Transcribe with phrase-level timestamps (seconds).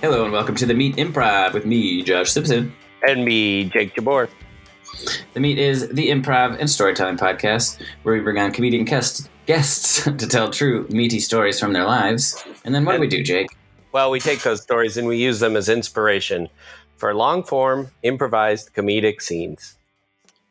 [0.00, 2.74] Hello and welcome to the Meat Improv with me, Josh Simpson.
[3.08, 4.28] And me, Jake Jabbour.
[5.32, 10.04] The Meat is the improv and storytelling podcast where we bring on comedian guests, guests
[10.04, 12.44] to tell true, meaty stories from their lives.
[12.64, 13.48] And then what do we do, Jake?
[13.92, 16.48] Well, we take those stories and we use them as inspiration
[16.96, 19.78] for long form, improvised comedic scenes.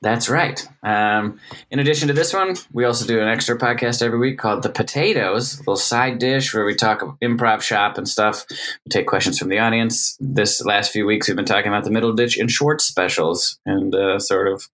[0.03, 0.62] That's right.
[0.84, 1.39] Um,
[1.71, 4.70] in addition to this one, we also do an extra podcast every week called The
[4.70, 8.45] Potatoes, little side dish where we talk improv shop and stuff.
[8.49, 10.17] We take questions from the audience.
[10.20, 14.20] This last few weeks, we've been talking about the Middleditch and Schwartz specials and uh,
[14.20, 14.67] sort of,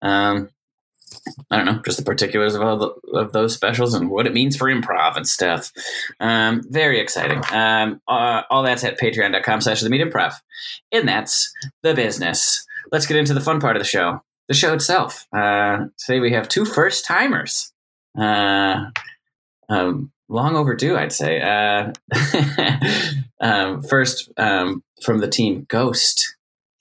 [0.00, 0.48] um,
[1.50, 4.32] I don't know, just the particulars of all the, of those specials and what it
[4.32, 5.72] means for improv and stuff.
[6.20, 7.42] Um, very exciting.
[7.50, 10.34] Um, uh, all that's at patreon.com slash the meat improv.
[10.92, 12.64] And that's the business.
[12.92, 15.26] Let's get into the fun part of the show the show itself.
[15.36, 17.72] Uh, today we have two first timers.
[18.18, 18.86] Uh,
[19.68, 21.40] um, long overdue, I'd say.
[21.40, 21.92] Uh,
[23.40, 26.36] um, first, um, from the team Ghost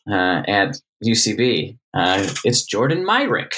[0.10, 3.56] uh, at UCB, uh, it's Jordan Myrick.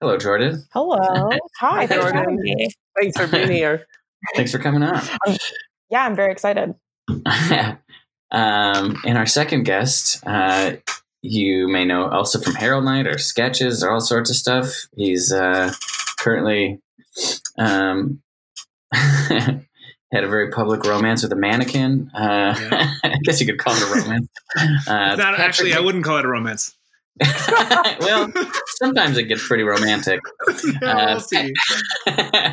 [0.00, 0.64] Hello, Jordan.
[0.72, 1.30] Hello.
[1.60, 2.38] Hi, Jordan.
[3.00, 3.86] Thanks for being here.
[4.34, 5.00] Thanks for coming on.
[5.90, 6.74] Yeah, I'm very excited.
[7.06, 10.76] um, and our second guest, uh,
[11.22, 14.86] you may know also from Harold Night or sketches or all sorts of stuff.
[14.96, 15.72] He's uh,
[16.18, 16.80] currently
[17.58, 18.20] um,
[18.92, 19.64] had
[20.12, 22.10] a very public romance with a mannequin.
[22.14, 22.94] Uh, yeah.
[23.04, 24.28] I guess you could call it a romance.
[24.86, 25.74] Uh, not actually.
[25.74, 26.74] I wouldn't call it a romance.
[28.00, 28.32] well,
[28.76, 30.18] sometimes it gets pretty romantic.
[30.80, 31.50] Yeah, we'll
[32.06, 32.52] uh,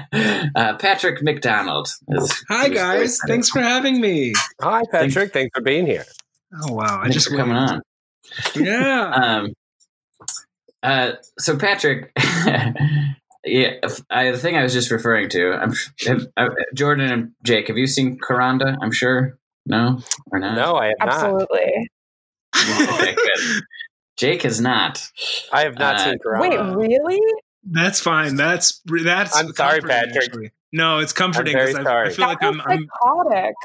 [0.55, 1.87] uh, Patrick McDonald.
[2.09, 4.33] Is, Hi guys, thanks for having me.
[4.61, 6.03] Hi Patrick, thanks, thanks for being here.
[6.53, 7.81] Oh wow, I thanks just for coming on.
[8.55, 9.11] Yeah.
[9.15, 9.53] um,
[10.81, 12.11] uh, so Patrick,
[13.45, 13.73] yeah,
[14.09, 15.73] I, the thing I was just referring to, I'm
[16.07, 17.67] have, uh, Jordan and Jake.
[17.67, 18.77] Have you seen Coronda?
[18.81, 19.37] I'm sure.
[19.65, 19.99] No
[20.31, 20.55] or not?
[20.55, 21.89] No, I have Absolutely.
[22.55, 22.91] not.
[22.91, 23.15] okay.
[24.17, 25.01] Jake has not.
[25.51, 26.75] I have not Uh, seen Coronda.
[26.77, 27.19] Wait, really?
[27.63, 28.35] That's fine.
[28.35, 29.35] That's that's.
[29.37, 30.15] I'm sorry, comforting, Patrick.
[30.23, 30.51] actually.
[30.71, 32.09] No, it's comforting very because I, I sorry.
[32.13, 33.55] feel like I'm, was I'm psychotic.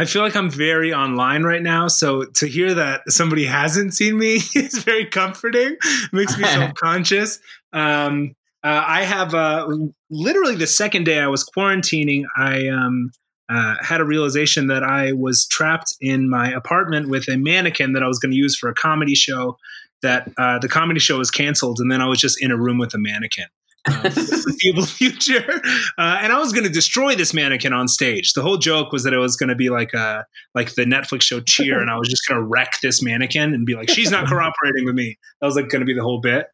[0.00, 1.86] I feel like I'm very online right now.
[1.86, 5.76] So to hear that somebody hasn't seen me is very comforting.
[6.10, 7.38] Makes me self conscious.
[7.74, 8.34] Um,
[8.64, 9.68] uh, I have uh,
[10.08, 13.10] literally the second day I was quarantining, I um,
[13.50, 18.02] uh, had a realization that I was trapped in my apartment with a mannequin that
[18.02, 19.58] I was going to use for a comedy show.
[20.00, 22.78] That uh, the comedy show was canceled, and then I was just in a room
[22.78, 23.48] with a mannequin.
[23.86, 25.60] Um, foreseeable future.
[25.98, 28.32] Uh, and I was going to destroy this mannequin on stage.
[28.34, 30.24] The whole joke was that it was going to be like a
[30.54, 33.64] like the Netflix show Cheer, and I was just going to wreck this mannequin and
[33.64, 36.20] be like, "She's not cooperating with me." That was like going to be the whole
[36.20, 36.46] bit.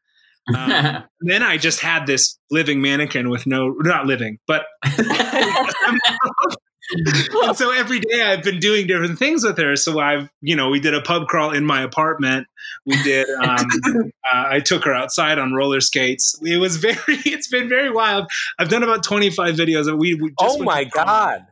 [0.54, 4.66] Um, then I just had this living mannequin with no, not living, but.
[7.44, 9.76] and so every day I've been doing different things with her.
[9.76, 12.46] So I've, you know, we did a pub crawl in my apartment.
[12.84, 13.26] We did.
[13.46, 13.66] Um,
[14.32, 16.34] uh, I took her outside on roller skates.
[16.42, 16.96] It was very.
[17.08, 18.28] It's been very wild.
[18.58, 19.86] I've done about twenty five videos.
[19.86, 21.46] We, we just oh my god!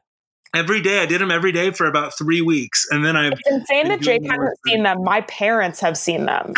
[0.55, 3.28] Every day I did them every day for about three weeks, and then I.
[3.28, 5.05] It's insane that Been Jake doing hasn't seen them.
[5.05, 6.55] My parents have seen them.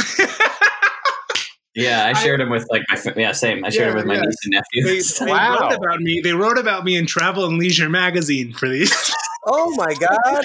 [1.77, 3.65] Yeah, I shared him with like my fa- yeah, same.
[3.65, 4.21] I shared Yeah, him with my yeah.
[4.23, 5.19] niece and They, nephews.
[5.19, 5.59] they Wow.
[5.61, 6.21] wrote about me.
[6.25, 8.93] They wrote about me in Travel and Leisure magazine for these.
[9.49, 10.45] Oh my god!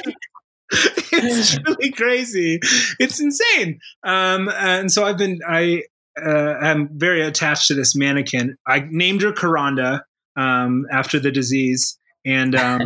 [0.71, 2.59] it's really crazy.
[2.99, 3.79] It's insane.
[4.03, 5.85] Um, and so I've been, I
[6.23, 8.57] uh, am very attached to this mannequin.
[8.67, 10.03] I named her Coronda
[10.35, 11.97] um, after the disease.
[12.23, 12.81] And um,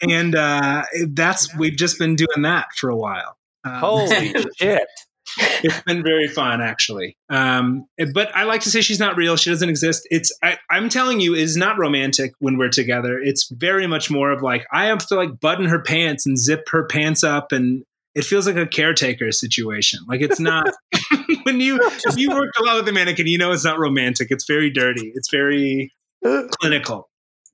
[0.00, 3.36] and uh, that's we've just been doing that for a while.
[3.64, 4.88] Um, Holy shit!
[5.38, 7.16] It's been very fun actually.
[7.28, 9.36] Um, but i like to say she's not real.
[9.36, 10.06] She doesn't exist.
[10.10, 13.18] It's I, i'm telling you is not romantic when we're together.
[13.18, 16.68] It's very much more of like i have to like button her pants and zip
[16.70, 17.84] her pants up and
[18.14, 19.98] it feels like a caretaker situation.
[20.08, 20.72] Like it's not
[21.44, 24.28] when you if you work a lot with a mannequin you know it's not romantic.
[24.30, 25.12] It's very dirty.
[25.14, 25.92] It's very
[26.60, 27.08] clinical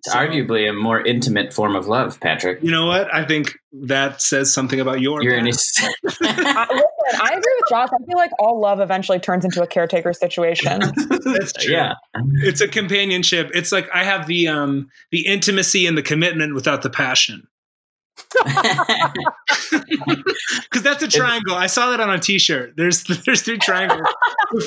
[0.05, 2.63] It's arguably a more intimate form of love, Patrick.
[2.63, 5.53] you know what i think that says something about your You're in man.
[6.23, 7.89] I, listen, I agree with Josh.
[7.93, 10.81] I feel like all love eventually turns into a caretaker situation.
[11.09, 11.73] That's true.
[11.73, 11.95] yeah.
[12.43, 13.51] it's a companionship.
[13.55, 17.47] It's like I have the um the intimacy and the commitment without the passion.
[20.63, 21.55] Because that's a triangle.
[21.55, 22.75] I saw that on a T-shirt.
[22.77, 24.07] There's there's three triangles: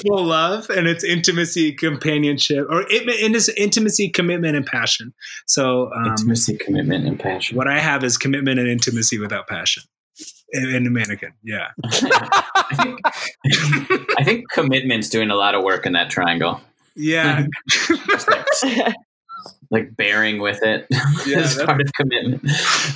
[0.05, 5.13] full love, and it's intimacy, companionship, or it, it is intimacy, commitment, and passion.
[5.47, 7.57] So um, Intimacy, commitment, and passion.
[7.57, 9.83] what I have is commitment and intimacy without passion.
[10.51, 11.69] In, in a mannequin, yeah.
[11.83, 12.99] I think,
[14.19, 16.61] I think commitment's doing a lot of work in that triangle.
[16.95, 17.47] Yeah.
[19.71, 20.87] Like bearing with it
[21.25, 22.43] Yeah, as part of commitment.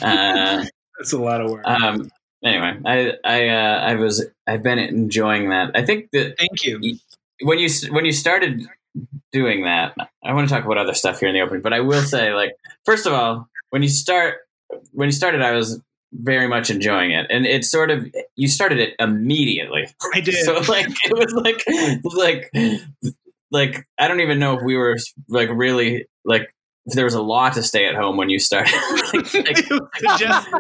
[0.02, 0.66] Uh,
[1.00, 1.64] That's a lot of work.
[1.68, 2.10] um,
[2.44, 5.72] anyway, I I uh, I was I've been enjoying that.
[5.75, 6.98] I think that Thank you.
[7.42, 8.66] when you when you started
[9.31, 11.81] doing that, I want to talk about other stuff here in the open, but I
[11.81, 12.52] will say, like,
[12.84, 14.38] first of all, when you start
[14.92, 15.80] when you started, I was
[16.14, 19.88] very much enjoying it, and it sort of you started it immediately.
[20.16, 20.34] I did.
[20.44, 21.64] So like it was like
[22.52, 22.52] like
[23.52, 24.96] like I don't even know if we were
[25.30, 26.54] like really like
[26.95, 28.74] there was a law to stay at home when you started.
[29.13, 30.54] like, like, suggested.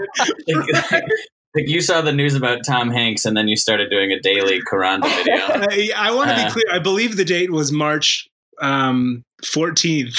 [0.47, 0.91] like,
[1.55, 4.61] like, you saw the news about Tom Hanks and then you started doing a daily
[4.61, 5.35] Coronda video.
[5.35, 6.51] I, I want to be Uh.
[6.51, 6.65] clear.
[6.71, 8.27] I believe the date was March
[8.61, 10.13] um, 14th.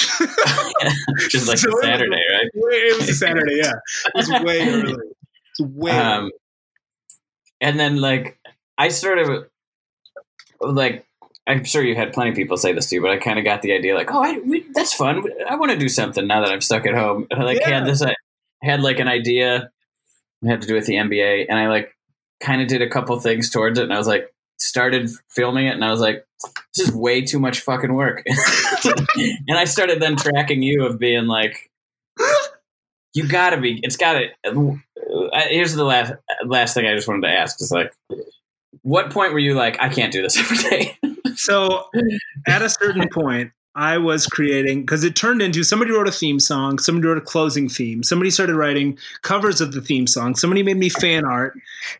[1.29, 2.47] Just like So it was- Saturday, right?
[2.53, 3.71] it was a Saturday, yeah.
[4.07, 4.93] It was way early.
[4.93, 5.99] It's way early.
[6.01, 6.31] Um,
[7.61, 8.39] and then like
[8.77, 9.45] I sort of
[10.61, 11.05] like
[11.49, 13.43] I'm sure you had plenty of people say this to you, but I kind of
[13.43, 15.23] got the idea like, oh, I, we, that's fun.
[15.49, 17.27] I want to do something now that I'm stuck at home.
[17.31, 17.79] And I like Yeah.
[17.79, 18.13] had this, I
[18.61, 19.71] had like an idea.
[20.43, 21.97] It had to do with the NBA, and I like
[22.39, 25.73] kind of did a couple things towards it, and I was like, started filming it,
[25.73, 26.25] and I was like,
[26.75, 28.23] this is way too much fucking work.
[28.85, 31.69] and I started then tracking you of being like,
[33.13, 34.27] you gotta be, it's gotta.
[34.45, 36.13] Uh, here's the last
[36.45, 37.91] last thing I just wanted to ask is like,
[38.81, 40.97] what point were you like, I can't do this every day?
[41.35, 41.85] So
[42.47, 46.39] at a certain point, I was creating because it turned into somebody wrote a theme
[46.39, 50.63] song, somebody wrote a closing theme, somebody started writing covers of the theme song, somebody
[50.63, 51.53] made me fan art.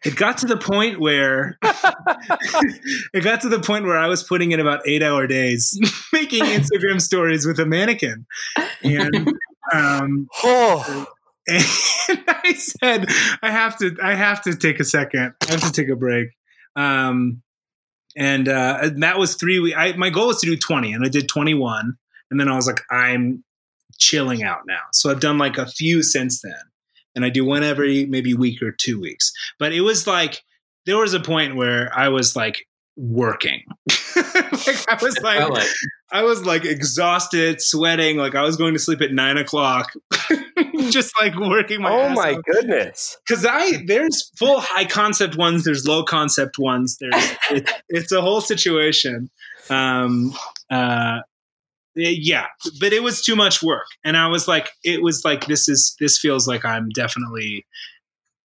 [0.04, 4.52] It got to the point where it got to the point where I was putting
[4.52, 5.80] in about eight hour days
[6.14, 8.26] making Instagram stories with a mannequin.
[8.84, 9.34] And
[9.72, 11.06] um Oh,
[11.48, 11.64] and
[12.28, 13.06] I said,
[13.42, 15.34] I have to, I have to take a second.
[15.48, 16.30] I have to take a break.
[16.76, 17.42] Um,
[18.16, 19.78] and, uh, and that was three weeks.
[19.78, 21.96] I, my goal was to do 20 and I did 21.
[22.32, 23.44] And then I was like, I'm
[23.98, 24.82] chilling out now.
[24.94, 26.54] So I've done like a few since then.
[27.16, 29.32] And I do one every maybe week or two weeks.
[29.58, 30.44] But it was like,
[30.86, 33.64] there was a point where I was like working.
[34.16, 35.68] like I was like, Felt like
[36.12, 39.94] I was like exhausted, sweating, like I was going to sleep at nine o'clock,
[40.90, 41.92] just like working my.
[41.92, 43.18] oh my goodness.
[43.28, 46.98] Because I there's full high concept ones, there's low concept ones.
[47.00, 47.14] There's
[47.52, 49.30] it, it's a whole situation.
[49.70, 50.34] Um,
[50.72, 51.20] uh,
[51.96, 52.48] yeah,
[52.80, 55.96] but it was too much work, and I was like, it was like this is
[56.00, 57.66] this feels like I'm definitely.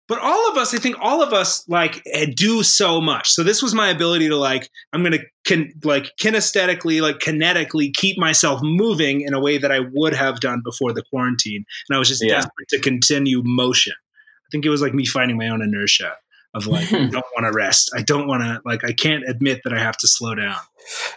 [0.10, 3.30] But all of us, I think all of us like eh, do so much.
[3.32, 8.18] So this was my ability to like, I'm gonna can like kinesthetically, like kinetically keep
[8.18, 12.00] myself moving in a way that I would have done before the quarantine, and I
[12.00, 12.36] was just Yeah.
[12.36, 13.94] desperate to continue motion.
[13.96, 16.16] I think it was like me finding my own inertia
[16.54, 17.92] of like, I don't want to rest.
[17.96, 20.58] I don't want to like, I can't admit that I have to slow down.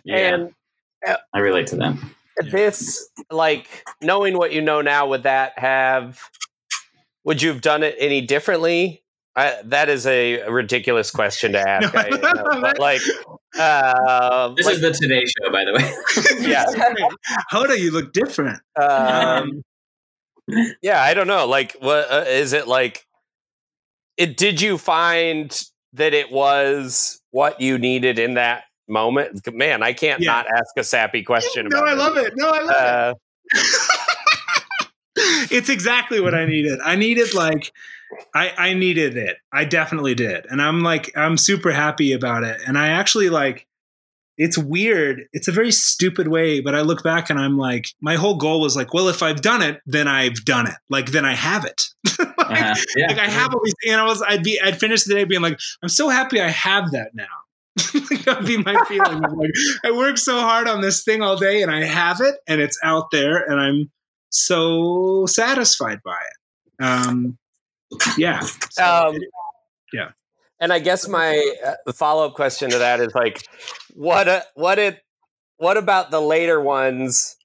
[0.05, 0.55] yeah, And
[1.35, 1.97] I relate to that.
[2.51, 6.21] this, like, knowing what you know now, would that have,
[7.27, 9.03] would you have done it any differently?
[9.35, 11.93] I, that is a ridiculous question to ask.
[11.93, 13.03] No, I know, but like,
[13.59, 16.49] uh, This like, is the Today Show, by the way.
[16.49, 16.65] Yeah.
[17.53, 18.61] Hoda, you look different.
[18.81, 19.63] um,
[20.81, 21.47] yeah, I don't know.
[21.47, 23.05] Like, what uh, is it like?
[24.17, 25.51] It did you find
[25.93, 29.41] that it was what you needed in that moment?
[29.53, 30.31] Man, I can't Yeah.
[30.31, 31.67] not ask a sappy question.
[31.69, 32.33] No, about I love it.
[32.37, 33.15] No, I love Uh,
[33.51, 33.96] it.
[35.17, 36.79] It's exactly what I needed.
[36.85, 37.73] I needed like
[38.35, 39.37] I I needed it.
[39.53, 40.47] I definitely did.
[40.51, 42.61] And I'm like I'm super happy about it.
[42.67, 43.67] And I actually like
[44.39, 45.23] it's weird.
[45.33, 48.61] It's a very stupid way, but I look back and I'm like my whole goal
[48.61, 50.75] was like, well, if I've done it, then I've done it.
[50.91, 51.81] Like then I have it.
[52.49, 52.75] Like, Uh-huh.
[52.97, 53.07] Yeah.
[53.09, 55.41] like I have all these, and I was, I'd be, I'd finish the day being
[55.43, 57.25] like, I'm so happy I have that now.
[58.09, 59.21] like, that'd be my feeling.
[59.21, 59.51] Like,
[59.85, 62.79] I worked so hard on this thing all day, and I have it, and it's
[62.85, 63.91] out there, and I'm
[64.31, 66.85] so satisfied by it.
[66.85, 67.39] Um,
[68.17, 68.41] yeah.
[68.71, 70.13] So Um, it-
[70.59, 71.53] and I guess my
[71.87, 73.43] uh, follow up question to that is like,
[73.95, 75.03] what uh, what it
[75.59, 77.37] what about the later ones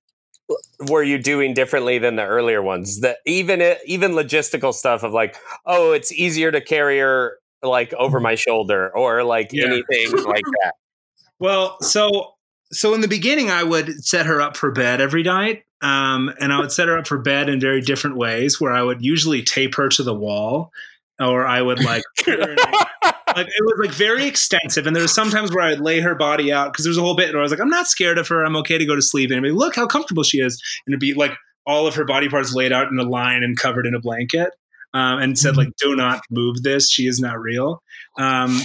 [0.90, 3.02] were you doing differently than the earlier ones?
[3.02, 5.36] That even it, even logistical stuff of like,
[5.66, 9.66] oh, it's easier to carry her like over my shoulder or like Yeah.
[9.66, 10.74] anything like that.
[11.40, 12.36] Well, so
[12.72, 16.54] so in the beginning, I would set her up for bed every night, um, and
[16.54, 18.60] I would set her up for bed in very different ways.
[18.60, 20.72] Where I would usually tape her to the wall,
[21.20, 24.88] or I would like put her in a- like it was like very extensive.
[24.88, 27.16] And there was sometimes where I'd lay her body out because there was a whole
[27.16, 28.44] bit where I was like, I'm not scared of her.
[28.44, 29.30] I'm okay to go to sleep.
[29.30, 31.34] And I'd be, look how comfortable she is, and it'd be like
[31.66, 34.50] all of her body parts laid out in a line and covered in a blanket.
[34.94, 36.92] Um, and said like, "Do not move this.
[36.92, 37.82] She is not real."
[38.18, 38.60] Um,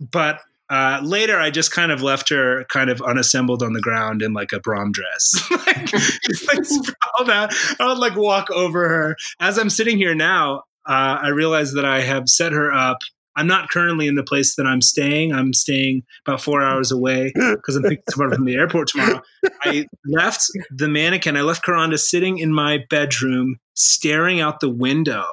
[0.00, 4.22] but uh, later, I just kind of left her kind of unassembled on the ground
[4.22, 5.92] in like a prom dress, like,
[6.54, 7.52] like sprawled out.
[7.80, 9.16] I would like walk over her.
[9.40, 12.98] As I'm sitting here now, uh, I realize that I have set her up.
[13.36, 15.32] I'm not currently in the place that I'm staying.
[15.32, 19.22] I'm staying about four hours away because I'm picking someone from the airport tomorrow.
[19.62, 21.36] I left the mannequin.
[21.36, 25.24] I left Coronda sitting in my bedroom, staring out the window,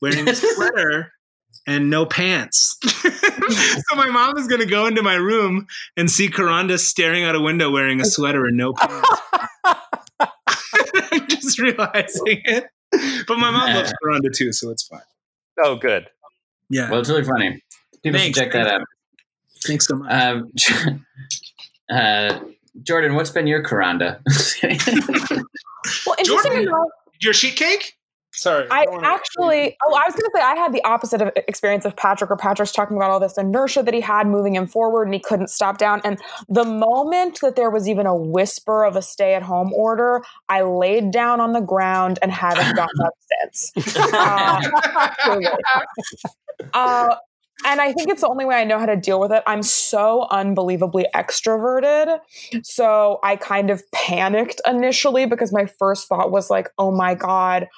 [0.00, 1.12] wearing a sweater
[1.66, 2.78] and no pants.
[3.88, 7.34] so my mom is going to go into my room and see Coronda staring out
[7.34, 9.08] a window wearing a sweater and no pants.
[10.20, 12.64] I'm just realizing it.
[13.26, 15.00] But my mom loves Coronda too, so it's fine.
[15.64, 16.08] Oh, good.
[16.70, 16.90] Yeah.
[16.90, 17.62] Well, it's really funny.
[18.02, 18.38] People Thanks.
[18.38, 18.82] should check that out.
[19.64, 20.12] Thanks so much.
[20.70, 21.04] Um,
[21.90, 22.40] uh,
[22.82, 24.20] Jordan, what's been your Coronda?
[26.06, 26.68] Well, Jordan-
[27.20, 27.94] Your sheet cake?
[28.36, 28.66] Sorry.
[28.70, 31.86] I wanna- actually, oh, I was going to say I had the opposite of experience
[31.86, 35.04] of Patrick, or Patrick's talking about all this inertia that he had moving him forward
[35.04, 36.02] and he couldn't stop down.
[36.04, 40.22] And the moment that there was even a whisper of a stay at home order,
[40.50, 43.14] I laid down on the ground and haven't gotten up
[43.52, 43.96] since.
[44.12, 44.60] Uh.
[46.72, 47.16] Uh,
[47.64, 49.42] and I think it's the only way I know how to deal with it.
[49.46, 52.20] I'm so unbelievably extroverted.
[52.62, 57.68] So I kind of panicked initially because my first thought was like, oh my God,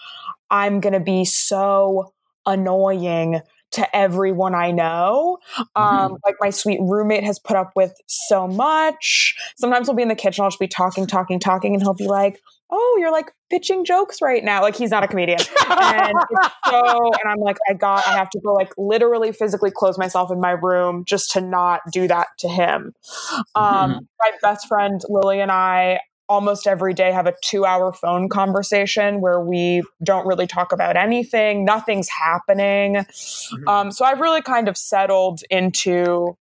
[0.50, 2.12] I'm going to be so
[2.47, 3.40] annoying
[3.71, 5.38] to everyone I know.
[5.76, 9.37] Um, Like my sweet roommate has put up with so much.
[9.57, 12.07] Sometimes we'll be in the kitchen, I'll just be talking, talking, talking, and he'll be
[12.07, 12.40] like,
[12.71, 14.62] oh, you're like pitching jokes right now.
[14.62, 15.40] Like he's not a comedian.
[15.71, 19.71] And it's so, and I'm like, I got, I have to go like literally physically
[19.71, 22.95] close myself in my room just to not do that to him.
[23.55, 28.28] Um, my best friend Lily and I almost every day have a two hour phone
[28.28, 33.06] conversation where we don't really talk about anything, nothing's happening.
[33.66, 36.37] Um, so I've really kind of settled into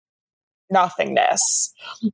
[0.70, 1.72] nothingness.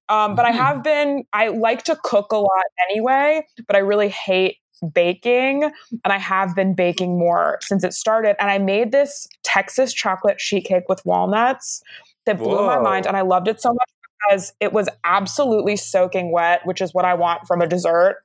[0.08, 0.56] Um, but I Mhm.
[0.56, 4.58] have been, I like to cook a lot anyway, but I really hate
[4.94, 5.64] baking.
[5.64, 8.36] And I have been baking more since it started.
[8.40, 11.82] And I made this Texas chocolate sheet cake with walnuts
[12.26, 13.06] that blew my mind.
[13.06, 13.90] And I loved it so much
[14.28, 18.16] because it was absolutely soaking wet, which is what I want from a dessert.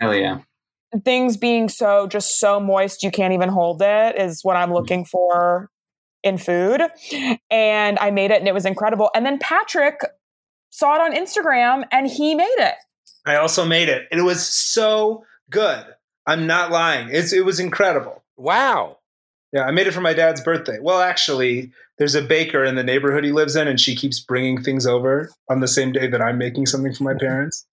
[0.00, 0.40] Hell yeah.
[1.04, 4.74] Things being so just so moist you can't even hold it is what I'm mm.
[4.74, 5.70] looking for
[6.22, 6.82] in food.
[7.50, 9.10] And I made it and it was incredible.
[9.14, 10.00] And then Patrick
[10.70, 12.74] saw it on Instagram and he made it.
[13.26, 14.06] I also made it.
[14.10, 15.84] And it was so good.
[16.26, 17.08] I'm not lying.
[17.10, 18.22] It's, it was incredible.
[18.36, 18.97] Wow.
[19.52, 20.78] Yeah, I made it for my dad's birthday.
[20.80, 24.62] Well, actually, there's a baker in the neighborhood he lives in, and she keeps bringing
[24.62, 27.66] things over on the same day that I'm making something for my parents.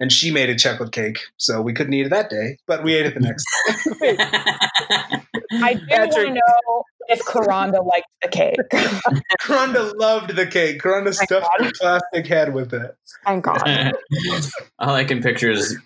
[0.00, 2.94] And she made a chocolate cake, so we couldn't eat it that day, but we
[2.94, 3.46] ate it the next
[4.00, 4.16] day.
[5.62, 8.56] I did want to know if Coronda liked the cake.
[9.40, 10.80] Coronda loved the cake.
[10.80, 11.66] Coronda Thank stuffed God.
[11.66, 12.96] her plastic head with it.
[13.26, 13.92] Thank God.
[14.78, 15.76] All I can picture is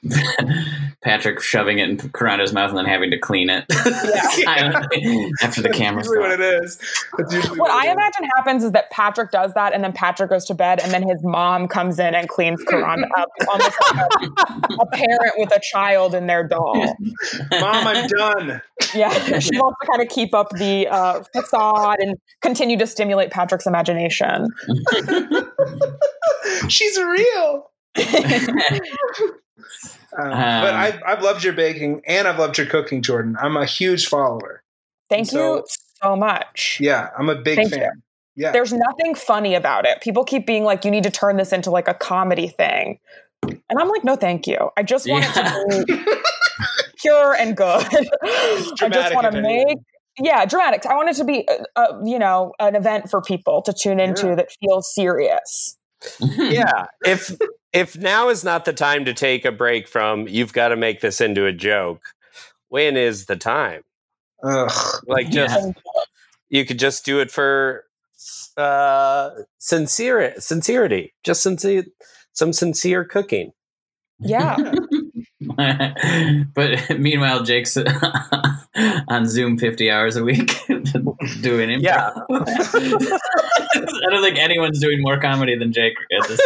[1.02, 5.68] Patrick shoving it in Coronda's mouth and then having to clean it Silently after the
[5.68, 6.78] That's camera's usually what it is.
[7.18, 7.92] That's usually What what I it is.
[7.94, 11.02] imagine happens is that Patrick does that, and then Patrick goes to bed, and then
[11.02, 15.60] his mom comes in and cleans Coronda up, almost like a, a parent with a
[15.72, 16.96] child in their doll.
[17.52, 18.62] Mom, I'm done.
[18.94, 23.30] Yeah, she wants to kind of keep up the uh, facade and continue to stimulate
[23.30, 24.48] Patrick's imagination.
[26.68, 27.70] She's real.
[30.16, 33.36] Um, but I've, I've loved your baking and I've loved your cooking, Jordan.
[33.40, 34.62] I'm a huge follower.
[35.10, 35.64] Thank So- you
[36.00, 36.78] so much.
[36.80, 37.80] Yeah, I'm a big Thank fan.
[37.80, 37.90] you.
[38.36, 38.52] Yeah.
[38.52, 40.00] There's nothing funny about it.
[40.02, 42.98] People keep being like, you need to turn this into like a comedy thing.
[43.42, 44.70] And I'm like, no, thank you.
[44.76, 46.04] I just want it to be
[46.98, 47.84] pure and good.
[48.22, 49.78] I just want to make,
[50.18, 53.62] yeah, dramatics I want it to be, uh, uh, you know, an event for people
[53.62, 54.34] to tune into Yeah.
[54.36, 55.76] that feels serious.
[56.20, 56.86] Yeah.
[57.04, 57.34] if
[57.72, 61.00] if now is not the time to take a break from you've got to make
[61.00, 62.02] this into a joke,
[62.68, 63.82] when is the time?
[64.42, 65.00] Ugh.
[65.06, 65.72] Like just Yeah.
[66.50, 67.84] you could just do it for
[68.56, 71.14] uh sincere sincerity.
[71.24, 71.84] Just sincere
[72.32, 73.52] some sincere cooking.
[74.20, 74.56] Yeah.
[76.54, 77.76] but meanwhile, Jake's
[79.08, 80.54] on Zoom 50 hours a week
[81.40, 81.82] doing improv.
[81.82, 82.10] Yeah.
[82.30, 86.40] I don't think anyone's doing more comedy than Jake at this.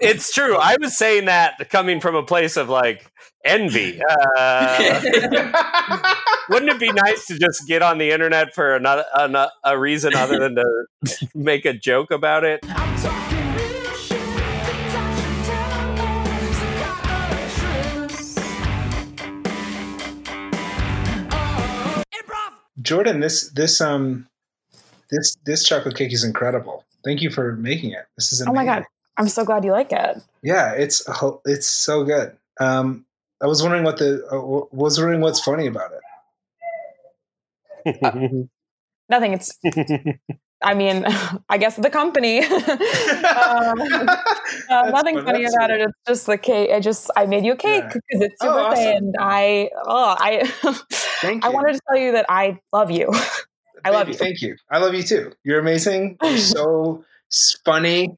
[0.00, 0.56] It's true.
[0.56, 3.10] I was saying that coming from a place of like
[3.44, 4.00] envy.
[4.36, 5.00] Uh,
[6.48, 10.14] wouldn't it be nice to just get on the internet for another, an, a reason
[10.14, 12.60] other than to make a joke about it?
[22.82, 24.26] Jordan, this this um
[25.10, 26.84] this this chocolate cake is incredible.
[27.04, 28.06] Thank you for making it.
[28.16, 28.84] This is Oh my god,
[29.16, 30.22] I'm so glad you like it.
[30.42, 32.36] Yeah, it's ho- it's so good.
[32.60, 33.06] Um,
[33.42, 35.90] I was wondering what the uh, w- was wondering what's funny about
[37.84, 38.48] it.
[39.08, 39.32] Nothing.
[39.32, 39.58] It's.
[40.64, 41.04] I mean,
[41.48, 42.40] I guess the company.
[42.44, 43.80] um,
[44.70, 45.80] uh, nothing fun- funny that's about sweet.
[45.80, 45.88] it.
[45.88, 46.70] It's just the cake.
[46.72, 47.92] I just I made you a cake Yeah.
[48.08, 49.04] because it's your Oh, birthday, awesome.
[49.06, 50.46] and I oh I
[51.22, 51.50] Thank you.
[51.50, 53.10] I wanted to tell you that I love you.
[53.84, 54.14] I love you.
[54.14, 54.56] Thank you.
[54.70, 55.32] I love you too.
[55.44, 56.16] You're amazing.
[56.22, 57.04] You're so
[57.64, 58.16] funny.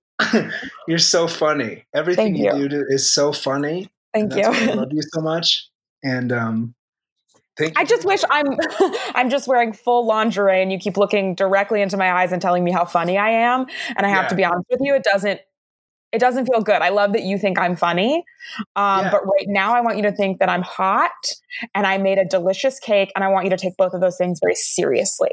[0.88, 1.84] You're so funny.
[1.94, 2.54] Everything you.
[2.56, 2.68] you.
[2.68, 3.88] do is so funny.
[4.12, 5.68] Thank why I love you so much.
[6.02, 6.74] And um,
[7.58, 7.78] thank.
[7.78, 8.46] I just wish I'm
[9.14, 12.64] I'm just wearing full lingerie and you keep looking directly into my eyes and telling
[12.64, 13.66] me how funny I am.
[13.96, 14.28] And I have Yeah.
[14.28, 15.40] to be honest with you, it doesn't
[16.12, 16.80] it doesn't feel good.
[16.80, 18.24] I love that you think I'm funny.
[18.76, 19.10] Um, Yeah.
[19.10, 21.10] but right now I want you to think that I'm hot
[21.74, 24.16] and I made a delicious cake and I want you to take both of those
[24.16, 25.30] things very seriously.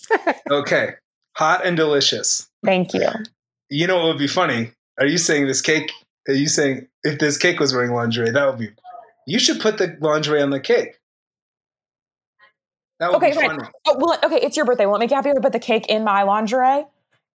[0.50, 0.90] okay.
[1.36, 2.48] Hot and delicious.
[2.64, 3.08] Thank you.
[3.70, 4.72] You know what would be funny?
[4.98, 5.92] Are you saying this cake?
[6.28, 8.68] Are you saying if this cake was wearing lingerie, that would be?
[9.26, 10.97] You should put the lingerie on the cake.
[13.00, 13.56] That would Okay, be fine.
[13.56, 13.68] funny.
[13.86, 14.86] Oh, well, okay, it's your birthday.
[14.86, 16.84] Will it make you happier to put the cake in my lingerie?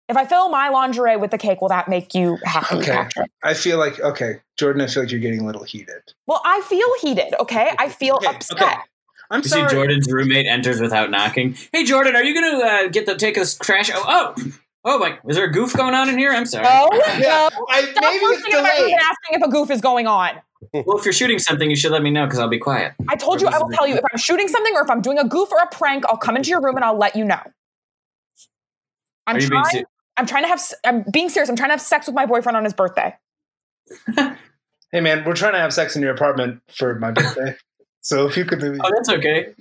[0.08, 2.90] If I fill my lingerie with the cake, will that make you happy, Okay.
[2.92, 3.30] Patrick?
[3.44, 4.82] I feel like okay, Jordan.
[4.82, 6.02] I feel like you're getting a little heated.
[6.26, 7.70] Well, I feel heated, okay?
[7.78, 8.60] I feel Okay, upset.
[8.60, 8.74] okay.
[9.30, 9.70] I'm You see, sorry.
[9.70, 11.56] Jordan's roommate enters without knocking.
[11.72, 13.88] Hey, Jordan, are you going to uh, get the take this trash?
[13.94, 14.34] Oh, oh,
[14.84, 15.16] oh, my!
[15.28, 16.32] Is there a goof going on in here?
[16.32, 16.64] I'm sorry.
[16.64, 17.66] No, Yeah, no.
[17.70, 18.94] I, Stop maybe it's bursting in delayed.
[18.94, 20.40] asking if a goof is going on.
[20.72, 22.92] Well, if you're shooting something, you should let me know because I'll be quiet.
[23.08, 25.18] I told you I will tell you if I'm shooting something or if I'm doing
[25.18, 26.04] a goof or a prank.
[26.06, 27.40] I'll come into your room and I'll let you know.
[29.26, 29.70] I'm are you being trying.
[29.70, 29.88] serious?
[30.16, 30.62] I'm trying to have.
[30.84, 31.48] I'm being serious.
[31.48, 33.16] I'm trying to have sex with my boyfriend on his birthday.
[34.92, 37.54] Hey man, we're trying to have sex in your apartment for my birthday.
[38.00, 39.54] so if you could maybe Oh, that's okay.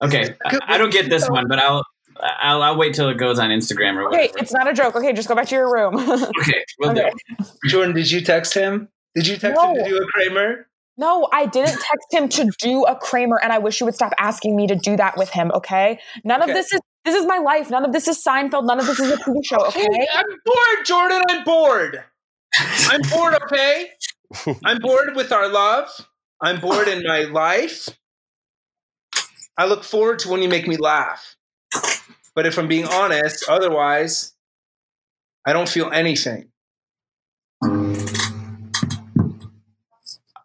[0.00, 1.84] Okay, I, I don't get this one, but I'll,
[2.24, 4.38] I'll I'll wait till it goes on Instagram or Okay, whatever.
[4.38, 4.96] it's not a joke.
[4.96, 5.94] Okay, just go back to your room.
[6.40, 7.10] Okay, we'll Okay.
[7.38, 7.44] do.
[7.68, 8.88] Jordan, did you text him?
[9.14, 9.86] Did you text him to No.
[9.88, 10.66] do a Kramer?
[10.96, 14.12] no, I didn't text him to do a Kramer, and I wish you would stop
[14.18, 15.50] asking me to do that with him.
[15.52, 17.68] Okay, none of this is this is my life.
[17.68, 18.64] None of this is Seinfeld.
[18.66, 19.66] None of this is a TV show.
[19.66, 19.80] Okay.
[19.82, 21.22] Hey, I'm bored, Jordan.
[21.28, 22.04] I'm bored.
[22.88, 23.90] I'm bored, okay?
[24.64, 25.88] I'm bored with our love.
[26.40, 27.88] I'm bored in my life.
[29.58, 31.36] I look forward to when you make me laugh.
[32.34, 34.32] But if I'm being honest, otherwise,
[35.46, 36.50] I don't feel anything.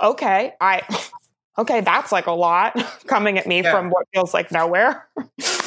[0.02, 0.82] okay i
[1.58, 2.74] okay that's like a lot
[3.08, 3.72] coming at me Yeah.
[3.72, 5.08] from what feels like nowhere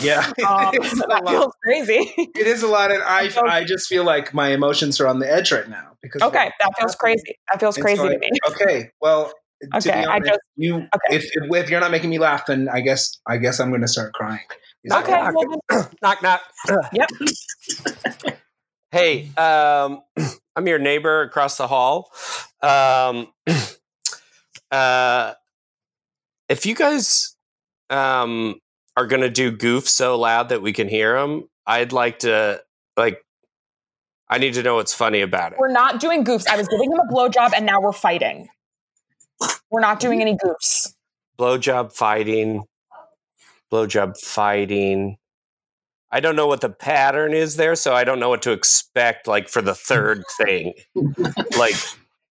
[0.01, 0.21] Yeah.
[0.49, 4.49] um, that feels crazy It is a lot, and I, I just feel like my
[4.49, 5.97] emotions are on the edge right now.
[6.03, 9.33] Because okay that feels crazy that feels And crazy so I- to me Okay, well,
[9.71, 11.17] to Okay, be I just- you okay.
[11.17, 13.83] if, if if you're not making me laugh, then I guess I guess I'm going
[13.83, 14.41] to start crying.
[14.85, 15.35] That okay right?
[15.35, 16.43] well, knock knock.
[16.93, 17.11] Yep.
[18.91, 20.03] Hey, um,
[20.57, 22.11] I'm your neighbor across the hall.
[22.61, 23.29] Um,
[24.71, 25.33] uh,
[26.49, 27.37] if you guys
[27.91, 28.57] um,
[28.97, 32.63] are gonna do goof so loud that we can hear them, I'd like to
[32.97, 33.25] like.
[34.29, 35.59] I need to know what's funny about it.
[35.59, 38.49] we're not doing goofs i was giving him a blowjob and now we're fighting
[39.71, 40.95] we're not doing any goofs
[41.39, 42.65] Blowjob fighting,
[43.73, 45.17] blowjob fighting.
[46.11, 49.27] I don't know what the pattern is there, so I don't know what to expect.
[49.27, 50.75] Like for the third thing,
[51.59, 51.75] like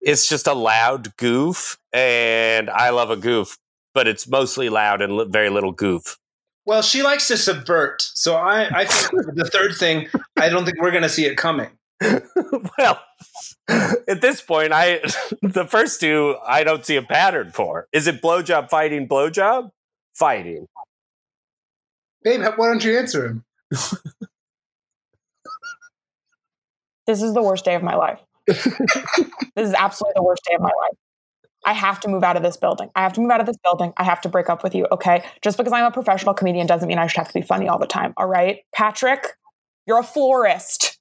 [0.02, 3.58] it's just a loud goof, and I love a goof,
[3.94, 6.18] but it's mostly loud and li- very little goof.
[6.66, 10.82] Well, she likes to subvert, so I I think the third thing I don't think
[10.82, 11.70] we're going to see it coming.
[12.78, 13.00] well,
[13.70, 15.02] at this point, I
[15.42, 17.88] the first two I don't see a pattern for.
[17.94, 19.70] Is it blowjob fighting, blowjob
[20.16, 20.68] fighting?
[22.28, 23.46] Babe, why don't you answer him?
[27.08, 28.66] this is the worst day of my life this
[29.58, 30.98] is absolutely the worst day of my life
[31.66, 32.90] I have to move out of this building.
[32.96, 33.92] I have to move out of this building.
[33.98, 34.88] I have to break up with you.
[34.90, 35.22] Okay.
[35.42, 37.78] Just because I'm a professional comedian doesn't mean I should have to be funny all
[37.78, 38.14] the time.
[38.16, 38.60] All right.
[38.74, 39.26] Patrick,
[39.86, 40.98] you're a florist.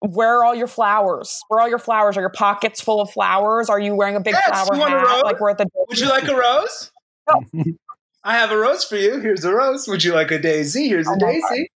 [0.00, 1.40] Where are all your flowers?
[1.48, 2.18] Where are all your flowers?
[2.18, 3.70] Are your pockets full of flowers?
[3.70, 5.14] Are you wearing a big Yes, flower you want a hat?
[5.14, 5.22] rose?
[5.22, 6.90] Like we're at the Would you like a rose?
[7.30, 7.64] No.
[8.26, 9.20] I have a rose for you.
[9.20, 9.86] Here's a rose.
[9.86, 10.88] Would you like a daisy?
[10.88, 11.70] Here's a Oh my daisy.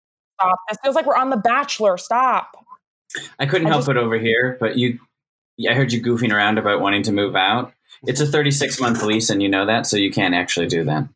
[0.40, 0.58] stop.
[0.68, 1.98] This feels like we're on The Bachelor.
[1.98, 2.56] Stop.
[3.40, 5.00] I couldn't I help just- but over here, but you,
[5.68, 7.72] I heard you goofing around about wanting to move out.
[8.06, 11.08] It's a 36 month lease, and you know that, so you can't actually do that.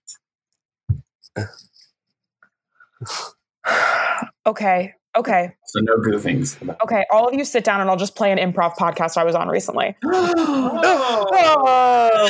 [4.47, 4.95] Okay.
[5.17, 5.53] Okay.
[5.67, 6.57] So no goofings.
[6.83, 7.05] Okay.
[7.11, 9.49] All of you sit down and I'll just play an improv podcast I was on
[9.49, 9.97] recently.
[11.33, 12.29] Oh.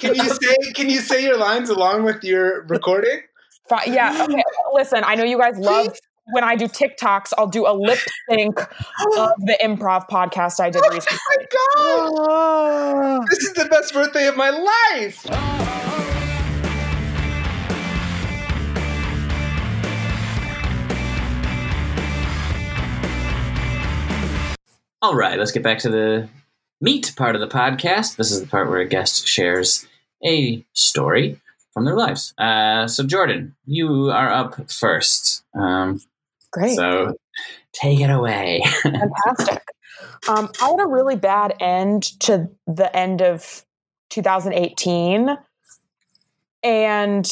[0.00, 3.20] Can you say can you say your lines along with your recording?
[3.68, 4.26] Fi- Yeah.
[4.28, 4.42] Okay.
[4.72, 5.96] Listen, I know you guys love
[6.32, 7.98] when I do TikToks, I'll do a lip
[8.30, 8.68] sync of
[9.38, 11.18] the improv podcast I did recently.
[11.78, 13.20] Oh my god!
[13.20, 13.24] Ah.
[13.30, 15.26] This is the best birthday of my life.
[25.02, 26.28] All right, let's get back to the
[26.80, 28.14] meat part of the podcast.
[28.14, 29.84] This is the part where a guest shares
[30.24, 31.40] a story
[31.72, 32.32] from their lives.
[32.38, 35.42] Uh, so, Jordan, you are up first.
[35.58, 36.00] Um,
[36.52, 36.76] Great.
[36.76, 37.16] so,
[37.72, 38.62] take it away.
[38.82, 39.64] Fantastic.
[40.28, 43.64] Um, I had a really bad end to the end of
[44.10, 45.36] 2018.
[46.62, 47.28] And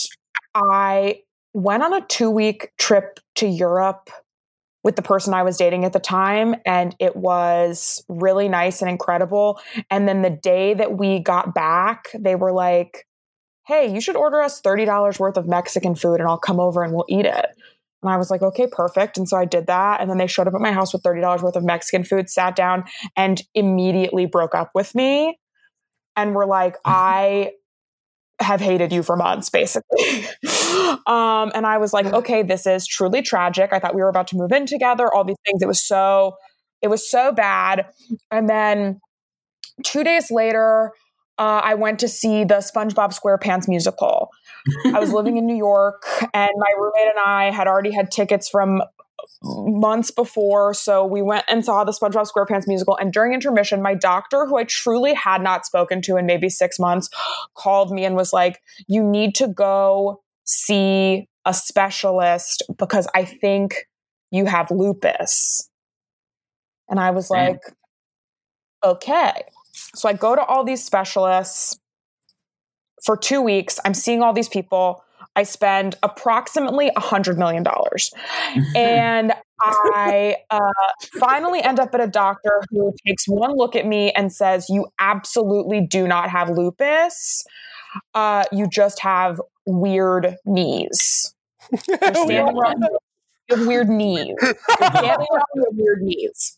[0.56, 1.22] I
[1.54, 4.11] went on a two week trip to Europe
[4.82, 6.56] with the person I was dating at the time.
[6.64, 9.60] And it was really nice and incredible.
[9.90, 13.06] And then the day that we got back, they were like,
[13.66, 16.94] hey, you should order us $30 worth of Mexican food and I'll come over and
[16.94, 17.46] we'll eat it.
[18.02, 19.18] And I was like, okay, perfect.
[19.18, 20.00] And so I did that.
[20.00, 22.56] And then they showed up at my house with $30 worth of Mexican food, sat
[22.56, 22.84] down,
[23.16, 25.38] and immediately broke up with me.
[26.16, 26.92] And were like, mm-hmm.
[26.92, 27.52] I
[28.40, 30.26] have hated you for months, basically.
[31.07, 33.72] um, and I was like, okay, this is truly tragic.
[33.72, 35.62] I thought we were about to move in together, all these things.
[35.62, 36.37] It was so,
[36.83, 37.87] it was so bad.
[38.31, 39.00] And then
[39.85, 40.92] two days later,
[41.38, 44.29] uh, I went to see the SpongeBob SquarePants musical.
[44.87, 46.03] I was living in New York,
[46.35, 48.83] and my roommate and I had already had tickets from
[49.42, 50.74] months before.
[50.74, 52.96] So we went and saw the SpongeBob SquarePants musical.
[52.96, 56.78] And during intermission, my doctor, who I truly had not spoken to in maybe six
[56.78, 57.09] months,
[57.54, 63.87] called me and was like, You need to go see a specialist because I think
[64.30, 65.68] you have lupus.
[66.88, 67.61] And I was like,
[68.85, 69.33] Okay.
[69.94, 71.78] So I go to all these specialists
[73.02, 73.78] for two weeks.
[73.85, 75.04] I'm seeing all these people.
[75.36, 78.12] I spend approximately a hundred million dollars,
[78.76, 80.60] and I uh,
[81.18, 84.86] finally end up at a doctor who takes one look at me and says, "You
[84.98, 87.44] absolutely do not have lupus.
[88.14, 91.34] Uh, you just have weird knees.
[91.88, 92.84] You're standing around
[93.48, 94.34] you have weird knees.
[94.40, 96.56] You're standing around with weird knees."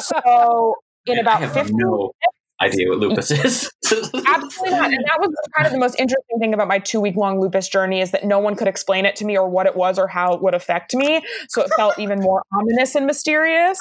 [0.00, 2.12] So in about have 15 no
[2.60, 3.70] idea what lupus is.
[3.86, 4.92] Absolutely not.
[4.92, 7.68] And that was kind of the most interesting thing about my two week long lupus
[7.68, 10.08] journey is that no one could explain it to me or what it was or
[10.08, 11.22] how it would affect me.
[11.48, 13.78] So it felt even more ominous and mysterious.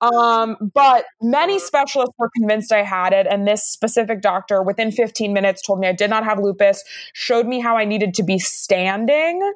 [0.00, 3.26] Um, but many specialists were convinced I had it.
[3.28, 7.46] And this specific doctor, within 15 minutes, told me I did not have lupus, showed
[7.46, 9.52] me how I needed to be standing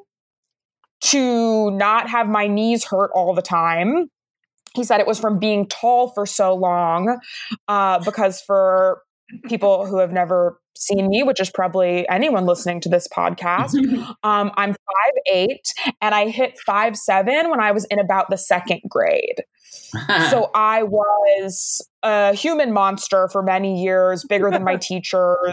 [1.03, 4.09] to not have my knees hurt all the time.
[4.75, 7.19] He said it was from being tall for so long,
[7.69, 9.03] uh, because for
[9.45, 13.75] people who have never seen me, which is probably anyone listening to this podcast,
[14.23, 18.39] um, I'm five eight, and I hit five seven when I was in about the
[18.39, 19.43] second grade.
[20.31, 25.53] So I was a human monster for many years, bigger than my teachers,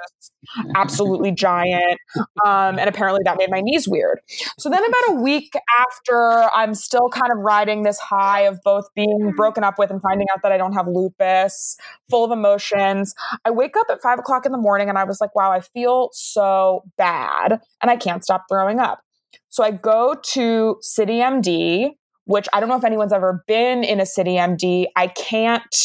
[0.76, 2.00] absolutely giant.
[2.46, 4.20] Um, and apparently that made my knees weird.
[4.58, 8.86] So then, about a week after, I'm still kind of riding this high of both
[8.96, 11.78] being broken up with and finding out that I don't have lupus,
[12.10, 13.14] full of emotions.
[13.46, 15.62] I wake up at five o'clock in the morning and I was like, wow, I
[15.62, 19.02] feel so bad and I can't stop throwing up.
[19.50, 21.92] So I go to CityMD,
[22.26, 24.88] which I don't know if anyone's ever been in a CityMD.
[24.96, 25.76] I can't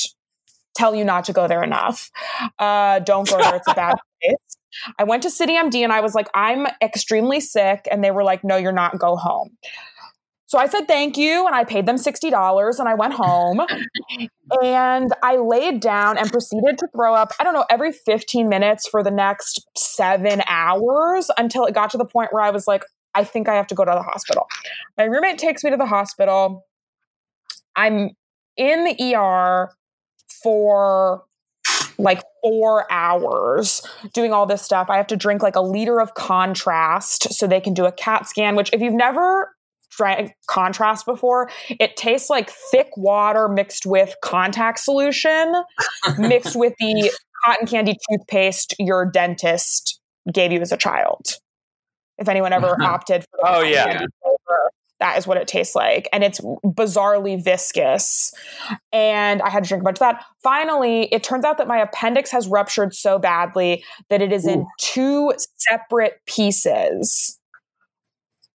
[0.74, 2.10] tell you not to go there enough.
[2.58, 4.36] Uh, don't go there, it's a bad place.
[4.98, 7.86] I went to City MD and I was like, I'm extremely sick.
[7.90, 9.50] And they were like, no, you're not, go home.
[10.46, 13.62] So I said thank you and I paid them $60 and I went home
[14.62, 18.86] and I laid down and proceeded to throw up, I don't know, every 15 minutes
[18.86, 22.82] for the next seven hours until it got to the point where I was like,
[23.14, 24.46] I think I have to go to the hospital.
[24.98, 26.66] My roommate takes me to the hospital.
[27.74, 28.10] I'm
[28.58, 29.70] in the ER
[30.42, 31.24] for
[31.98, 34.88] like four hours doing all this stuff.
[34.90, 38.26] I have to drink like a liter of contrast so they can do a CAT
[38.26, 39.54] scan, which, if you've never
[39.90, 45.52] drank contrast before, it tastes like thick water mixed with contact solution,
[46.18, 47.12] mixed with the
[47.44, 50.00] cotton candy toothpaste your dentist
[50.32, 51.34] gave you as a child.
[52.18, 52.82] If anyone ever mm-hmm.
[52.82, 54.04] opted for Oh, yeah.
[55.02, 56.08] That is what it tastes like.
[56.12, 58.32] And it's bizarrely viscous.
[58.92, 60.24] And I had to drink a bunch of that.
[60.44, 64.64] Finally, it turns out that my appendix has ruptured so badly that it is in
[64.78, 67.36] two separate pieces.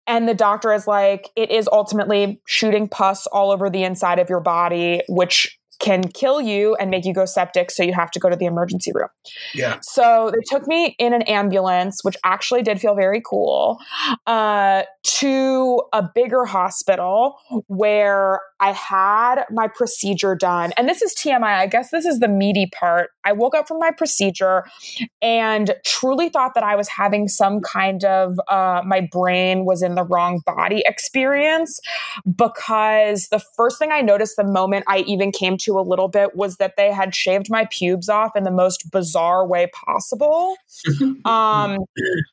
[0.06, 4.30] And the doctor is like, it is ultimately shooting pus all over the inside of
[4.30, 7.70] your body, which can kill you and make you go septic.
[7.70, 9.08] So you have to go to the emergency room.
[9.54, 9.78] Yeah.
[9.82, 13.78] So they took me in an ambulance, which actually did feel very cool,
[14.26, 17.36] uh, to a bigger hospital
[17.68, 20.72] where I had my procedure done.
[20.76, 21.42] And this is TMI.
[21.42, 23.10] I guess this is the meaty part.
[23.26, 24.64] I woke up from my procedure
[25.20, 29.96] and truly thought that I was having some kind of uh, my brain was in
[29.96, 31.80] the wrong body experience
[32.36, 36.36] because the first thing I noticed the moment I even came to a little bit
[36.36, 40.56] was that they had shaved my pubes off in the most bizarre way possible.
[41.24, 41.78] Um,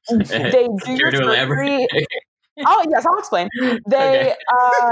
[0.09, 1.87] they do your surgery.
[2.65, 3.49] Oh yes, I'll explain.
[3.59, 4.35] They Okay.
[4.53, 4.91] uh,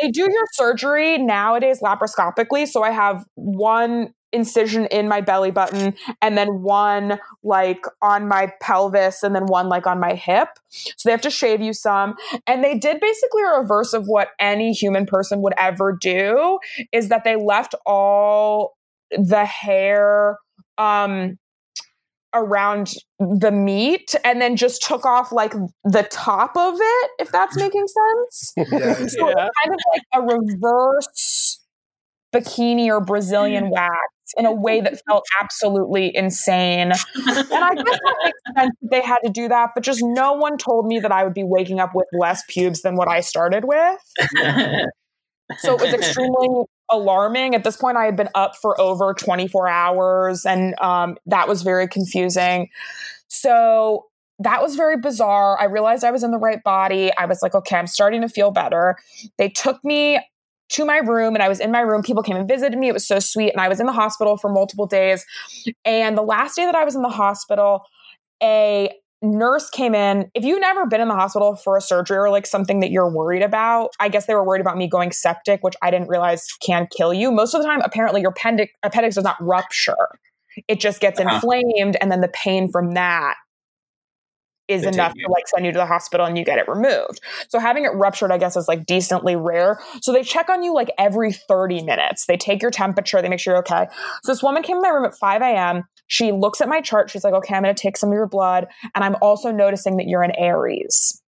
[0.00, 2.68] they do your surgery nowadays laparoscopically.
[2.68, 8.52] So I have one incision in my belly button, and then one like on my
[8.60, 10.48] pelvis, and then one like on my hip.
[10.70, 12.14] So they have to shave you some,
[12.46, 16.58] and they did basically a reverse of what any human person would ever do.
[16.92, 18.76] Is that they left all
[19.10, 20.38] the hair
[20.78, 21.38] um
[22.34, 25.52] around the meat and then just took off like
[25.84, 28.94] the top of it if that's making sense Yeah.
[28.94, 31.60] so it's kind of like a reverse
[32.34, 33.92] bikini or brazilian wax
[34.36, 39.00] in a way that felt absolutely insane and i guess that makes sense that they
[39.00, 41.80] had to do that but just no one told me that i would be waking
[41.80, 43.98] up with less pubes than what i started with
[45.58, 47.54] so it was extremely alarming.
[47.54, 51.62] At this point, I had been up for over 24 hours, and um, that was
[51.62, 52.68] very confusing.
[53.28, 54.06] So
[54.38, 55.58] that was very bizarre.
[55.60, 57.10] I realized I was in the right body.
[57.16, 58.96] I was like, okay, I'm starting to feel better.
[59.38, 60.20] They took me
[60.72, 62.02] to my room and I was in my room.
[62.02, 62.88] People came and visited me.
[62.88, 63.52] It was so sweet.
[63.52, 65.24] And I was in the hospital for multiple days.
[65.84, 67.84] And the last day that I was in the hospital,
[68.42, 68.90] a
[69.24, 70.28] nurse came in.
[70.34, 73.08] If you've never been in the hospital for a surgery or like something that you're
[73.08, 76.46] worried about, I guess they were worried about me going septic, which I didn't realize
[76.60, 77.30] can kill you.
[77.30, 79.94] Most of the time, apparently, your appendix, appendix does not rupture.
[80.66, 81.36] It just gets Uh-huh.
[81.36, 83.36] inflamed, and then the pain from that
[84.72, 87.20] is enough to like send you to the hospital and you get it removed.
[87.48, 89.80] So having it ruptured, I guess, is like decently rare.
[90.02, 92.26] So they check on you like every 30 minutes.
[92.26, 93.86] They take your temperature, they make sure you're okay.
[94.22, 95.84] So this woman came in my room at 5 a.m.
[96.06, 97.10] She looks at my chart.
[97.10, 98.66] She's like, okay, I'm going to take some of your blood.
[98.94, 101.21] And I'm also noticing that you're an Aries.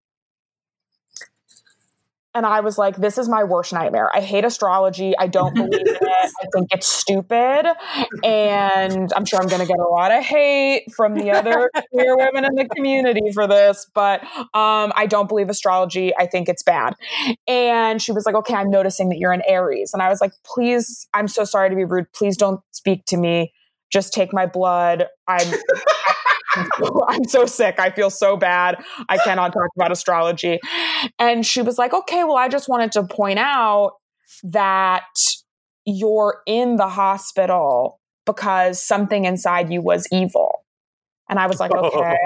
[2.33, 4.09] And I was like, this is my worst nightmare.
[4.15, 5.13] I hate astrology.
[5.17, 6.01] I don't believe in it.
[6.41, 7.65] I think it's stupid.
[8.23, 12.15] And I'm sure I'm going to get a lot of hate from the other queer
[12.15, 16.15] women in the community for this, but um, I don't believe astrology.
[16.15, 16.95] I think it's bad.
[17.47, 19.91] And she was like, okay, I'm noticing that you're an Aries.
[19.93, 22.11] And I was like, please, I'm so sorry to be rude.
[22.13, 23.53] Please don't speak to me.
[23.91, 25.07] Just take my blood.
[25.27, 25.53] I'm.
[27.07, 27.79] I'm so sick.
[27.79, 28.83] I feel so bad.
[29.09, 30.59] I cannot talk about astrology.
[31.19, 33.93] And she was like, okay, well, I just wanted to point out
[34.43, 35.05] that
[35.85, 40.65] you're in the hospital because something inside you was evil.
[41.29, 42.17] And I was like, okay.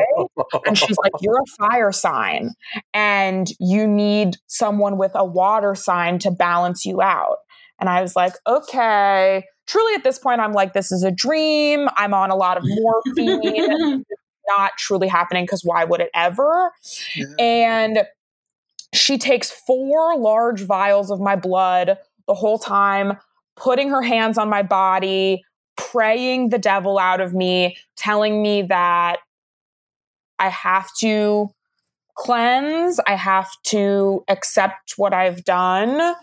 [0.66, 2.50] And she's like, you're a fire sign
[2.94, 7.38] and you need someone with a water sign to balance you out.
[7.80, 9.46] And I was like, okay.
[9.68, 11.88] Truly, at this point, I'm like, this is a dream.
[11.98, 14.06] I'm on a lot of morphine.
[14.48, 16.72] Not truly happening because why would it ever?
[17.16, 17.26] Yeah.
[17.40, 18.04] And
[18.94, 21.98] she takes four large vials of my blood
[22.28, 23.18] the whole time,
[23.56, 25.44] putting her hands on my body,
[25.78, 29.18] praying the devil out of me, telling me that
[30.40, 31.50] I have to
[32.16, 36.16] cleanse, I have to accept what I've done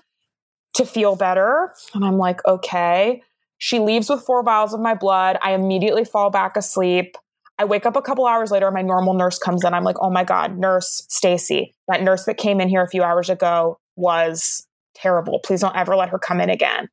[0.75, 1.73] to feel better.
[1.95, 3.23] And I'm like, okay.
[3.65, 5.39] She leaves with four vials of my blood.
[5.41, 7.17] I immediately fall back asleep.
[7.61, 8.69] I wake up a couple hours later.
[8.73, 9.73] My normal nurse comes in.
[9.73, 13.05] I'm like, oh my God, nurse Stacy, that nurse that came in here a few
[13.05, 15.39] hours ago was terrible.
[15.45, 16.89] Please don't ever let her come in again.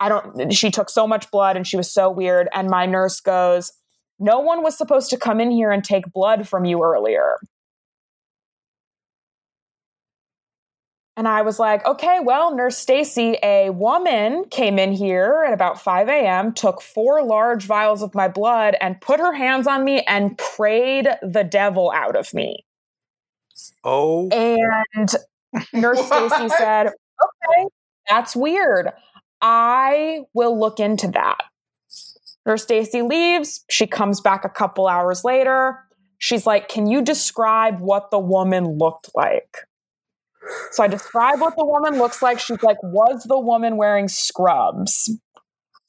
[0.00, 2.48] I don't, she took so much blood and she was so weird.
[2.52, 3.70] And my nurse goes,
[4.18, 7.36] no one was supposed to come in here and take blood from you earlier.
[11.18, 15.82] And I was like, okay, well, Nurse Stacy, a woman came in here at about
[15.82, 20.02] 5 a.m., took four large vials of my blood and put her hands on me
[20.02, 22.64] and prayed the devil out of me.
[23.82, 25.12] Oh, And
[25.72, 27.66] Nurse Stacy said, okay,
[28.08, 28.90] that's weird.
[29.40, 31.38] I will look into that.
[32.46, 33.64] Nurse Stacy leaves.
[33.68, 35.80] She comes back a couple hours later.
[36.18, 39.67] She's like, Can you describe what the woman looked like?
[40.72, 42.38] So I describe what the woman looks like.
[42.38, 45.10] She's like, Was the woman wearing scrubs?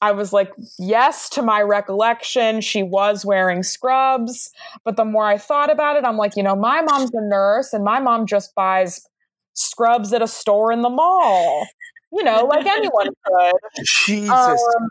[0.00, 4.50] I was like, Yes, to my recollection, she was wearing scrubs.
[4.84, 7.72] But the more I thought about it, I'm like, You know, my mom's a nurse
[7.72, 9.06] and my mom just buys
[9.54, 11.66] scrubs at a store in the mall.
[12.12, 13.84] you know, like anyone could.
[13.84, 14.30] Jesus.
[14.30, 14.88] Um,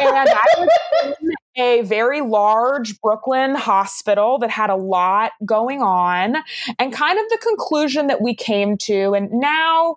[0.00, 0.68] and I was
[1.04, 6.36] in a very large Brooklyn hospital that had a lot going on.
[6.78, 9.96] And kind of the conclusion that we came to, and now,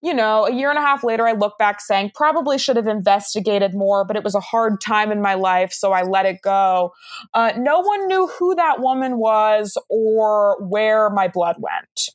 [0.00, 2.88] you know, a year and a half later, I look back saying probably should have
[2.88, 6.42] investigated more, but it was a hard time in my life, so I let it
[6.42, 6.92] go.
[7.34, 12.10] Uh, no one knew who that woman was or where my blood went.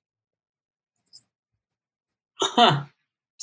[2.39, 2.85] Huh.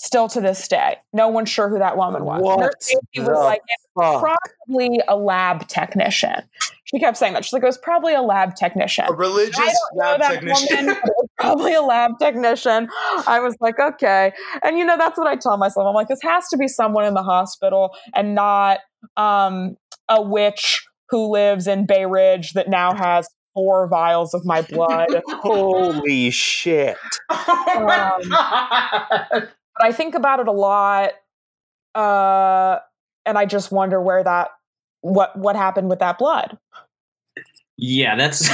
[0.05, 2.43] Still to this day, no one's sure who that woman was.
[2.43, 3.62] What Nurse Stacy was the like,
[3.99, 4.21] fuck?
[4.69, 6.43] probably a lab technician.
[6.85, 7.45] She kept saying that.
[7.47, 9.07] She's like, it was probably a lab technician.
[9.09, 10.77] A religious I don't know lab that technician.
[10.87, 12.88] woman, but it was probably a lab technician.
[13.27, 14.33] I was like, okay.
[14.62, 15.87] And you know, that's what I tell myself.
[15.88, 18.81] I'm like, this has to be someone in the hospital and not
[19.17, 19.77] um,
[20.11, 25.23] a witch who lives in Bay Ridge that now has four vials of my blood.
[25.29, 26.99] Holy shit.
[27.31, 29.49] oh my Um, god!
[29.76, 31.10] But I think about it a lot,
[31.94, 32.78] uh,
[33.26, 34.48] and I just wonder where that
[35.00, 36.58] what what happened with that blood.
[37.76, 38.48] Yeah, that's.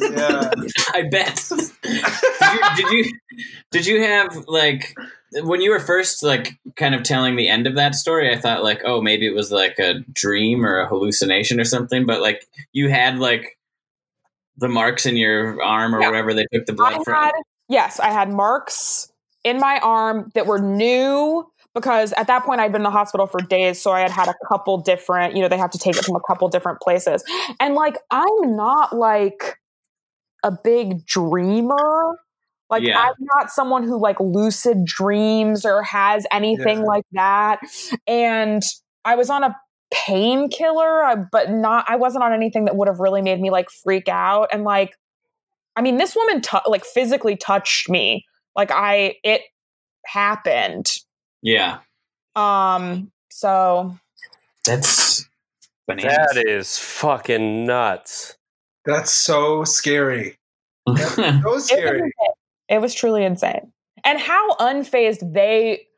[0.00, 0.50] Yeah.
[0.94, 1.40] I bet.
[1.82, 3.12] did, you, did you
[3.70, 4.92] did you have like
[5.42, 8.32] when you were first like kind of telling the end of that story?
[8.34, 12.06] I thought like, oh, maybe it was like a dream or a hallucination or something.
[12.06, 13.56] But like, you had like
[14.56, 16.08] the marks in your arm or Yeah.
[16.10, 17.14] wherever they took the I blood from.
[17.14, 17.32] had
[17.68, 19.12] yes, I had marks
[19.46, 23.26] in my arm that were new because at that point I'd been in the hospital
[23.26, 25.36] for days, so I had had a couple different.
[25.36, 27.22] You know, they have to take it from a couple different places,
[27.60, 29.58] and like I'm not like
[30.42, 32.18] a big dreamer.
[32.68, 32.98] Like Yeah.
[33.00, 36.84] I'm not someone who like lucid dreams or has anything Yeah.
[36.84, 37.60] like that.
[38.08, 38.62] And
[39.04, 39.56] I was on a
[39.92, 41.84] painkiller, uh, but not.
[41.88, 44.48] I wasn't on anything that would have really made me like freak out.
[44.52, 44.96] And like,
[45.76, 48.24] I mean, this woman tou like physically touched me.
[48.56, 49.42] Like I, it
[50.04, 50.92] happened.
[51.42, 51.78] yeah,
[52.34, 53.12] Um.
[53.30, 53.96] So
[54.64, 55.28] that's
[55.86, 56.16] bananas.
[56.34, 58.36] That is fucking nuts.
[58.84, 60.38] That's so scary.
[60.86, 61.98] So it was, scary.
[61.98, 62.12] insane.
[62.68, 63.72] it was truly insane.
[64.04, 65.88] And how unfazed they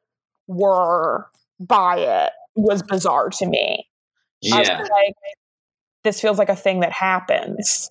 [0.47, 1.27] were
[1.61, 3.87] by it was bizarre to me.
[4.51, 4.79] I was yeah.
[4.79, 5.14] like,
[6.05, 7.90] this feels like a thing that happens.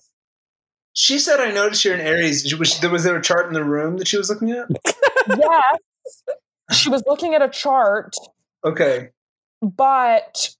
[1.00, 3.98] She said, "I noticed you're an Aries." Was, was there a chart in the room
[3.98, 4.66] that she was looking at?
[5.28, 6.24] yes.
[6.72, 8.16] She was looking at a chart,
[8.64, 9.10] Okay.
[9.62, 10.50] but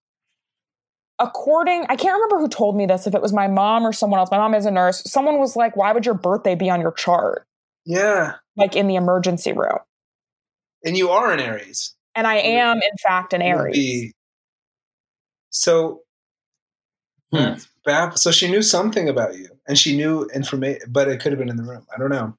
[1.19, 4.21] according, I can't remember who told me this, if it was my mom or someone
[4.21, 4.31] else.
[4.31, 5.03] My mom is a nurse.
[5.11, 7.45] Someone was like, why would your birthday be on your chart?
[7.85, 8.37] Yeah.
[8.57, 9.79] Like in the emergency room.
[10.85, 11.97] And you are an Aries.
[12.15, 13.75] And I am, in fact, an Aries.
[13.75, 14.13] be-
[15.51, 16.03] So
[17.33, 17.55] Hmm.
[18.15, 21.51] So she knew something about you, and she knew information, but it could have been
[21.51, 21.87] in the room.
[21.95, 22.37] I don't know.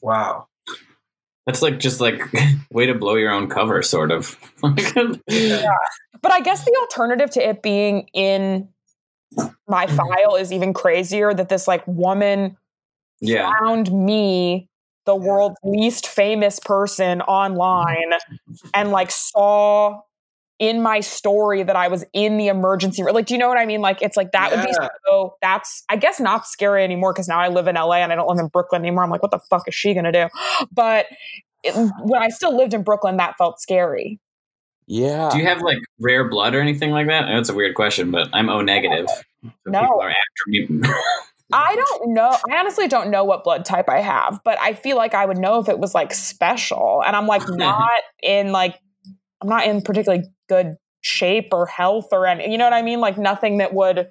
[0.00, 0.46] Wow.
[1.46, 2.22] That's like just like
[2.70, 4.38] way to blow your own cover, sort of.
[5.28, 5.66] Yeah.
[6.22, 8.68] But I guess the alternative to it being in
[9.68, 9.96] my mm-hmm.
[9.96, 12.56] file is even crazier that this like woman
[13.20, 13.52] yeah.
[13.58, 14.68] found me,
[15.04, 18.12] the world's least famous person online,
[18.72, 20.00] and like saw
[20.58, 23.14] in my story that I was in the emergency room.
[23.14, 23.80] Like, do you know what I mean?
[23.80, 24.72] Like, it's like that would be
[25.06, 25.36] so.
[25.42, 28.28] That's I guess not scary anymore because now I live in LA and I don't
[28.28, 29.04] live in Brooklyn anymore.
[29.04, 30.28] I'm like, what the fuck is she gonna do?
[30.72, 31.06] But
[31.62, 34.20] it, when I still lived in Brooklyn, that felt scary.
[34.86, 35.30] Yeah.
[35.30, 37.26] Do you have like rare blood or anything like that?
[37.26, 39.08] That's a weird question, but I'm O negative.
[39.08, 39.80] So No.
[39.80, 40.68] people are after me.
[41.52, 42.36] I don't know.
[42.50, 45.38] I honestly don't know what blood type I have, but I feel like I would
[45.38, 47.02] know if it was like special.
[47.06, 48.78] And I'm like not in like
[49.40, 53.00] I'm not in particularly good shape or health or any you know what I mean?
[53.00, 54.08] Like nothing that would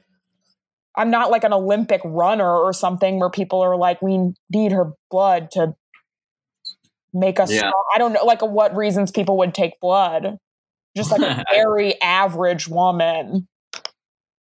[0.95, 4.91] I'm not like an Olympic runner or something where people are like, we need her
[5.09, 5.73] blood to
[7.13, 7.59] make us Yeah.
[7.59, 7.83] strong.
[7.95, 10.37] I don't know like what reasons people would take blood.
[10.95, 13.47] Just like a very average woman.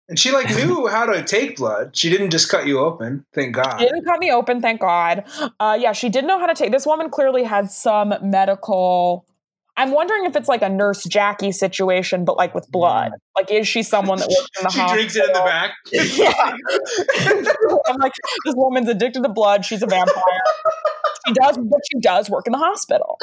[0.08, 1.96] And she like knew how to take blood.
[1.96, 3.24] She didn't just cut you open.
[3.32, 3.78] Thank God.
[3.78, 5.24] She didn't cut me open, thank God.
[5.58, 6.70] Uh, yeah, she did know how to take.
[6.70, 9.24] This woman clearly had some medical.
[9.76, 13.12] I'm wondering if it's like a nurse Jackie situation, but like with blood.
[13.36, 14.72] Like, is she someone that works in the hospital?
[14.72, 14.94] she hospital?
[14.94, 15.72] drinks it in the back.
[17.42, 17.82] Yeah.
[17.86, 18.12] I'm like,
[18.44, 19.64] this woman's addicted to blood.
[19.64, 20.22] She's a vampire.
[21.26, 23.16] She does, but she does work in the hospital.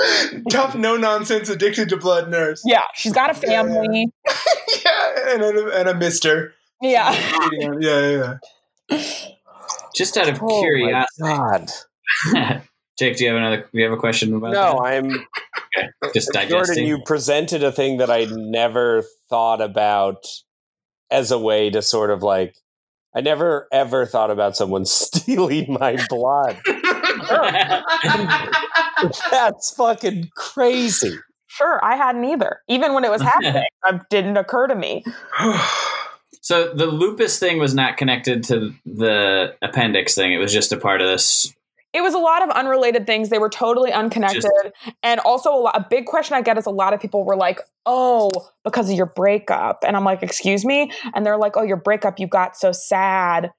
[0.50, 2.64] Tough, no nonsense, addicted to blood nurse.
[2.66, 4.08] Yeah, she's got a family.
[4.86, 6.54] yeah, and a, and a mister.
[6.82, 7.12] Yeah.
[7.52, 8.38] Yeah, yeah,
[8.90, 9.04] yeah.
[9.94, 12.64] just out of Oh my curiosity, God.
[12.98, 13.58] Jake, do you have another?
[13.58, 15.26] Do you have a question about No, I'm
[15.76, 15.92] that?
[16.02, 16.86] Uh, just uh, Jordan.
[16.86, 20.26] You presented a thing that I never thought about
[21.12, 22.56] as a way to sort of like.
[23.16, 26.58] I never ever thought about someone stealing my blood.
[29.32, 31.18] That's fucking crazy.
[31.48, 32.62] Sure, I hadn't either.
[32.68, 35.04] Even when it was happening, it didn't occur to me.
[36.42, 40.32] so the lupus thing was not connected to the appendix thing.
[40.32, 41.54] It was just a part of this.
[41.92, 43.30] It was a lot of unrelated things.
[43.30, 44.46] They were totally unconnected.
[45.02, 47.36] and also, a, lot, a big question I get is a lot of people were
[47.36, 48.32] like, oh,
[48.64, 49.80] because of your breakup.
[49.84, 50.92] And I'm like, excuse me?
[51.16, 53.52] And they're like, oh, your breakup, you got so sad.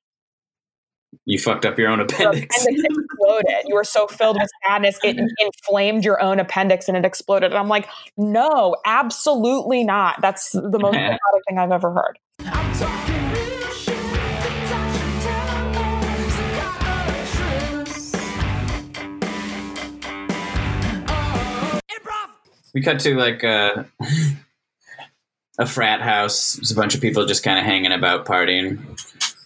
[1.26, 2.62] You fucked up your own Your appendix.
[2.62, 3.64] appendix exploded.
[3.66, 7.50] You were so filled with sadness, it inflamed your own appendix and it exploded.
[7.50, 10.20] And I'm like, no, absolutely not.
[10.20, 10.94] That's the most
[11.48, 12.18] thing I've ever heard.
[22.74, 23.86] We cut to like a,
[25.58, 26.54] a frat house.
[26.54, 28.78] There's a bunch of people just kind of hanging about partying.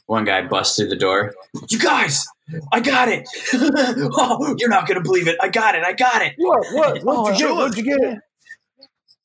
[0.06, 1.34] One guy busts through the door.
[1.68, 2.26] You guys,
[2.72, 3.26] I got it.
[3.54, 5.36] oh, you're not gonna believe it.
[5.40, 5.82] I got it.
[5.82, 6.34] I got it.
[6.36, 6.66] What?
[6.72, 7.02] What?
[7.04, 7.56] What'd you oh, get?
[7.56, 8.18] What'd you get?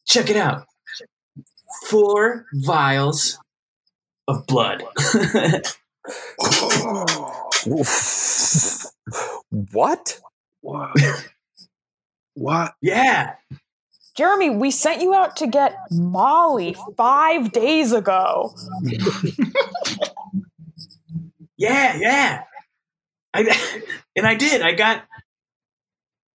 [0.05, 0.65] Check it out.
[1.87, 3.37] Four vials
[4.27, 4.81] of blood.
[9.71, 10.19] what?
[10.61, 10.91] What?
[12.33, 12.73] what?
[12.81, 13.35] yeah.
[14.15, 18.53] Jeremy, we sent you out to get Molly five days ago.
[21.57, 22.43] Yeah, yeah.
[23.33, 23.81] I
[24.15, 24.61] and I did.
[24.61, 25.03] I got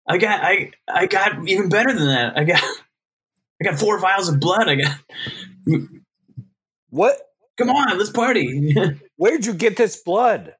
[0.09, 2.39] I got I I got even better than that.
[2.39, 2.63] I got
[3.63, 4.67] I got four vials of blood.
[4.69, 4.97] I got
[6.89, 7.19] What?
[7.59, 8.75] Come on, let's party.
[9.17, 10.55] Where'd you get this blood?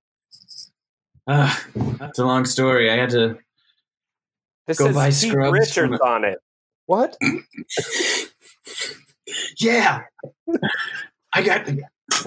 [1.27, 1.57] uh,
[2.03, 2.91] it's a long story.
[2.91, 3.39] I had to
[4.67, 6.39] This Go says buy Keith scrubs Richards from- on it.
[6.91, 7.17] What?
[9.59, 10.03] Yeah.
[11.33, 11.65] I got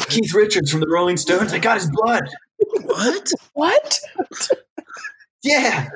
[0.08, 1.52] Keith Richards from the Rolling Stones.
[1.52, 2.24] I got his blood.
[2.84, 3.30] What?
[3.52, 4.00] What?
[5.44, 5.90] Yeah.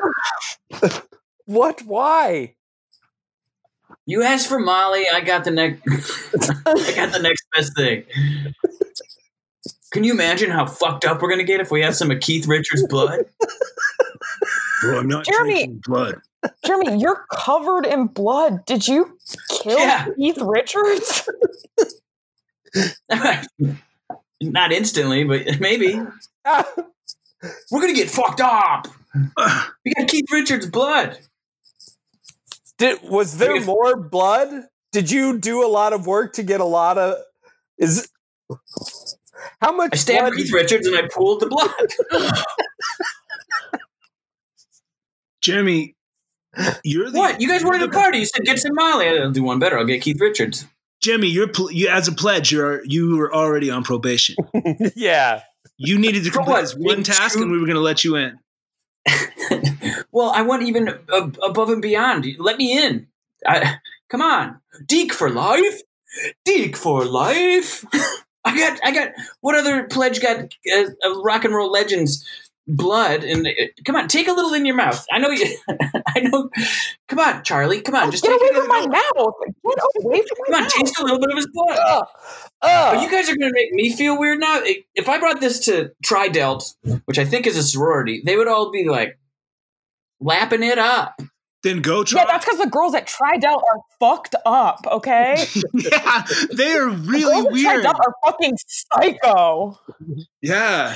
[1.45, 1.81] What?
[1.83, 2.55] Why?
[4.05, 5.05] You asked for Molly.
[5.13, 5.81] I got the next.
[6.65, 8.03] I got the next best thing.
[9.93, 12.47] Can you imagine how fucked up we're gonna get if we have some of Keith
[12.47, 13.23] Richards' blood?
[14.81, 15.53] Bro, I'm not Jeremy.
[15.53, 16.15] drinking blood.
[16.65, 18.65] Jeremy, you're covered in blood.
[18.65, 19.17] Did you
[19.49, 20.07] kill Yeah.
[20.17, 21.27] Keith Richards?
[24.41, 25.95] Not instantly, but maybe.
[27.71, 28.87] We're gonna get fucked up.
[29.85, 31.17] We got Keith Richards' blood.
[32.77, 34.65] Did was there more blood?
[34.91, 37.15] Did you do a lot of work to get a lot of?
[37.77, 38.07] Is
[39.59, 40.37] how much I stabbed blood?
[40.37, 41.71] Keith Richards and I pulled the blood.
[45.41, 45.95] Jeremy,
[46.83, 47.41] you're the what?
[47.41, 48.19] You guys wanted a party.
[48.19, 49.07] You said get some Molly.
[49.07, 49.77] I'll do one better.
[49.77, 50.65] I'll get Keith Richards.
[51.01, 52.51] Jimmy, you're pl- you as a pledge.
[52.51, 54.35] You're you were already on probation.
[54.95, 55.41] yeah.
[55.77, 58.15] You needed to complete this one task, true- and we were going to let you
[58.15, 58.39] in.
[60.11, 62.25] well, I want even ab- above and beyond.
[62.39, 63.07] Let me in.
[63.45, 63.75] I,
[64.09, 65.81] come on, Deke for life.
[66.45, 67.85] Deke for life.
[68.45, 69.11] I got, I got.
[69.41, 72.25] What other pledge got uh, uh, rock and roll legends
[72.67, 73.23] blood?
[73.23, 73.47] And
[73.85, 75.05] come on, take a little in your mouth.
[75.11, 75.57] I know you.
[76.07, 76.49] I know.
[77.07, 77.81] Come on, Charlie.
[77.81, 78.91] Come on, just Get take away a from my little.
[78.91, 79.33] mouth.
[79.45, 80.73] Get away from Come my on, mouth.
[80.73, 81.77] taste a little bit of his blood.
[81.87, 82.07] Ugh.
[82.61, 83.03] But Ugh.
[83.03, 84.61] you guys are going to make me feel weird now.
[84.95, 86.73] If I brought this to Tridelt,
[87.05, 89.17] which I think is a sorority, they would all be like
[90.19, 91.19] lapping it up.
[91.63, 92.21] Then go try.
[92.21, 95.43] Yeah, that's because the girls at Tridel are fucked up, okay?
[95.73, 97.83] yeah, they are The really girls at weird.
[97.85, 99.79] Tridel are fucking psycho.
[100.41, 100.95] Yeah,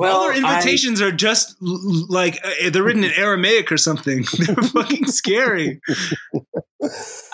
[0.00, 3.70] Well, all their I- invitations are just l- l- like uh, they're written in Aramaic
[3.70, 4.24] or something.
[4.38, 5.80] They're fucking scary.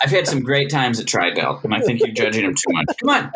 [0.03, 2.85] I've had some great times at Tridel, and I think you're judging them too much.
[3.01, 3.31] Come on,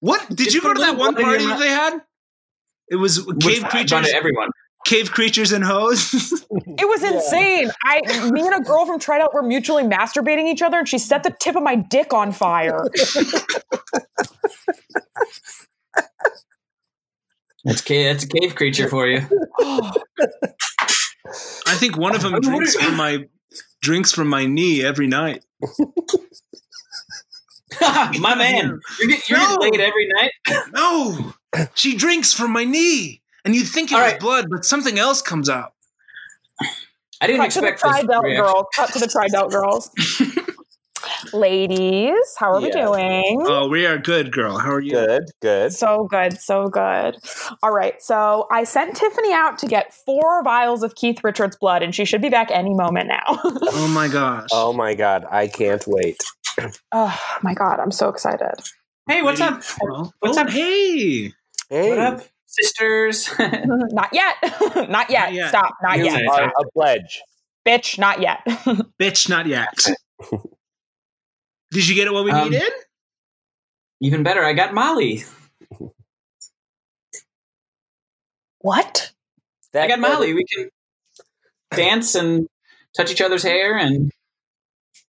[0.00, 2.00] What did Just you go to that one blood in your party that they had?
[2.90, 4.50] It was cave Which- creatures, to everyone.
[4.84, 6.12] cave creatures and hoes.
[6.78, 7.70] It was insane.
[7.84, 11.22] I, me and a girl from Tridel were mutually masturbating each other, and she set
[11.22, 12.84] the tip of my dick on fire.
[17.64, 18.06] That's cave.
[18.06, 19.20] That's a cave creature for you.
[21.66, 23.26] I think one of them drinks from my
[23.82, 25.44] drinks from my knee every night.
[28.18, 29.56] My man, you're, get, you're No.
[29.60, 30.32] laid every night.
[30.72, 31.32] No,
[31.74, 34.20] she drinks from my knee, and you think it All was right.
[34.20, 35.72] blood, but something else comes out.
[37.22, 38.44] I didn't Cut to the expect this Tridel reaction.
[38.44, 38.66] girls.
[38.74, 39.90] Cut to the Tridel girls.
[41.32, 43.42] Ladies, how are we doing?
[43.46, 44.58] Oh, we are good, girl.
[44.58, 44.92] How are you?
[44.92, 45.24] Good.
[45.40, 45.72] Good.
[45.72, 47.16] So good, so good.
[47.62, 51.82] All right, so I sent Tiffany out to get four vials of Keith Richards' blood,
[51.82, 53.40] and she should be back any moment now.
[53.72, 54.48] Oh my gosh.
[54.52, 56.16] Oh my god, I can't wait.
[56.92, 58.54] oh my god, I'm so excited.
[59.08, 59.62] Hey, what's up?
[59.80, 60.50] Well, What's oh, up?
[60.50, 61.32] Hey.
[61.68, 61.88] Hey.
[61.90, 62.22] What up?
[62.50, 63.30] sisters.
[63.38, 64.36] not yet.
[64.88, 65.28] not yet.
[65.28, 65.48] Not yet.
[65.48, 65.74] Stop.
[65.82, 66.26] Not You yet.
[66.28, 67.22] are a pledge.
[67.66, 68.40] Bitch, not yet.
[69.00, 69.86] Bitch, not yet.
[71.70, 72.70] Did you get it what we Um, needed?
[74.00, 75.24] Even better, I got Molly.
[78.60, 79.12] what?
[79.72, 80.32] That I got Molly.
[80.34, 80.68] We can
[81.76, 82.48] dance and
[82.96, 84.10] touch each other's hair and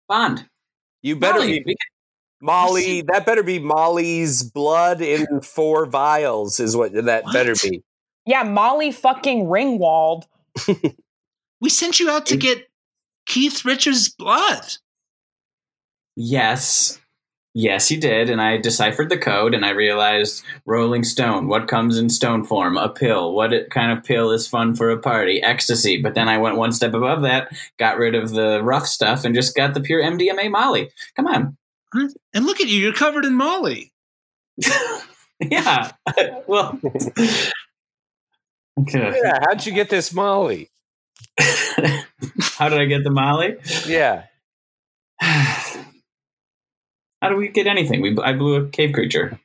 [0.07, 0.47] bond.
[1.01, 1.77] You better Molly, be
[2.41, 3.01] Molly.
[3.03, 6.59] That better be Molly's blood in four vials.
[6.59, 7.33] Is what that What?
[7.33, 7.83] better be.
[8.25, 10.23] Yeah, Molly fucking Ringwald.
[11.61, 12.69] We sent you out to get
[13.25, 14.77] Keith Richards' blood.
[16.21, 16.99] Yes.
[17.53, 18.29] Yes, he did.
[18.29, 21.47] And I deciphered the code and I realized Rolling Stone.
[21.47, 22.75] What comes in stone form?
[22.75, 23.33] A pill.
[23.33, 25.41] What kind of pill is fun for a party?
[25.41, 26.01] Ecstasy.
[26.01, 29.33] But then I went one step above that, got rid of the rough stuff, and
[29.33, 30.91] just got the pure MDMA Molly.
[31.15, 31.57] Come on.
[31.93, 33.93] And look at you, you're covered in Molly.
[35.39, 35.93] yeah.
[36.47, 36.77] well.
[38.81, 39.21] Okay.
[39.23, 40.69] Yeah, how'd you get this Molly?
[41.39, 43.55] How did I get the Molly?
[43.87, 44.25] Yeah,
[47.21, 48.01] How do we get anything?
[48.01, 49.39] We I blew a cave creature.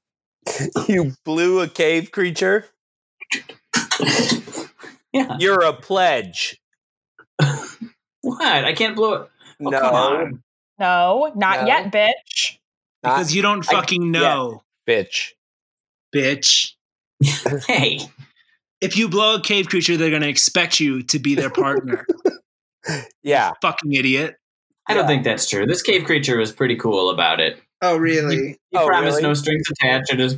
[0.88, 2.66] you blew a cave creature.
[5.12, 5.38] Yeah.
[5.40, 6.60] You're a pledge.
[8.20, 8.42] What?
[8.64, 9.30] I can't blow it.
[9.60, 10.42] Oh, no, come on.
[10.78, 11.66] No, not No.
[11.66, 12.58] yet, bitch.
[13.02, 15.30] not Because you don't I- fucking know, bitch.
[16.14, 16.74] bitch.
[17.66, 17.98] Hey.
[18.80, 22.06] If you blow a cave creature, they're going to expect you to be their partner.
[23.24, 24.36] Yeah, fucking idiot.
[24.90, 25.66] I don't think that's true.
[25.66, 27.60] This cave creature was pretty cool about it.
[27.82, 28.58] Oh, really?
[28.70, 29.28] He Oh, promised really?
[29.28, 30.12] no strings attached.
[30.12, 30.36] It is.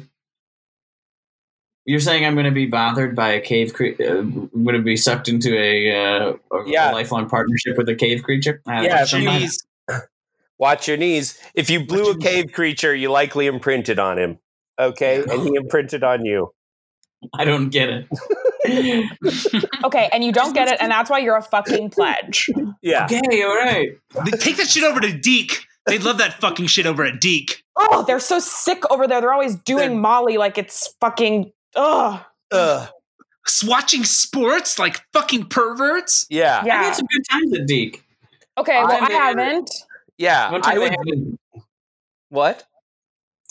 [1.84, 4.16] You're saying I'm going to be bothered by a cave creature?
[4.16, 6.92] Uh, I'm going to be sucked into a, uh, a, Yeah.
[6.92, 8.62] a lifelong partnership with a cave creature?
[8.66, 9.64] I- Yeah, I please.
[10.59, 11.38] Watch your knees.
[11.55, 14.38] If you blew a cave creature, you likely imprinted on him.
[14.78, 16.53] Okay, and he imprinted on you.
[17.36, 18.07] I don't get it.
[19.84, 22.48] Okay, and you don't get it, and that's why you're a fucking pledge.
[22.82, 23.88] Yeah, okay, all right.
[24.38, 25.66] Take that shit over to Deke.
[25.86, 27.64] They love that fucking shit over at Deke.
[27.76, 29.20] Oh, they're so sick over there.
[29.20, 31.52] They're always doing They're- Molly like it's fucking.
[31.74, 32.20] Ugh.
[32.52, 32.88] Ugh.
[33.66, 36.26] Watching sports like fucking perverts.
[36.30, 36.74] yeah, yeah.
[36.74, 36.82] I Yeah.
[36.84, 38.04] had some good times at Deke.
[38.58, 39.70] Okay, well, I I haven't.
[40.18, 40.50] yeah.
[40.52, 40.90] One I time they would.
[40.90, 40.98] had
[41.56, 41.60] a,
[42.28, 42.64] What?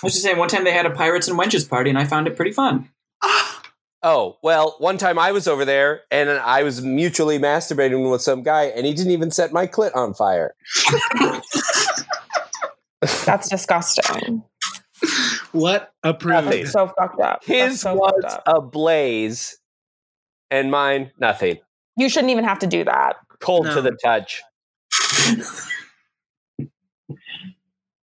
[0.01, 2.05] I was just saying, one time they had a pirates and wenches party, and I
[2.05, 2.89] found it pretty fun.
[3.23, 3.61] Ah,
[4.03, 8.41] Oh well, one time I was over there and I was mutually masturbating with some
[8.43, 10.55] guy, and he didn't even set my clit on fire.
[13.25, 14.43] That's disgusting.
[15.51, 16.45] What approved?
[16.45, 16.65] Nothing.
[16.67, 17.43] So fucked up.
[17.45, 18.43] That's His so was up.
[18.47, 19.57] a blaze,
[20.49, 21.57] and mine nothing.
[21.97, 23.17] You shouldn't even have to do that.
[23.39, 23.75] Cold No.
[23.75, 24.41] to the touch.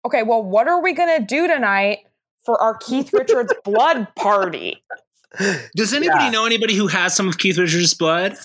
[0.05, 1.99] Okay, well, what are we gonna do tonight
[2.45, 4.83] for our Keith Richards blood party?
[5.75, 6.29] Does anybody Yeah.
[6.29, 8.37] know anybody who has some of Keith Richards' blood?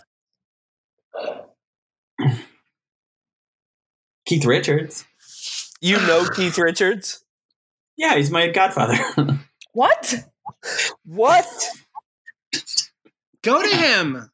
[4.27, 5.05] Keith Richards.
[5.81, 7.25] You know Keith Richards?
[7.97, 8.99] Yeah, he's my godfather.
[9.73, 10.15] What?
[11.05, 11.47] What?
[13.43, 14.31] Go to him,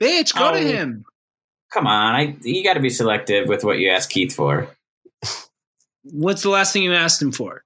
[0.00, 0.34] bitch.
[0.34, 0.62] Go to Oh.
[0.62, 1.04] him.
[1.72, 4.68] Come on, I you got to be selective with what you ask Keith for.
[6.04, 7.62] What's the last thing you asked him for?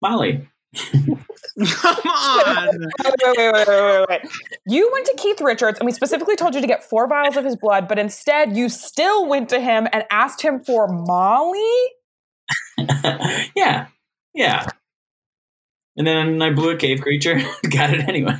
[0.00, 0.48] Molly.
[0.76, 1.22] Come
[2.06, 2.68] on.
[3.04, 4.20] Wait, wait, wait, wait, wait, wait.
[4.66, 7.44] You went to Keith Richards, and we specifically told you to get four vials of
[7.44, 11.60] his blood, but instead you still went to him and asked him for Molly.
[13.56, 13.88] yeah,
[14.34, 14.66] yeah.
[15.96, 17.40] And then I blew a cave creature.
[17.70, 18.38] got it anyway.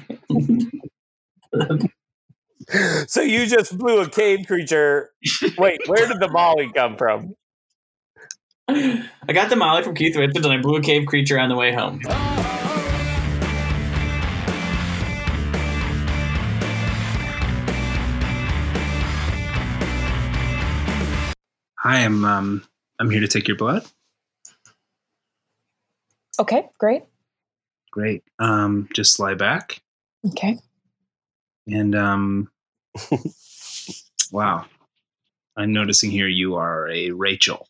[3.08, 5.10] So you just blew a cave creature.
[5.58, 7.34] Wait, where did the Molly come from?
[8.72, 11.56] I got the Molly from Keith Richards, and I blew a cave creature on the
[11.56, 12.00] way home.
[21.78, 22.24] Hi, I am.
[22.24, 22.62] Um,
[23.00, 23.84] I'm here to take your blood.
[26.38, 27.02] Okay, great.
[27.90, 28.22] Great.
[28.38, 29.80] Um, just lie back
[30.28, 30.58] Okay.
[31.66, 32.50] and um.
[34.32, 34.64] wow,
[35.56, 37.66] I'm noticing here you are a Rachel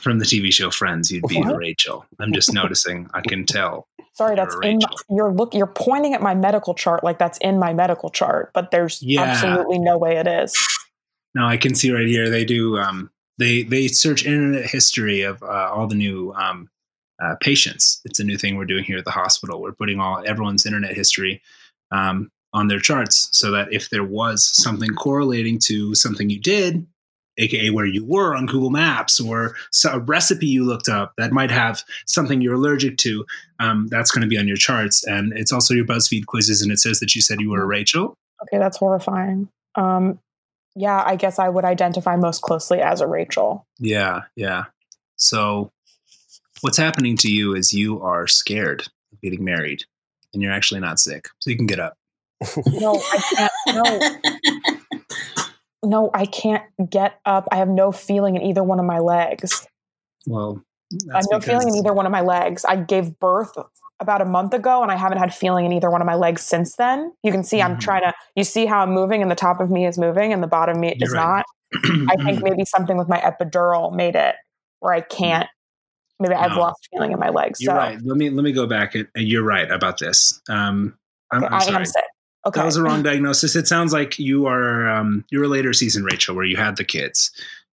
[0.00, 1.10] from the TV show Friends.
[1.10, 1.56] You'd be What?
[1.56, 2.06] Rachel.
[2.20, 3.08] I'm just noticing.
[3.14, 3.86] I can tell.
[4.14, 7.58] Sorry, that's in my, you're look you're pointing at my medical chart like that's in
[7.58, 9.22] my medical chart, but there's Yeah.
[9.22, 10.56] absolutely no way it is.
[11.34, 12.28] No, I can see right here.
[12.28, 12.78] They do.
[12.78, 16.68] Um, they they search internet history of uh, all the new um,
[17.22, 18.00] uh, patients.
[18.04, 19.60] It's a new thing we're doing here at the hospital.
[19.60, 21.40] We're putting all everyone's internet history
[21.92, 26.86] um, on their charts, so that if there was something correlating to something you did,
[27.38, 29.54] aka where you were on Google Maps, or
[29.90, 33.24] a recipe you looked up that might have something you're allergic to.
[33.60, 36.62] Um, that's going to be on your charts, and it's also your BuzzFeed quizzes.
[36.62, 38.14] And it says that you said you were a Rachel.
[38.42, 39.48] Okay, that's horrifying.
[39.74, 40.18] Um,
[40.76, 43.66] yeah, I guess I would identify most closely as a Rachel.
[43.78, 44.64] Yeah, yeah.
[45.16, 45.72] So,
[46.60, 48.82] what's happening to you is you are scared
[49.12, 49.84] of getting married,
[50.32, 51.94] and you're actually not sick, so you can get up.
[52.66, 53.52] No, I can't.
[53.74, 54.77] No,
[55.84, 57.48] no, I can't get up.
[57.52, 59.66] I have no feeling in either one of my legs.
[60.26, 60.62] Well,
[61.14, 62.64] I have no feeling in either one of my legs.
[62.64, 63.52] I gave birth
[64.00, 66.42] about a month ago, and I haven't had feeling in either one of my legs
[66.42, 67.12] since then.
[67.22, 67.80] You can see I'm Mhm.
[67.80, 68.14] trying to.
[68.36, 70.76] You see how I'm moving, and the top of me is moving, and the bottom
[70.76, 71.26] of me You're is right.
[71.26, 71.44] not.
[72.10, 74.34] I think maybe something with my epidural made it
[74.80, 75.48] where I can't.
[76.20, 76.60] Maybe I've No.
[76.60, 77.60] lost feeling in my legs.
[77.60, 77.98] You're so right.
[78.02, 78.94] Let me let me go back.
[78.94, 80.40] And and you're right about this.
[80.48, 80.96] Um,
[81.32, 82.04] I'm, okay, I'm I am sick.
[82.46, 82.60] Okay.
[82.60, 83.56] That was a wrong diagnosis.
[83.56, 86.84] It sounds like you are um, you're a later season Rachel, where you had the
[86.84, 87.30] kids,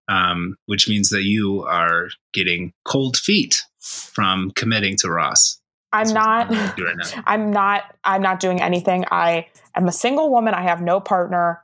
[0.07, 5.59] um, which means that you are getting cold feet from committing to Ross.
[5.91, 6.49] I'm not.
[6.49, 7.23] right.
[7.27, 7.83] I'm not.
[8.03, 9.05] I'm not doing anything.
[9.11, 10.53] I am a single woman.
[10.53, 11.61] I have no partner.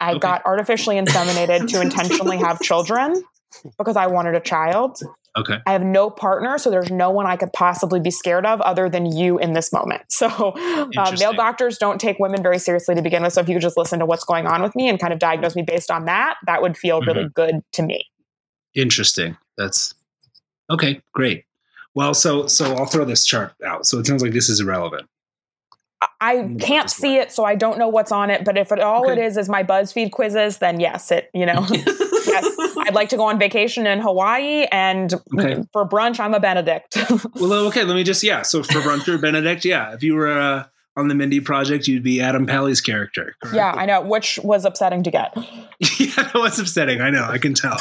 [0.00, 0.18] I Okay.
[0.20, 3.22] got artificially inseminated to intentionally have children
[3.78, 4.98] because I wanted a child.
[5.38, 5.58] Okay.
[5.64, 8.88] I have no partner, so there's no one I could possibly be scared of other
[8.88, 10.02] than you in this moment.
[10.10, 13.32] So, uh, male doctors don't take women very seriously to begin with.
[13.32, 15.18] So, if you could just listen to what's going on with me and kind of
[15.20, 17.32] diagnose me based on that, that would feel really Mm-hmm.
[17.34, 18.04] good to me.
[18.74, 19.36] Interesting.
[19.56, 19.94] That's
[20.68, 21.00] okay.
[21.14, 21.44] Great.
[21.94, 23.86] Well, so so I'll throw this chart out.
[23.86, 25.08] So it sounds like this is irrelevant.
[26.20, 28.44] I- can't see it, so I don't know what's on it.
[28.44, 29.24] But if it all it Okay.
[29.26, 31.66] is is my BuzzFeed quizzes, then yes, it you know.
[31.70, 35.62] yes, I'd like to go on vacation in Hawaii, and Okay.
[35.72, 36.96] for brunch, I'm a Benedict.
[37.34, 37.84] Well, okay.
[37.84, 38.42] Let me just yeah.
[38.42, 39.92] So for Bruncher Benedict, yeah.
[39.94, 40.64] If you were uh,
[40.96, 43.34] on the Mindy Project, you'd be Adam Pally character.
[43.42, 43.54] correct?
[43.56, 45.32] yeah, I know, which was upsetting to get.
[45.98, 47.00] yeah, that was upsetting.
[47.00, 47.24] I know.
[47.24, 47.78] I can tell.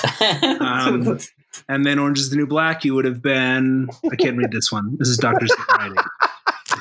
[0.59, 1.19] Um,
[1.69, 3.89] and then Orange is the New Black, you would have been.
[4.11, 4.95] I can't read this one.
[4.97, 6.03] This is Doctor's handwriting.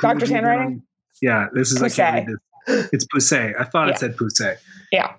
[0.01, 0.83] Doctor's handwriting?
[1.21, 1.83] Yeah, this is.
[1.83, 2.89] I can't read this.
[2.93, 3.55] It's Poussey.
[3.59, 3.95] I thought Yeah.
[3.95, 4.57] it said Poussey.
[4.91, 5.15] Yeah,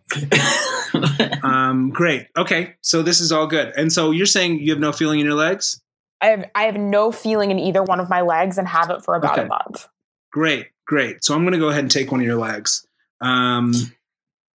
[1.43, 2.27] Um, great.
[2.37, 3.71] Okay, so this is all good.
[3.77, 5.79] And so you're saying you have no feeling in your legs?
[6.21, 9.03] I have I have no feeling in either one of my legs, and have it
[9.03, 9.43] for about Okay.
[9.43, 9.87] a month.
[10.31, 11.23] Great, great.
[11.23, 12.85] So I'm going to go ahead and take one of your legs.
[13.21, 13.73] Um,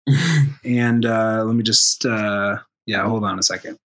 [0.63, 3.77] and uh, let me just, uh, yeah, hold on a second.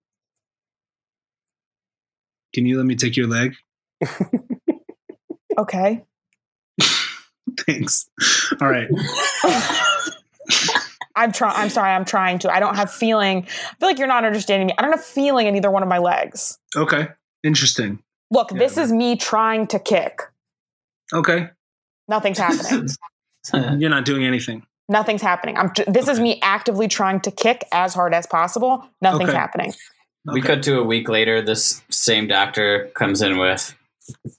[2.55, 3.55] Can you let me take your leg?
[5.57, 6.03] Okay.
[7.65, 8.11] Thanks.
[8.61, 8.89] All right.
[11.17, 11.55] I'm trying.
[11.57, 11.91] I'm sorry.
[11.93, 12.53] I'm trying to.
[12.53, 13.45] I don't have feeling.
[13.45, 14.75] I feel like you're not understanding me.
[14.79, 16.59] I don't have feeling in either one of my legs.
[16.77, 17.09] Okay.
[17.45, 18.01] Interesting.
[18.31, 18.59] Look, Yeah.
[18.59, 20.23] this is me trying to kick.
[21.13, 21.51] Okay.
[22.09, 22.89] Nothing's happening.
[23.81, 24.65] You're not doing anything.
[24.89, 25.57] Nothing's happening.
[25.57, 25.71] I'm.
[25.71, 28.85] T- this is me actively trying to kick as hard as possible.
[29.01, 29.39] Nothing's Okay.
[29.39, 29.73] happening.
[30.27, 31.43] We cut to a week later.
[31.43, 33.75] This same doctor comes in with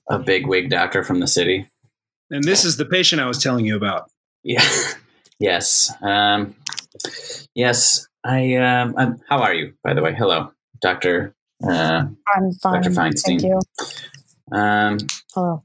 [0.10, 1.68] a big wig doctor from the city.
[2.32, 4.10] And this is the patient I was telling you about.
[4.44, 4.64] Yeah.
[5.40, 5.92] yes.
[6.02, 6.56] Um,
[7.54, 8.08] yes.
[8.24, 8.56] I.
[8.56, 10.14] Um, I'm, how are you, by the way?
[10.14, 11.36] Hello, Doctor.
[11.64, 12.06] Uh,
[12.36, 12.82] I'm fine.
[12.82, 12.90] Dr.
[12.92, 13.40] Feinstein.
[13.40, 13.60] Thank you.
[14.52, 14.98] um,
[15.34, 15.64] Hello.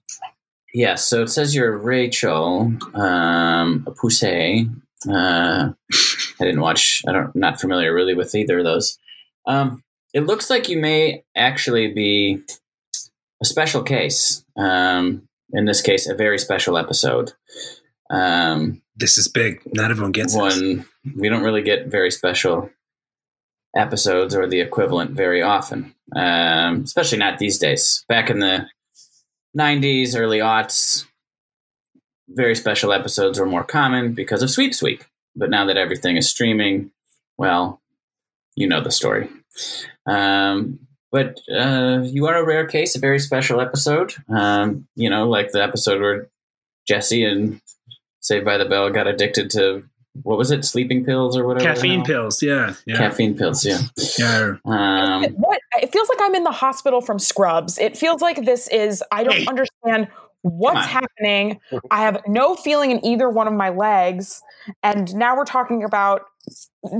[0.75, 0.95] yeah.
[0.95, 4.71] So it says you're Rachel um, Poussey.
[5.09, 5.73] Uh,
[6.41, 7.03] I didn't watch.
[7.09, 7.35] I don't.
[7.35, 8.99] Not familiar really with either of those.
[9.47, 12.43] Um, it looks like you may actually be
[13.41, 14.45] a special case.
[14.57, 17.33] Um, in this case, a very special episode.
[18.11, 19.63] Um, This is big.
[19.75, 20.41] Not everyone gets this.
[20.41, 20.87] one
[21.17, 22.71] we don't really get very special
[23.77, 28.67] episodes or the equivalent very often um, especially not these days back in the
[29.57, 31.07] 90s early aughts
[32.29, 35.05] very special episodes were more common because of sweep sweep
[35.37, 36.91] but now that everything is streaming
[37.39, 37.81] well
[38.57, 39.29] you know the story
[40.07, 40.81] um,
[41.13, 45.53] but uh, you are a rare case a very special episode um, you know like
[45.53, 46.29] the episode where
[46.89, 47.61] jessie and
[48.21, 49.83] Saved by the Bell got addicted to
[50.23, 51.73] what was it, sleeping pills or whatever?
[51.73, 52.43] Caffeine pills.
[52.43, 52.75] Yeah.
[52.85, 52.97] Yeah.
[52.97, 53.79] Caffeine pills, yeah.
[54.19, 54.55] yeah.
[54.65, 55.61] Um, What?
[55.81, 57.79] It feels like I'm in the hospital from Scrubs.
[57.79, 59.03] It feels like this is.
[59.13, 59.47] I don't Hey.
[59.47, 60.09] understand
[60.43, 61.61] what's happening.
[61.91, 64.43] I have no feeling in either one of my legs,
[64.83, 66.23] and now we're talking about,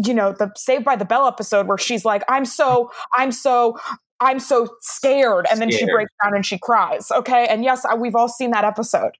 [0.05, 3.77] you know, the Saved by the Bell episode where she's like, "I'm so, I'm so."
[4.23, 7.11] I'm so scared, and then she breaks down and she cries.
[7.11, 9.13] Okay, and yes, I- we've all seen that episode.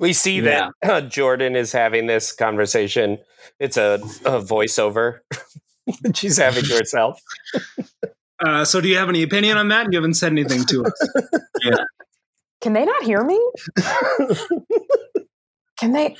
[0.00, 3.18] We see that uh, Jordan is having this conversation.
[3.58, 5.20] It's a, a voiceover
[6.14, 7.20] she's having to herself.
[8.42, 9.92] Uh, so, do you have any opinion on that?
[9.92, 11.08] You haven't said anything to us.
[12.62, 13.38] Can they not hear me?
[15.78, 16.16] Can they?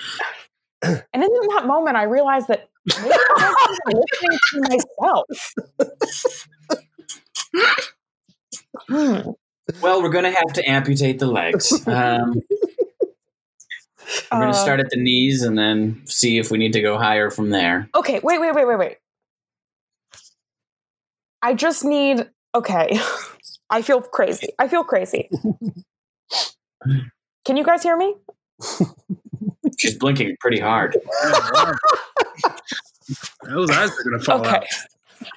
[0.82, 2.68] And in that moment, I realized that
[3.02, 3.54] Maybe I'm
[3.94, 4.60] listening to
[5.00, 5.54] myself.
[8.88, 9.30] Hmm.
[9.80, 11.86] Well, we're going to have to amputate the legs.
[11.86, 12.42] Um,
[14.32, 16.80] we're going to start um, at the knees and then see if we need to
[16.82, 17.88] go higher from there.
[17.94, 18.96] Okay, wait, wait, wait, wait, wait.
[21.42, 22.28] I just need.
[22.54, 22.98] Okay,
[23.70, 24.48] I feel crazy.
[24.58, 25.28] I feel crazy.
[27.44, 28.14] Can you guys hear me?
[29.78, 30.96] She's blinking pretty hard.
[33.48, 34.56] Those eyes are gonna fall Okay.
[34.56, 34.66] out.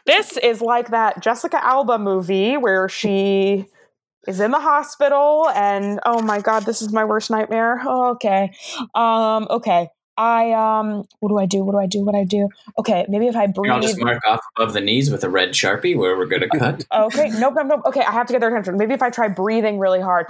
[0.06, 3.66] This is like that Jessica Alba movie where she
[4.28, 7.82] is in the hospital and oh my god, this is my worst nightmare.
[7.86, 8.52] Oh, okay.
[8.96, 9.90] Um okay.
[10.16, 11.64] I um what do I do?
[11.64, 12.04] What do I do?
[12.06, 12.50] What do I do?
[12.78, 13.72] Okay, maybe if I breathe.
[13.72, 16.60] I'll just mark off above the knees with a red sharpie where we're going to
[16.60, 16.86] cut.
[16.94, 17.82] Okay, nope, nope, nope.
[17.86, 18.78] Okay, I have to get their attention.
[18.78, 20.28] Maybe if I try breathing really hard.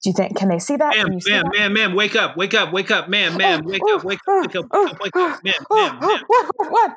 [0.00, 0.94] Do you think can they see that?
[0.94, 1.58] Can Ma'am, you see ma'am, that?
[1.58, 4.54] ma'am, ma'am, wake up, wake up, wake up, ma'am, ma'am, wake up, wake up, wake
[4.54, 6.20] up, wake up, wake up, ma'am, ma'am, ma'am.
[6.28, 6.96] What, what, what?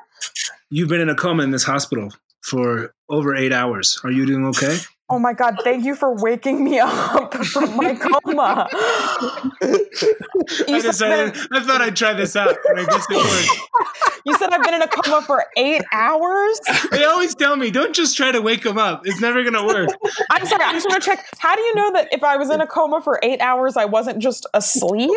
[0.70, 2.12] You've been in a coma in this hospital
[2.42, 4.00] for over eight hours.
[4.04, 4.78] Are you doing okay?
[5.12, 8.66] Oh my god, thank you for waking me up from my coma.
[9.60, 14.22] I decided I thought I'd try this out, and I guess it worked.
[14.24, 16.58] you said I've been in a coma for eight hours?
[16.90, 19.06] They always tell me, don't just try to wake them up.
[19.06, 19.90] It's never gonna work.
[20.30, 21.26] I'm sorry, I just want to check.
[21.38, 23.84] How do you know that if I was in a coma for eight hours, I
[23.84, 25.10] wasn't just asleep?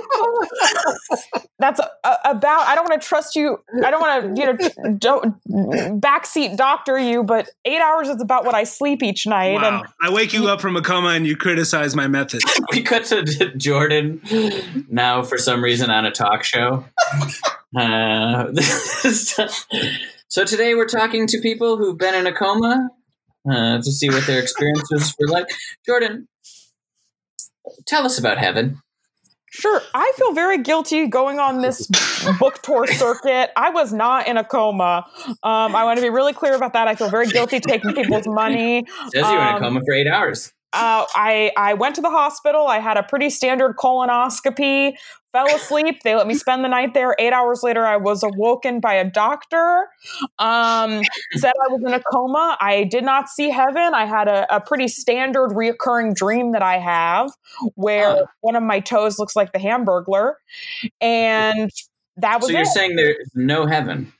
[1.60, 2.68] That's a, a- about.
[2.68, 3.64] I don't want to trust you.
[3.84, 7.24] I don't want to, you know, don't backseat doctor you.
[7.24, 9.54] But eight hours is about what I sleep each night.
[9.62, 9.80] Wow.
[9.80, 12.46] And I wake you up from a coma and you criticize my methods.
[12.72, 13.24] we cut to
[13.58, 14.22] Jordan
[14.90, 16.86] now for some reason on a talk show.
[17.78, 18.54] Uh,
[20.30, 22.88] so today we're talking to people who've been in a coma
[23.52, 25.48] uh, to see what their experiences were like.
[25.86, 26.30] Jordan,
[27.86, 28.82] tell us about heaven.
[29.56, 31.88] Sure, I feel very guilty going on this
[32.40, 33.52] book tour circuit.
[33.56, 35.06] I was not in a coma.
[35.44, 36.90] Um, I want to be really clear about that.
[36.90, 38.86] I feel very guilty taking people's money.
[39.14, 40.52] Says you were in a Um, coma for eight hours.
[40.74, 42.68] Uh, I I went to the hospital.
[42.68, 44.96] I had a pretty standard colonoscopy.
[45.36, 46.02] Fell asleep.
[46.04, 47.14] They let me spend the night there.
[47.20, 49.88] Eight hours later, I was awoken by a doctor.
[50.40, 51.02] Um,
[51.34, 52.56] said I was in a coma.
[52.62, 53.94] I did not see heaven.
[53.94, 57.32] I had a, a pretty standard reoccurring dream that I have,
[57.76, 58.26] where Oh.
[58.40, 60.36] one of my toes looks like the Hamburglar,
[61.02, 61.70] and
[62.18, 62.68] that was So you're it.
[62.68, 64.14] saying there's no heaven?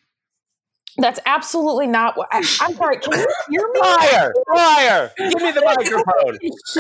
[0.98, 2.28] That's absolutely not what.
[2.32, 2.98] I, I'm sorry.
[3.00, 3.80] Can you hear me?
[3.82, 4.34] Liar!
[4.54, 5.12] Liar!
[5.18, 6.38] Give me the microphone.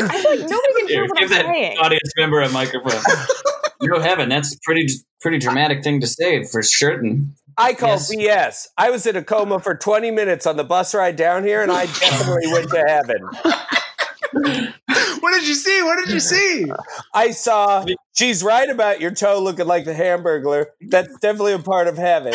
[0.09, 1.78] I feel like nobody can hear Here, what I'm that saying.
[1.80, 3.01] audience member a microphone.
[3.82, 4.30] no heaven.
[4.30, 4.88] That's a pretty
[5.22, 7.36] pretty dramatic thing to say for certain.
[7.57, 8.13] I call Yes.
[8.16, 8.68] BS.
[8.78, 11.72] I was in a coma for 20 minutes on the bus ride down here, and
[11.72, 13.30] I definitely went to heaven.
[15.20, 15.82] What did you see?
[15.82, 16.66] What did you see?
[17.14, 20.68] I saw she's right about your toe looking like the Hamburglar.
[20.82, 22.34] That's definitely a part of heaven.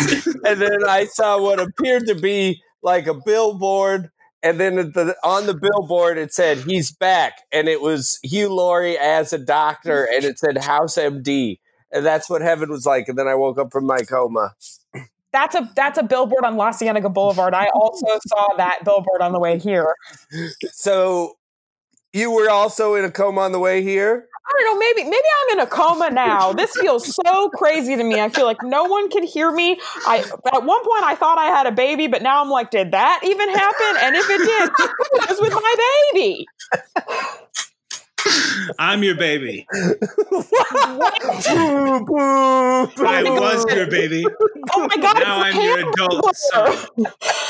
[0.44, 4.10] and then I saw what appeared to be like a billboard.
[4.42, 8.98] And then the, on the billboard, it said he's back, and it was Hugh Laurie
[8.98, 11.58] as a doctor, and it said House MD,
[11.92, 13.06] and that's what heaven was like.
[13.08, 14.54] And then I woke up from my coma.
[15.32, 17.54] That's a that's a billboard on La Cienega Boulevard.
[17.54, 19.94] I also saw that billboard on the way here.
[20.72, 21.36] So
[22.12, 24.26] you were also in a coma on the way here.
[24.50, 26.52] I don't know, maybe maybe I'm in a coma now.
[26.52, 28.20] This feels so crazy to me.
[28.20, 29.78] I feel like no one can hear me.
[30.06, 32.90] I at one point I thought I had a baby, but now I'm like, did
[32.90, 33.96] that even happen?
[34.02, 35.74] And if it did, it was with my
[36.12, 36.46] baby.
[38.78, 39.66] I'm your baby.
[39.72, 39.94] Boo,
[42.04, 42.14] boo.
[42.16, 44.24] I was your baby.
[44.74, 45.20] Oh my god!
[45.20, 46.88] Now I'm your adult son.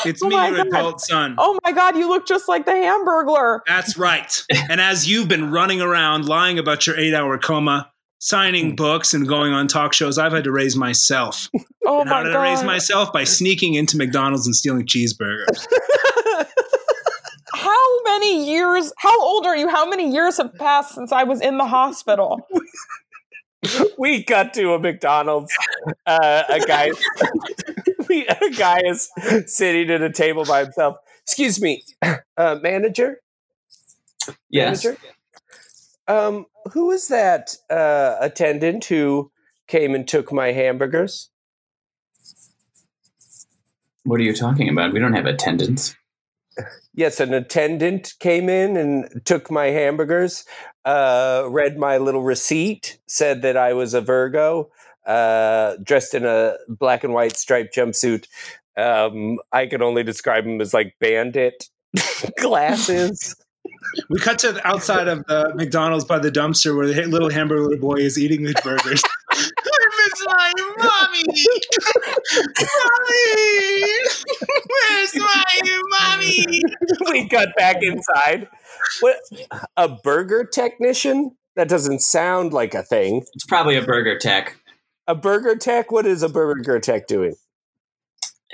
[0.04, 0.66] It's Oh me, my your God.
[0.68, 1.34] adult son.
[1.38, 1.96] Oh my god!
[1.96, 3.60] You look just like the Hamburglar.
[3.66, 4.44] That's right.
[4.68, 8.76] And as you've been running around lying about your eight hour coma, signing mm.
[8.76, 11.48] books, and going on talk shows, I've had to raise myself.
[11.86, 12.40] Oh and how did god!
[12.40, 13.12] I raise myself?
[13.12, 15.66] By sneaking into McDonald's and stealing cheeseburgers.
[18.10, 18.92] How many years?
[18.98, 19.68] How old are you?
[19.68, 22.40] How many years have passed since I was in the hospital?
[23.98, 25.56] we got to a McDonald's.
[26.04, 26.90] Uh, a guy,
[28.08, 29.08] we, a guy is
[29.46, 30.96] sitting at a table by himself.
[31.22, 33.20] Excuse me, uh, manager.
[34.48, 34.84] Yes.
[34.84, 35.00] Manager?
[36.08, 39.30] Um, who is that uh, attendant who
[39.68, 41.30] came and took my hamburgers?
[44.02, 44.92] What are you talking about?
[44.92, 45.94] We don't have attendants.
[46.94, 50.44] Yes, an attendant came in and took my hamburgers,
[50.84, 54.70] uh, read my little receipt, said that I was a Virgo,
[55.06, 58.26] uh, dressed in a black and white striped jumpsuit.
[58.76, 61.68] Um, I can only describe him as like bandit
[62.38, 63.36] glasses.
[64.08, 67.76] We cut to the outside of the McDonald's by the dumpster where the little hamburger
[67.76, 69.02] boy is eating the burgers.
[70.26, 71.24] my mommy?
[72.60, 73.92] mommy!
[74.68, 75.44] Where's my
[75.88, 76.60] mommy?
[77.10, 78.48] we got back inside.
[79.00, 79.16] What
[79.76, 81.36] a burger technician?
[81.56, 83.24] That doesn't sound like a thing.
[83.34, 84.56] It's probably a burger tech.
[85.06, 85.90] A burger tech?
[85.90, 87.34] What is a burger tech doing?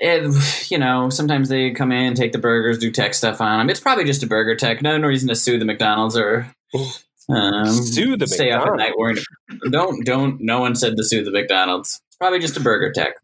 [0.03, 0.35] And
[0.71, 3.71] you know, sometimes they come in, take the burgers, do tech stuff on them.
[3.71, 4.83] It's probably just a burger tech.
[4.83, 6.51] No no reason to sue the McDonald's or
[7.29, 9.23] um, Sue the stay up at night worrying.
[9.71, 10.41] Don't don't.
[10.41, 12.01] No one said to sue the McDonald's.
[12.09, 13.15] It's probably just a burger tech.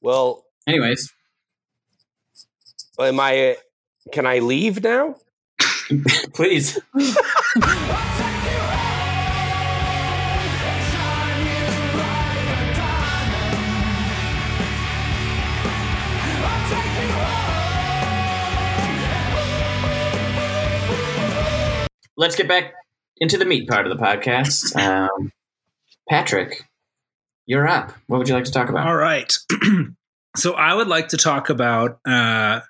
[0.00, 1.12] Well, Anyways,
[2.98, 3.56] am I?
[4.12, 5.16] Can I leave now?
[6.34, 6.78] please.
[22.14, 22.74] Let's get back
[23.16, 24.76] into the meat part of the podcast.
[24.76, 25.32] Um,
[26.08, 26.62] Patrick,
[27.46, 27.92] you're up.
[28.06, 28.86] What would you like to talk about?
[28.86, 29.36] All right.
[30.36, 32.60] so I would like to talk about uh,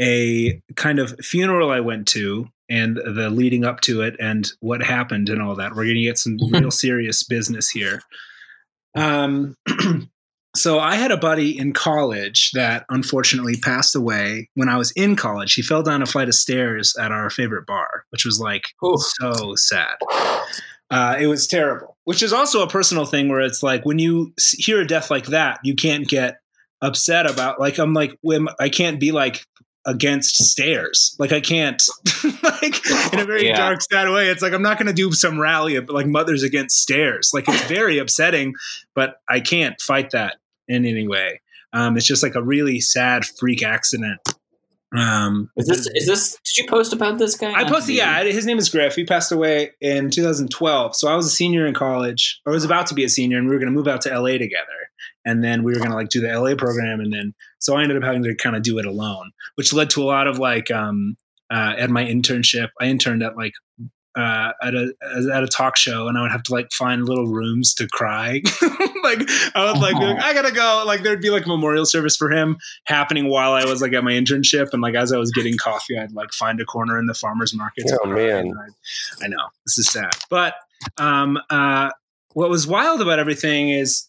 [0.00, 4.82] a kind of funeral I went to and the leading up to it and what
[4.82, 5.72] happened and all that.
[5.72, 8.00] We're going to get some real serious business here.
[8.94, 9.56] Um,
[10.56, 15.16] so I had a buddy in college that unfortunately passed away when I was in
[15.16, 15.54] college.
[15.54, 19.54] He fell down a flight of stairs at our favorite bar, which was like so
[19.56, 19.96] sad.
[20.90, 24.32] Uh, it was terrible, which is also a personal thing where it's like when you
[24.58, 26.38] hear a death like that, you can't get
[26.82, 27.58] upset about.
[27.58, 29.46] Like I'm like, when I can't be like
[29.86, 31.16] against stairs.
[31.18, 31.82] Like I can't,
[32.42, 32.80] like
[33.12, 33.56] in a very Yeah.
[33.56, 34.28] dark, sad way.
[34.28, 37.30] It's like I'm not going to do some rally of like mothers against stairs.
[37.34, 38.54] Like it's very upsetting,
[38.94, 40.36] but I can't fight that
[40.68, 41.40] in any way.
[41.72, 44.20] Um, it's just like a really sad freak accident.
[44.94, 46.32] Um, Is this is this?
[46.44, 47.50] Did you post about this guy?
[47.52, 48.94] I posted, yeah, his name is Griff.
[48.94, 50.94] He passed away in 2012.
[50.94, 53.46] So I was a senior in college, or was about to be a senior, and
[53.48, 54.90] we were going to move out to LA together.
[55.24, 57.00] And then we were going to like do the LA program.
[57.00, 59.90] And then, so I ended up having to kind of do it alone, which led
[59.90, 61.16] to a lot of like, um,
[61.50, 63.52] uh, at my internship, I interned at like,
[64.16, 64.92] uh, at a
[65.32, 68.42] at a talk show, and I would have to like find little rooms to cry.
[69.02, 69.22] like
[69.54, 70.84] I would like, like, I gotta go.
[70.86, 74.04] Like there'd be like a memorial service for him happening while I was like at
[74.04, 77.06] my internship, and like as I was getting coffee, I'd like find a corner in
[77.06, 77.90] the farmers market.
[78.04, 78.52] Oh, man.
[78.54, 80.54] I, I know this is sad, but
[80.98, 81.90] um, uh,
[82.34, 84.08] what was wild about everything is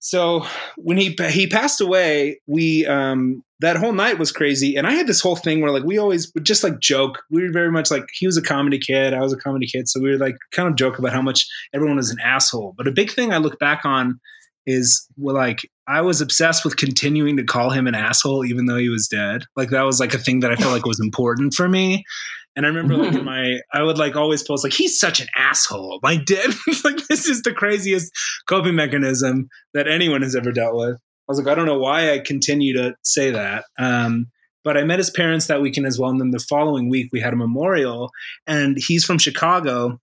[0.00, 0.46] so
[0.76, 5.06] when he he passed away, we um that whole night was crazy, and I had
[5.06, 7.22] this whole thing where like we always would just like joke.
[7.30, 9.88] We were very much like he was a comedy kid, I was a comedy kid,
[9.88, 12.74] so we would like kind of joke about how much everyone was an asshole.
[12.78, 14.18] But a big thing I look back on
[14.66, 18.78] is well, like I was obsessed with continuing to call him an asshole even though
[18.78, 19.42] he was dead.
[19.54, 22.04] Like that was like a thing that I felt like was important for me.
[22.56, 25.28] And I remember like in my I would like always post like he's such an
[25.36, 26.00] asshole.
[26.02, 26.50] My dad
[26.84, 28.12] like this is the craziest
[28.48, 30.96] coping mechanism that anyone has ever dealt with.
[30.96, 33.64] I was like, I don't know why I continue to say that.
[33.78, 34.26] Um,
[34.64, 36.10] but I met his parents that weekend as well.
[36.10, 38.10] And then the following week, we had a memorial,
[38.46, 40.00] and he's from Chicago.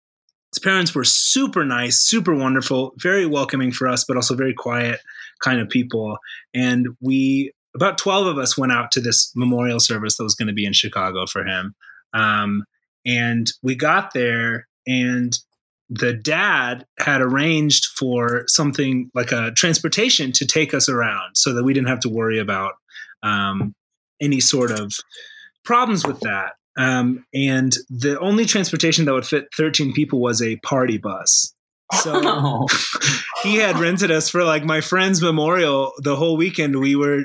[0.54, 5.00] His parents were super nice, super wonderful, very welcoming for us, but also very quiet
[5.44, 6.18] kind of people.
[6.54, 10.48] And we, about 12 of us, went out to this memorial service that was going
[10.48, 11.76] to be in Chicago for him.
[12.14, 12.64] Um,
[13.06, 15.38] and we got there, and
[15.90, 21.64] the dad had arranged for something like a transportation to take us around so that
[21.64, 22.74] we didn't have to worry about
[23.24, 23.74] um,
[24.22, 24.92] any sort of
[25.64, 26.54] problems with that.
[26.78, 31.54] Um, and the only transportation that would fit 13 people was a party bus.
[32.02, 32.68] So Oh.
[33.44, 36.80] he had rented us for like my friend's memorial the whole weekend.
[36.80, 37.24] We were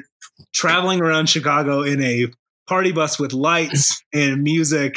[0.55, 2.29] traveling around Chicago in a
[2.69, 4.95] party bus with lights and music.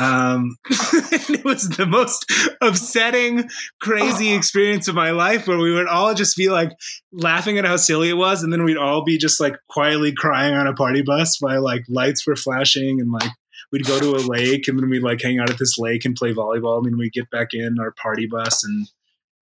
[0.00, 2.26] Um, it was the most
[2.60, 3.48] upsetting,
[3.80, 6.70] crazy experience of my life where we would all just be like
[7.12, 8.42] laughing at how silly it was.
[8.42, 11.82] And then we'd all be just like quietly crying on a party bus while like
[11.88, 13.30] lights were flashing and like
[13.70, 16.16] we'd go to a lake and then we'd like hang out at this lake and
[16.16, 16.78] play volleyball.
[16.78, 18.88] And then we'd get back in our party bus and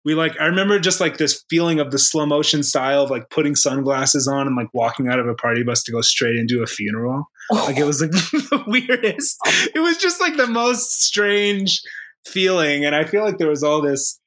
[0.05, 3.29] we like I remember just like this feeling of the slow motion style of like
[3.31, 6.63] putting sunglasses on and like walking out of a party bus to go straight into
[6.63, 7.27] a funeral.
[7.51, 9.39] Like it was like the weirdest.
[9.75, 11.81] It was just like the most strange
[12.27, 12.85] feeling.
[12.85, 14.21] And I feel like there was all this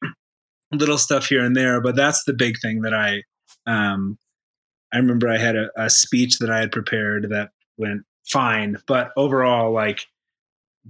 [0.71, 3.24] little stuff here and there, but that's the big thing that I
[3.65, 4.17] um
[4.93, 8.78] I remember I had a, a speech that I had prepared that went fine.
[8.88, 10.05] But overall, like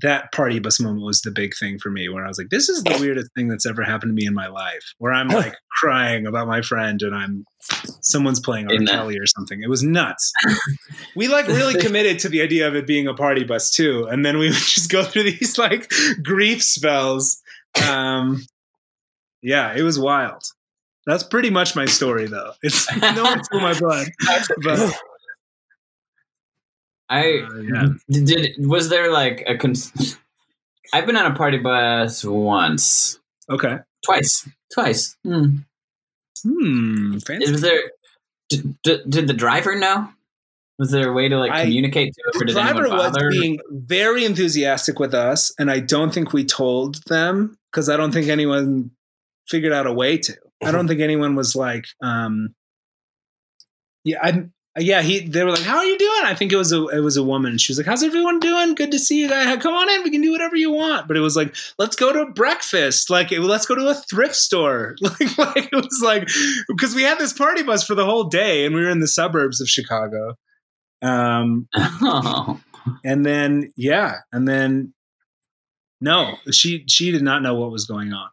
[0.02, 2.70] that party bus moment was the big thing for me where I was like, this
[2.70, 4.94] is the weirdest thing that's ever happened to me in my life.
[4.98, 7.46] Where I'm like crying about my friend and I'm
[8.02, 8.78] someone's playing R.
[8.86, 9.62] Kelly or something.
[9.62, 10.32] It was nuts.
[11.16, 14.08] we like really committed to the idea of it being a party bus too.
[14.10, 15.92] And then we would just go through these like
[16.24, 17.42] grief spells.
[17.88, 18.44] Um
[19.42, 20.44] Yeah, it was wild.
[21.06, 22.54] That's pretty much my story, though.
[22.62, 24.08] It's no one through my blood,
[24.64, 24.98] but
[27.22, 27.88] I Uh, yeah.
[28.10, 28.56] did.
[28.66, 29.58] Was there like a?
[29.58, 30.18] Cons-
[30.94, 33.78] I've been on a party bus once, okay.
[34.06, 35.16] twice, twice.
[35.24, 35.58] Hmm.
[36.44, 37.18] Hmm.
[37.20, 37.52] Fancy.
[37.52, 37.80] Was there?
[38.50, 40.10] Did, did, did the driver know?
[40.80, 44.26] Was there a way to like I- communicate to or The driver was being very
[44.26, 48.92] enthusiastic with us, and I don't think we told them because I don't think anyone
[49.48, 50.34] figured out a way to.
[50.64, 52.56] I don't think anyone was like, um,
[54.04, 54.46] yeah, I,
[54.78, 55.02] yeah.
[55.02, 57.18] He, they were like, "How are you doing?" I think it was a, it was
[57.18, 57.58] a woman.
[57.58, 58.76] She was like, "How's everyone doing?
[58.76, 59.62] Good to see you guys.
[59.62, 60.04] Come on in.
[60.04, 63.10] We can do whatever you want." But it was like, "Let's go to breakfast.
[63.10, 66.28] Like, let's go to a thrift store." Like, like it was like
[66.68, 69.08] because we had this party bus for the whole day, and we were in the
[69.08, 70.36] suburbs of Chicago.
[71.02, 72.60] Um, Oh.
[73.06, 74.94] and then yeah and then
[76.02, 78.28] no she she did not know what was going on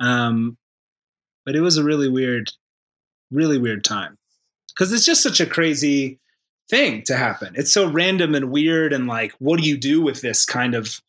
[0.00, 0.56] um
[1.46, 2.50] but it was a really weird
[3.30, 4.18] really weird time
[4.74, 6.18] because it's just such a crazy
[6.68, 7.54] thing to happen.
[7.56, 11.00] It's so random and weird and like what do you do with this kind of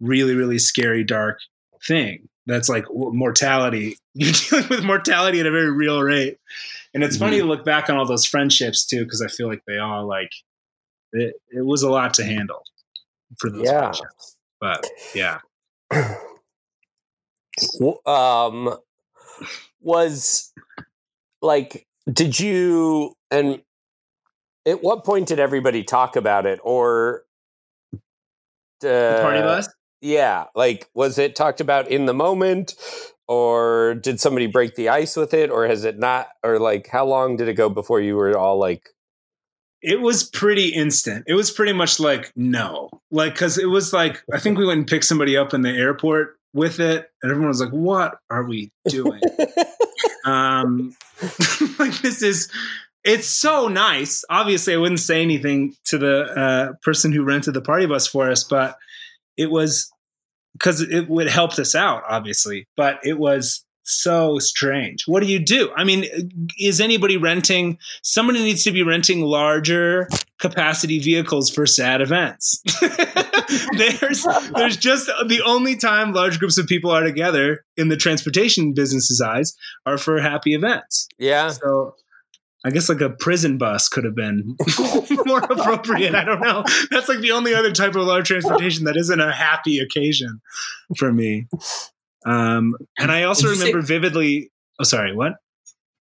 [0.00, 1.38] really really scary dark
[1.86, 3.96] thing that's like mortality.
[4.14, 6.38] You're dealing with mortality at a very real rate.
[6.94, 9.62] And it's funny to look back on all those friendships too because i feel like
[9.66, 10.30] they all like
[11.12, 12.62] it, it was a lot to handle
[13.38, 13.80] for those Yeah.
[13.92, 14.36] friendships.
[14.60, 15.38] But yeah.
[18.06, 18.76] Um
[19.80, 20.52] was
[21.40, 23.62] like did you and
[24.66, 27.22] at what point did everybody talk about it or
[28.80, 29.68] the party uh, bus?
[30.00, 32.74] Yeah like was it talked about in the moment
[33.28, 37.06] or did somebody break the ice with it or has it not or like how
[37.06, 38.90] long did it go before you were all like
[39.82, 41.24] it was pretty instant.
[41.26, 42.88] It was pretty much like no.
[43.10, 45.70] Like because it was like i think we went and picked somebody up in the
[45.70, 49.20] airport with it and everyone was like what are we doing
[50.24, 50.94] um
[51.78, 52.50] like this is
[53.04, 54.24] it's so nice.
[54.30, 58.30] Obviously i wouldn't say anything to the uh, person who rented the party bus for
[58.30, 58.76] us but
[59.36, 59.90] it was
[60.52, 65.38] because it would helped us out obviously but it was so strange what do you
[65.38, 66.04] do i mean
[66.58, 70.08] is anybody renting somebody needs to be renting larger
[70.38, 72.62] capacity vehicles for sad events
[73.76, 78.72] there's there's just the only time large groups of people are together in the transportation
[78.72, 79.54] business's eyes
[79.86, 81.94] are for happy events yeah so
[82.64, 84.56] I guess like a prison bus could have been
[85.26, 86.14] more appropriate.
[86.14, 86.64] I don't know.
[86.90, 90.40] That's like the only other type of large transportation that isn't a happy occasion
[90.96, 91.48] for me.
[92.24, 94.50] Um, and I also Did you say- remember vividly.
[94.80, 95.14] Oh, sorry.
[95.14, 95.34] What?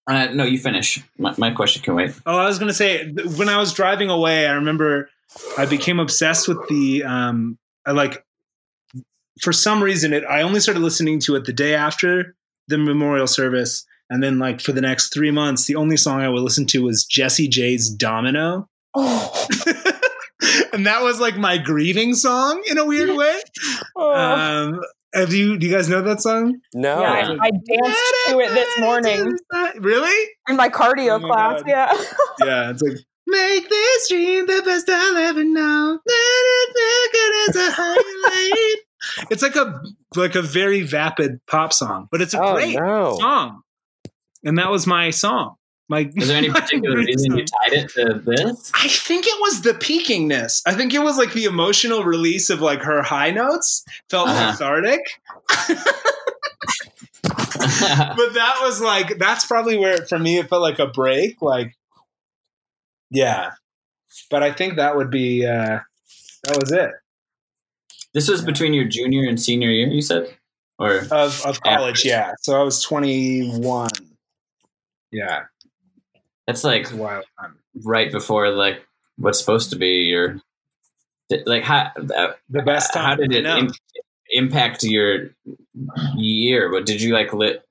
[0.07, 1.03] Uh, no, you finish.
[1.19, 2.13] My, my question can wait.
[2.25, 5.11] Oh, I was going to say when I was driving away, I remember
[5.59, 8.25] I became obsessed with the um I like
[9.43, 12.35] for some reason it I only started listening to it the day after
[12.69, 16.31] the memorial service and then like for the next 3 months the only song I
[16.31, 18.67] would listen to was Jessie J's Domino.
[18.97, 23.39] and that was like my grieving song in a weird way.
[23.97, 24.15] Oh.
[24.15, 24.81] Um
[25.15, 26.61] Uh, have you do you guys know that song?
[26.75, 29.33] no yeah, I, I danced to it this morning
[29.81, 30.29] Really?
[30.49, 31.63] in my cardio Oh my class.
[31.63, 31.69] God.
[31.69, 32.05] Yeah.
[32.47, 35.99] Yeah, it's like make this dream the best I'll ever know.
[36.07, 38.79] Let it make it as a highlight.
[39.31, 39.81] It's like a
[40.17, 43.63] like a very vapid pop song, but it's a oh great no song.
[44.45, 45.55] And that was my song.
[45.89, 48.71] My Is there any particular great reason you tied it to this?
[48.75, 50.63] I think it was the peakingness.
[50.67, 54.53] I think it was like the emotional release of like her high notes felt Uh-huh.
[54.53, 55.01] cathartic.
[57.23, 61.77] but that was like that's probably where for me it felt like a break like
[63.11, 63.53] yeah
[64.31, 65.79] but i think that would be uh
[66.45, 66.91] that was it
[68.15, 70.35] this was between your junior and senior year, you said?
[70.79, 73.91] Or of of college yeah so i was 21
[75.11, 75.45] yeah
[76.49, 78.85] that's like wild time right before like
[79.19, 80.41] what's supposed to be your
[81.47, 83.71] like how uh, the best time how did it im-
[84.31, 85.31] impact your
[86.17, 86.71] year?
[86.73, 87.63] But did you like lit?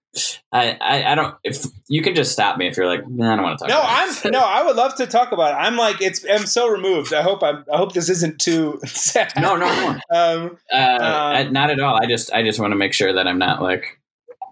[0.51, 1.35] I, I I don't.
[1.43, 3.69] If you can just stop me if you're like, nah, I don't want to talk.
[3.69, 6.25] no about i'm this." no i would love to talk about it i'm like it's
[6.29, 9.89] i'm so removed i hope i'm i hope this isn't too sad no, no, no.
[10.17, 11.99] um Uh, I- not at all.
[12.01, 13.99] I just I just want to make sure that I'm not like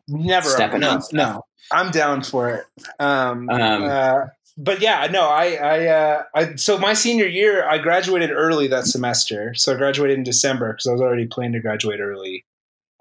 [0.07, 2.65] never Stepping no, no i'm down for it
[2.99, 3.83] um um.
[3.83, 4.25] Uh,
[4.57, 8.85] but yeah, no, I, I, uh, I, so my senior year, I graduated early that
[8.85, 9.53] semester.
[9.53, 12.45] So I graduated in December because I was already planning to graduate early.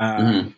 [0.01, 0.55] Um, mhm.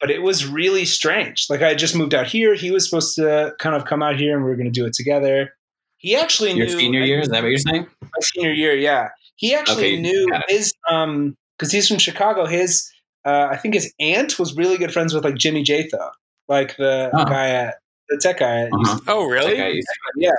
[0.00, 1.48] But it was really strange.
[1.50, 2.54] Like I had just moved out here.
[2.54, 4.86] He was supposed to kind of come out here and we were going to do
[4.86, 5.52] it together.
[5.98, 7.86] He actually Your knew senior year is that what you're saying?
[8.00, 8.74] my senior year.
[8.74, 12.46] Yeah, he actually Okay, knew his um because he's from Chicago.
[12.46, 12.88] His
[13.26, 16.10] uh, I think his aunt was really good friends with like Jimmy Jatho.
[16.48, 17.24] Like the Oh.
[17.24, 17.74] guy at
[18.08, 18.64] the tech guy.
[18.64, 18.98] Uh-huh.
[19.06, 19.52] Oh, really?
[19.52, 19.82] Okay, you-
[20.16, 20.32] yeah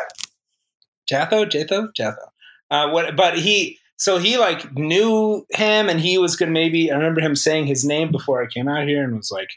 [1.10, 2.28] jatho jatho jatho
[2.70, 6.96] uh what but he so he like knew him and he was gonna maybe i
[6.96, 9.50] remember him saying his name before i came out here and was like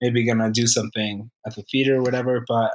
[0.00, 2.72] maybe gonna do something at the theater or whatever but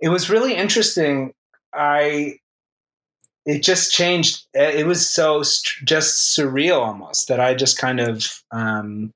[0.00, 1.32] it was really interesting
[1.74, 2.34] i
[3.46, 8.44] it just changed it was so st- just surreal almost that i just kind of
[8.52, 9.12] um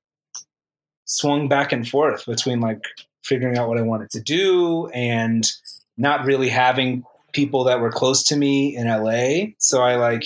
[1.05, 2.81] swung back and forth between like
[3.25, 5.51] figuring out what i wanted to do and
[5.97, 7.03] not really having
[7.35, 9.51] people that were close to me in LA.
[9.59, 10.25] So I like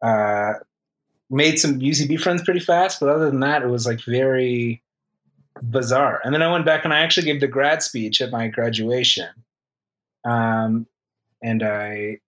[0.00, 0.54] uh,
[1.28, 4.82] made some UCB friends pretty fast, but other than that, it was like very
[5.60, 6.20] bizarre.
[6.24, 9.28] And then I went back and I actually gave the grad speech at my graduation,
[10.24, 10.86] um,
[11.42, 12.18] and I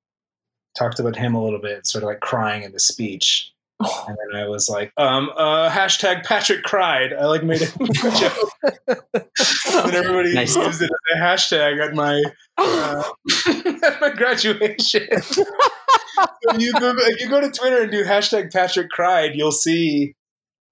[0.77, 3.53] talked about him a little bit, sort of like crying in the speech.
[3.79, 7.13] And then I was like, um, uh, hashtag Patrick cried.
[7.13, 7.67] I like made a
[8.19, 8.53] joke.
[8.87, 10.57] and everybody Nice.
[10.57, 12.23] used it as a hashtag at my
[12.57, 13.03] uh,
[13.83, 15.07] at my graduation.
[15.23, 15.45] so
[16.59, 20.15] you go if you go to Twitter and do hashtag Patrick cried, you'll see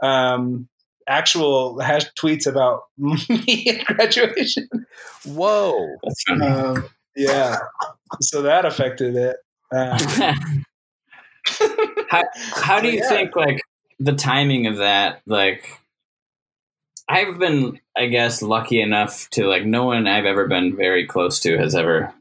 [0.02, 0.66] um,
[1.06, 4.66] actual hash tweets about me at graduation.
[5.26, 5.96] Whoa.
[6.40, 7.58] Um, yeah,
[8.20, 9.36] so that affected it.
[9.72, 9.98] Um,
[12.08, 12.24] how,
[12.56, 13.08] how do you Yeah.
[13.08, 13.60] think like
[14.00, 15.78] the timing of that like
[17.08, 21.38] i've been i guess lucky enough to like no one i've ever been very close
[21.40, 22.12] to has ever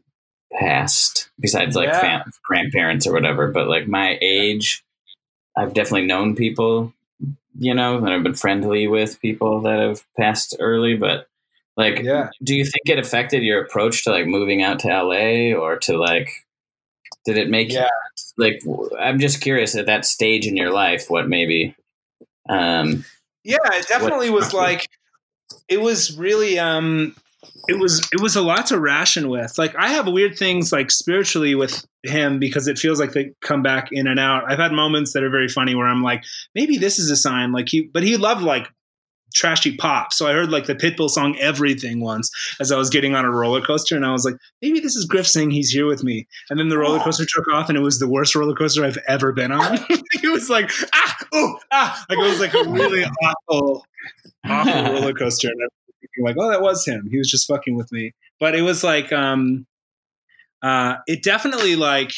[0.59, 1.99] passed besides like Yeah.
[2.01, 4.83] fam- grandparents or whatever but like my age
[5.57, 6.93] i've definitely known people
[7.57, 11.27] you know that i've been friendly with people that have passed early but
[11.75, 15.57] like yeah, do you think it affected your approach to like moving out to LA
[15.59, 16.29] or to like
[17.25, 17.87] did it make Yeah.
[18.37, 18.61] Like
[18.99, 21.75] i'm just curious at that stage in your life what maybe
[22.49, 23.03] um
[23.43, 23.57] yeah.
[23.73, 24.87] It definitely was like
[25.67, 27.15] it was really um
[27.67, 29.57] it was it was a lot to ration with.
[29.57, 33.61] Like I have weird things like spiritually with him because it feels like they come
[33.61, 34.49] back in and out.
[34.49, 36.23] I've had moments that are very funny where I'm like,
[36.55, 37.51] maybe this is a sign.
[37.51, 38.67] Like he, but he loved like
[39.33, 40.13] trashy pop.
[40.13, 43.31] So I heard like the Pitbull song "Everything" once as I was getting on a
[43.31, 46.27] roller coaster, and I was like, maybe this is Griff saying he's here with me.
[46.49, 48.99] And then the roller coaster took off, and it was the worst roller coaster I've
[49.07, 49.79] ever been on.
[49.89, 53.85] it was like ah oh ah, like it was like a really awful
[54.45, 57.07] awful roller coaster, and I was thinking like, oh, that was him.
[57.09, 58.13] He was just fucking with me.
[58.39, 59.65] But it was like, um,
[60.61, 62.13] uh, it definitely like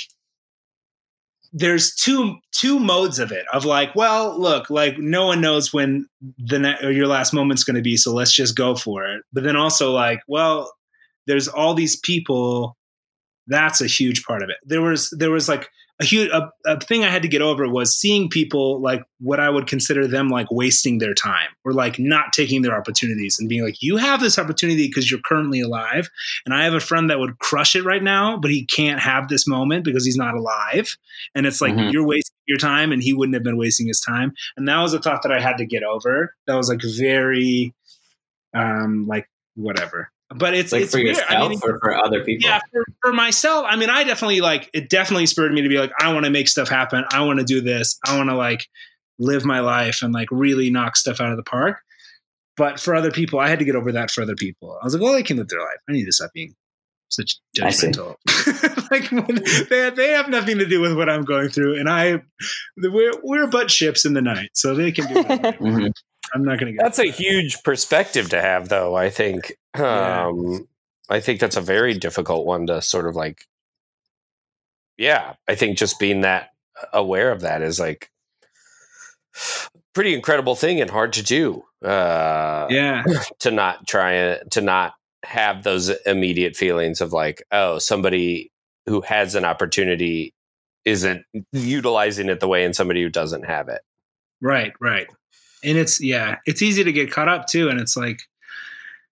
[1.54, 6.08] there's two two modes of it of like well look like no one knows when
[6.38, 9.24] the ne- or your last moment's going to be so let's just go for it.
[9.34, 10.72] But then also like well
[11.28, 12.78] there's all these people
[13.48, 14.58] that's a huge part of it.
[14.66, 15.70] There was there was like
[16.02, 19.40] a huge a, a thing i had to get over was seeing people like what
[19.40, 23.48] i would consider them like wasting their time or like not taking their opportunities and
[23.48, 26.10] being like you have this opportunity because you're currently alive
[26.46, 29.30] and i have a friend that would crush it right now but he can't have
[29.30, 30.96] this moment because he's not alive.
[31.34, 31.92] And it's like Mhm.
[31.92, 34.34] you're wasting your time and he wouldn't have been wasting his time.
[34.58, 36.36] And that was a thought that i had to get over.
[36.48, 37.74] That was like very
[38.54, 41.10] um like whatever but it's like it's for weird.
[41.10, 42.50] Yourself i mean or for other people?
[42.50, 45.78] yeah for, for myself i mean i definitely like it definitely spurred me to be
[45.78, 47.04] like i want to make stuff happen.
[47.12, 48.00] I want to do this.
[48.06, 48.68] I want to like
[49.20, 51.78] live my life and like really knock stuff out of the park.
[52.58, 54.78] But for other people i had to get over that for other people.
[54.82, 55.80] I was like well they can live their life.
[55.90, 56.56] I need to stop being
[57.10, 58.16] such judgmental.
[58.92, 62.22] Like when they, they have nothing to do with what i'm going through and i
[62.78, 65.90] we're, we're but ships in the night so they can do whatever.
[66.34, 68.96] i'm not gonna get That's a huge perspective to have, though.
[68.96, 69.54] I think.
[69.78, 70.28] Yeah.
[70.28, 70.68] Um,
[71.10, 73.46] I think that's a very difficult one to sort of like.
[74.98, 76.50] Yeah, I think just being that
[76.94, 78.10] aware of that is like
[79.94, 81.64] pretty incredible thing and hard to do.
[81.84, 83.04] Uh, yeah
[83.40, 84.94] to not try to not
[85.24, 88.52] have those immediate feelings of like, oh, somebody
[88.86, 90.34] who has an opportunity
[90.86, 93.82] isn't utilizing it the way and somebody who doesn't have it.
[94.42, 95.08] Right, right.
[95.66, 98.22] And it's yeah, it's easy to get caught up too and it's like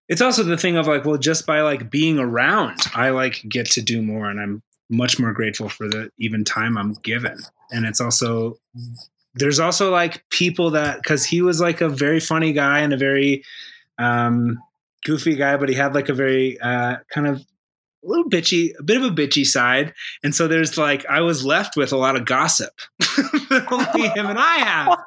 [0.08, 3.68] it's also the thing of like well just by like being around I like get
[3.72, 7.38] to do more and I'm much more grateful for the even time I'm given.
[7.72, 8.58] And it's also
[9.34, 12.98] there's also like people that cuz he was like a very funny guy and a
[12.98, 13.44] very
[13.98, 14.60] um
[15.06, 17.44] goofy guy but he had like a very uh kind of
[18.04, 19.94] a little bitchy, a bit of a bitchy side.
[20.24, 22.74] And so there's like, I was left with a lot of gossip
[23.72, 25.00] only him and I have.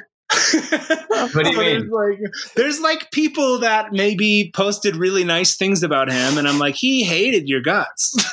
[0.30, 1.90] What do you mean?
[1.90, 2.18] There's like,
[2.54, 7.02] there's like people that maybe posted really nice things about him, and I'm like, he
[7.04, 8.14] hated your guts,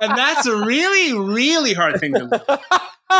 [0.00, 2.26] and that's a really, really hard thing to.
[2.28, 3.16] Do.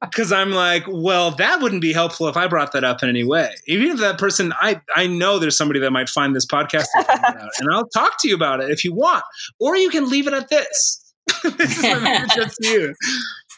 [0.00, 3.24] because I'm like, well, that wouldn't be helpful if I brought that up in any
[3.24, 3.54] way.
[3.66, 7.50] Even if that person, I I know there's somebody that might find this podcast out,
[7.60, 9.24] and I'll talk to you about it if you want,
[9.60, 10.98] or you can leave it at this.
[11.44, 12.94] this is just to you.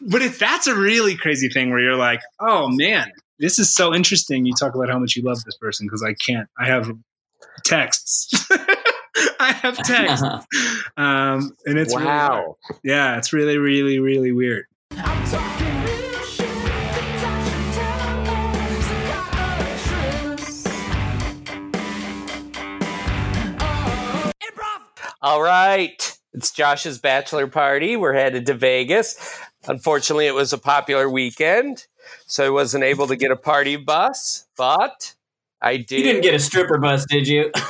[0.01, 3.95] But if that's a really crazy thing where you're like, oh man, this is so
[3.95, 4.47] interesting.
[4.47, 6.49] You talk about how much you love this person because I can't.
[6.59, 6.91] I have
[7.65, 8.49] texts.
[9.39, 10.27] I have texts,
[10.97, 12.47] um, and it's really hard.
[12.47, 12.57] wow.
[12.83, 14.65] yeah, it's really, really, really weird.
[14.91, 16.49] I'm talking real shit.
[16.49, 18.25] Things I should tell.
[18.83, 20.67] Some kind of truth.
[23.61, 24.33] Oh.
[24.43, 24.81] Improv.
[25.23, 26.19] All right.
[26.33, 27.97] It's Josh's bachelor party.
[27.97, 29.39] We're headed to Vegas.
[29.67, 31.87] Unfortunately, it was a popular weekend,
[32.27, 35.15] so I wasn't able to get a party bus, but
[35.63, 35.99] I did.
[35.99, 37.51] You didn't get a stripper bus, did you?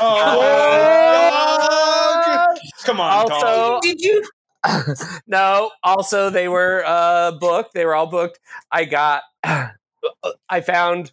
[1.46, 2.54] Oh,
[2.84, 3.82] come on, Also- dog.
[3.82, 4.22] did you?
[5.26, 7.74] no, also they were uh booked.
[7.74, 8.40] They were all booked.
[8.72, 11.12] I got I found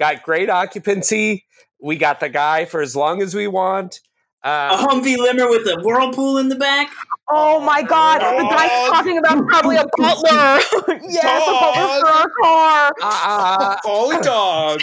[0.00, 1.44] got great occupancy.
[1.80, 4.00] We got the guy for as long as we want.
[4.44, 6.90] A Uh, Humvee limmer with a whirlpool in the back?
[7.28, 10.60] Oh my god, the guy's talking about probably a butler.
[11.08, 12.92] yes, a butler for our car.
[13.02, 14.80] uh, Oh, dog.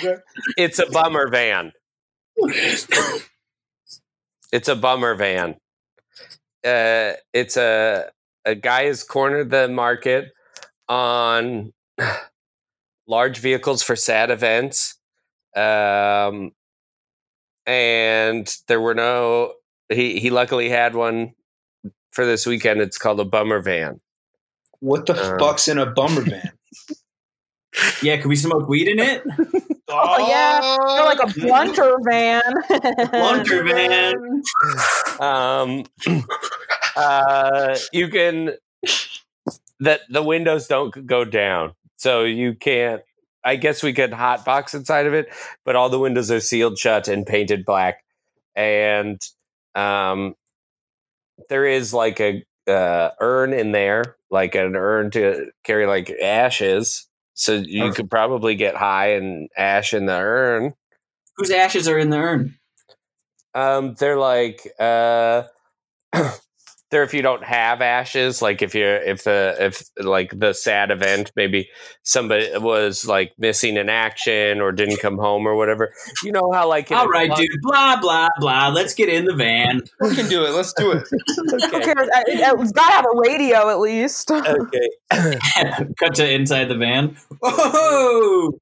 [0.58, 1.72] it's a bummer van.
[4.52, 5.56] It's a bummer van.
[6.64, 8.10] Uh, it's a
[8.46, 10.32] a guy has cornered the market
[10.88, 11.74] on
[13.08, 14.98] large vehicles for sad events,
[15.56, 16.52] um,
[17.66, 19.54] and there were no.
[19.90, 21.34] He he luckily had one
[22.12, 22.82] for this weekend.
[22.82, 24.00] It's called a bummer van.
[24.80, 25.38] What the Uh.
[25.40, 26.52] fuck's in a bummer van?
[28.02, 29.24] Yeah, can we smoke weed in it?
[29.88, 30.62] Oh, yeah.
[30.96, 32.42] They're like a blunter van.
[33.12, 34.42] Blunter van.
[35.20, 35.84] um,
[36.96, 38.56] uh, you can
[39.80, 43.04] that the windows don't go down, so you can't.
[43.46, 45.28] I guess we could hot box inside of it,
[45.64, 48.04] but all the windows are sealed shut and painted black,
[48.56, 49.22] and
[49.76, 50.36] um,
[51.50, 57.08] there is like a uh, urn in there, like an urn to carry like ashes.
[57.36, 57.96] So you Okay.
[57.98, 60.74] could probably get high and ash in the urn.
[61.38, 62.56] Whose ashes are in the urn?
[63.54, 65.44] Um, they're like uh,
[66.92, 70.92] they're if you don't have ashes, like if you're if the if like the sad
[70.92, 71.68] event, maybe
[72.04, 75.92] somebody was like missing in action or didn't come home or whatever.
[76.24, 77.50] You know how like in All a right, club- dude.
[77.62, 78.68] Blah, blah, blah.
[78.70, 79.82] Let's get in the van.
[80.02, 80.52] We can do it.
[80.52, 81.04] Let's do it.
[81.38, 81.82] Who Okay.
[81.82, 82.08] cares?
[82.16, 84.30] Uh, it- It's got to have a radio at least.
[84.32, 84.90] okay.
[86.00, 87.18] Cut to inside the van.
[87.44, 88.54] Oh,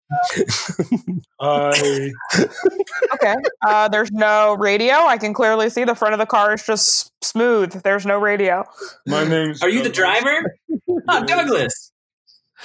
[1.39, 2.11] I
[3.13, 3.35] okay.
[3.65, 4.93] Uh, there's no radio.
[4.93, 7.71] I can clearly see the front of the car is just smooth.
[7.83, 8.63] There's no radio.
[9.07, 9.61] my name's.
[9.61, 10.55] are you the driver?
[11.07, 11.91] Oh, Douglas.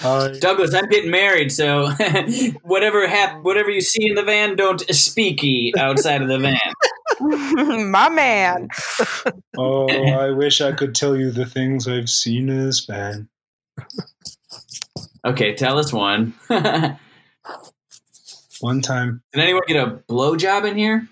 [0.00, 0.30] Hi.
[0.38, 1.88] Douglas, I'm getting married, so
[2.62, 6.56] whatever hap- whatever you see in the van, don't speaky outside of the van.
[7.90, 8.68] My man.
[9.60, 13.28] Oh, I wish I could tell you the things I've seen in this van.
[15.24, 16.32] Okay, tell us one.
[18.60, 19.22] Did One time.
[19.32, 21.08] Can anyone get a blowjob in here?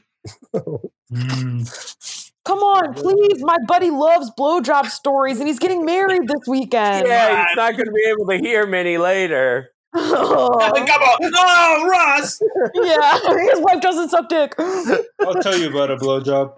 [1.13, 2.03] Mm,
[2.45, 3.43] Come on, please.
[3.43, 7.07] My buddy loves blowjob stories and he's getting married this weekend.
[7.09, 9.71] Yeah, he's not going to be able to hear many later.
[9.95, 11.31] Come on.
[11.35, 12.39] Oh, Ross.
[12.75, 13.19] yeah,
[13.51, 14.55] his wife doesn't suck dick.
[14.59, 16.55] I'll tell you about a blowjob.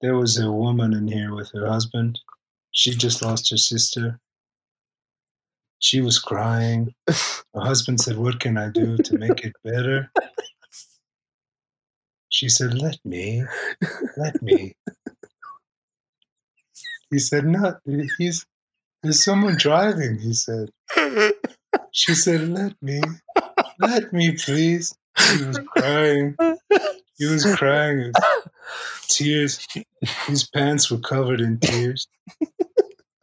[0.00, 2.18] There was a woman in here with her husband.
[2.72, 4.20] She just lost her sister.
[5.80, 6.94] She was crying.
[7.06, 10.10] Her husband said, What can I do to make it better?
[12.28, 13.44] She said, Let me.
[14.16, 14.74] Let me.
[17.10, 17.76] He said, No,
[18.18, 18.44] He's,
[19.02, 20.70] there's someone driving, he said.
[21.92, 23.00] She said, Let me.
[23.80, 24.94] Let me, please.
[25.38, 26.36] He was crying.
[27.16, 28.12] He was crying.
[29.08, 29.66] Tears.
[30.26, 32.06] His pants were covered in tears.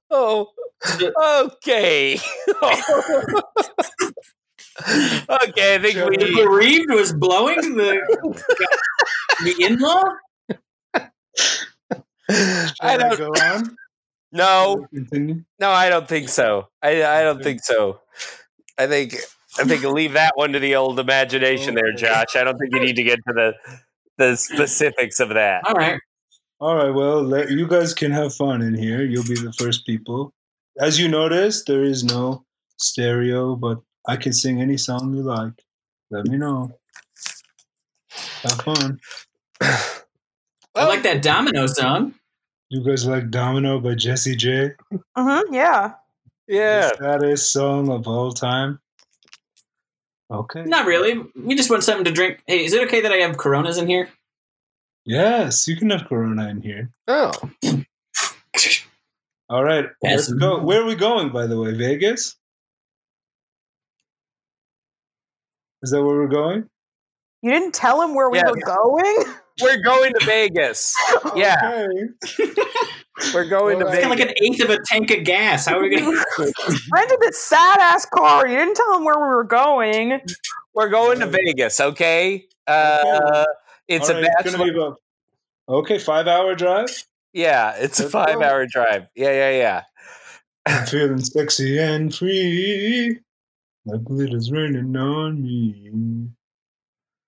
[0.10, 0.49] Oh,
[1.02, 2.20] okay.
[4.88, 6.36] okay, I think The we.
[6.44, 8.02] bereaved was blowing the
[9.44, 10.03] the in-law.
[10.94, 11.10] I
[12.82, 13.18] I don't.
[13.18, 13.76] go on.
[14.32, 14.86] No,
[15.60, 16.68] no, I don't think so.
[16.82, 18.02] I, I don't think so.
[18.78, 19.16] I think
[19.57, 22.36] I think leave that one to the old imagination there, Josh.
[22.36, 23.53] I don't think you need to get to the
[24.18, 25.66] the specifics of that.
[25.66, 25.99] All right.
[26.60, 26.90] All right.
[26.90, 29.03] Well, let, you guys can have fun in here.
[29.03, 30.34] You'll be the first people.
[30.80, 32.45] As you notice, there is no
[32.77, 35.53] stereo, but I can sing any song you like.
[36.11, 36.77] Let me know.
[38.43, 38.99] Have fun.
[39.61, 42.15] I like that domino song.
[42.69, 44.72] You guys like Domino by Jessie J?
[45.18, 45.93] Mm-hmm, yeah.
[46.47, 46.89] Yeah.
[46.89, 48.80] The saddest song of all time.
[50.31, 50.64] Okay.
[50.64, 51.22] Not really.
[51.35, 52.39] We just want something to drink.
[52.47, 54.10] Hey, is it okay that I have Coronas in here?
[55.06, 56.89] Yes, you can have Corona in here.
[57.07, 57.31] Oh.
[59.49, 60.59] All right, let's go.
[60.59, 61.72] Where are we going, by the way?
[61.73, 62.35] Vegas?
[65.84, 66.67] Is that where we're going?
[67.43, 68.49] You didn't tell him where we Yeah.
[68.49, 69.26] were going?
[69.61, 70.93] We're going to Vegas.
[71.34, 72.43] Yeah, Okay.
[73.34, 74.09] we're going to Well, It's got Vegas.
[74.09, 75.65] like an eighth of a tank of gas.
[75.65, 76.11] How are we gonna?
[76.91, 78.45] Rented this sad ass car.
[78.47, 80.19] You didn't tell him where we were going.
[80.73, 82.47] We're going to Vegas, okay?
[82.67, 83.45] Uh,
[83.88, 84.73] it's All a right, it's gonna bachelor.
[84.73, 85.01] be about
[85.69, 86.89] okay, five hour drive.
[87.36, 88.26] Yeah, it's a Let's go.
[88.26, 89.07] five hour drive.
[89.16, 89.82] Yeah, yeah, yeah.
[90.66, 93.20] I'm feeling sexy and free.
[93.86, 96.30] Like glitter's raining on me.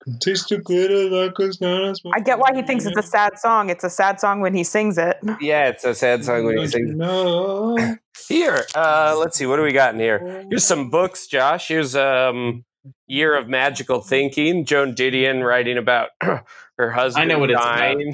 [0.03, 1.93] Can taste the glitter like a star.
[2.15, 3.69] I get why he thinks it's a sad song.
[3.69, 5.17] It's a sad song when he sings it.
[5.41, 6.97] Yeah, it's a sad song when you Don't sing.
[6.97, 7.97] know?
[8.27, 10.45] Here, uh, let's see, what do we got in here?
[10.49, 11.67] Here's some books, Josh.
[11.67, 12.63] Here's um,
[13.05, 14.65] Year of Magical Thinking.
[14.65, 16.09] Joan Didion writing about
[16.77, 17.77] her husband I know what it's about.
[17.77, 18.13] dying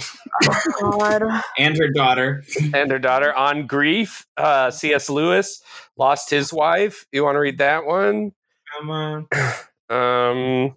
[1.57, 2.44] and her daughter.
[2.73, 4.26] and her daughter on grief.
[4.38, 5.10] Uh, C.S.
[5.10, 5.61] Lewis
[5.98, 7.06] lost his wife.
[7.11, 8.31] You want to read that one?
[8.80, 9.27] Come on.
[9.90, 10.76] Um,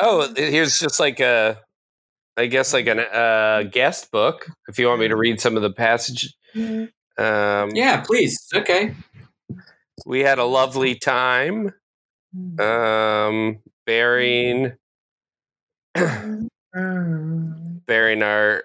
[0.00, 1.58] oh, here's just like a,
[2.36, 4.46] I guess like a uh, guest book.
[4.68, 6.34] If you want me to read some of the passage.
[6.54, 8.38] Um, Yeah, please.
[8.54, 8.94] Okay.
[10.04, 11.72] we had a lovely time
[12.58, 14.72] um bearing
[15.98, 17.78] Mm-hmm.
[17.86, 18.64] bearing our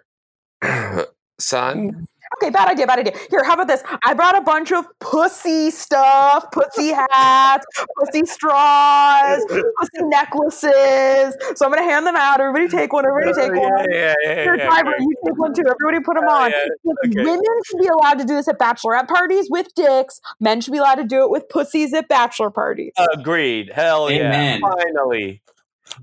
[1.40, 2.06] son
[2.42, 3.14] Okay, bad idea, bad idea.
[3.30, 3.84] Here, how about this?
[4.04, 7.64] I brought a bunch of pussy stuff, pussy hats,
[8.00, 11.36] pussy straws, pussy necklaces.
[11.56, 12.42] So I'm gonna hand them out.
[12.42, 13.06] Everybody take one.
[13.06, 13.86] Everybody uh, take yeah, one.
[13.92, 15.04] yeah, yeah, Here, yeah, driver, okay.
[15.04, 15.62] you take one too.
[15.62, 16.50] Everybody put them Oh, on.
[16.52, 16.58] yeah,
[17.06, 17.24] okay.
[17.24, 20.20] Women should be allowed to do this at bachelorette parties with dicks.
[20.40, 22.94] Men should be allowed to do it with pussies at bachelor parties.
[23.14, 24.60] agreed hell Amen.
[24.60, 25.44] yeah finally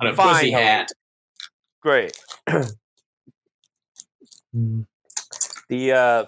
[0.01, 0.35] On a Fine.
[0.35, 0.93] pussy hat.
[1.81, 2.12] Great
[5.69, 6.24] the uh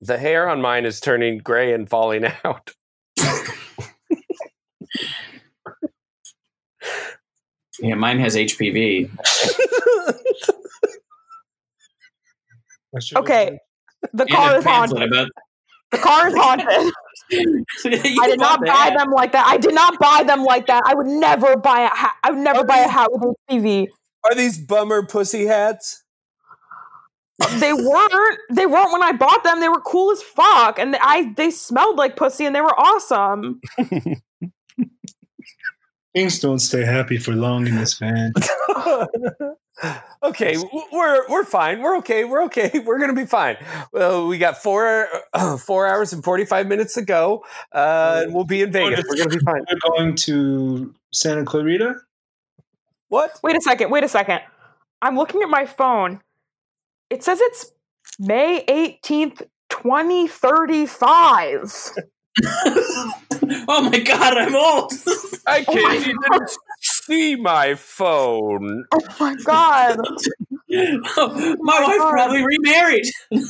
[0.00, 2.72] the hair on mine is turning gray and falling out
[7.82, 9.10] Yeah, mine has HPV.
[13.16, 13.58] Okay,
[14.12, 15.12] the car is pamphlet haunted.
[15.12, 15.28] about.
[15.92, 16.92] The car is haunted.
[18.20, 19.46] I did not buy them like that.
[19.46, 20.82] I did not buy them like that.
[20.84, 22.14] I would never buy a hat.
[22.22, 23.88] I would never buy a hat with HPV.
[24.24, 26.02] Are these bummer pussy hats
[27.58, 28.38] They weren't.
[28.50, 29.60] They weren't when I bought them.
[29.60, 33.60] They were cool as fuck, and I they smelled like pussy, and they were awesome.
[36.14, 38.32] Things don't stay happy for long in this van.
[40.22, 40.56] okay,
[40.92, 41.80] we're we're fine.
[41.80, 42.24] We're okay.
[42.24, 42.70] We're okay.
[42.84, 43.56] We're gonna be fine.
[43.92, 45.08] Well, we got four
[45.60, 49.04] four hours and forty five minutes to go, uh, and we'll be in Vegas.
[49.08, 49.64] We're gonna be fine.
[49.70, 51.94] We're going to Santa Clarita.
[53.10, 53.38] What?
[53.42, 53.90] Wait a second.
[53.90, 54.40] Wait a second.
[55.02, 56.20] I'm looking at my phone.
[57.10, 57.72] It says it's
[58.18, 61.74] May 18th, 2035.
[63.68, 64.92] oh my god, I'm old.
[65.46, 66.16] I Oh can't even
[66.80, 68.84] see my phone.
[68.92, 69.98] Oh my god.
[70.72, 72.12] Oh my wife God.
[72.12, 73.04] probably remarried.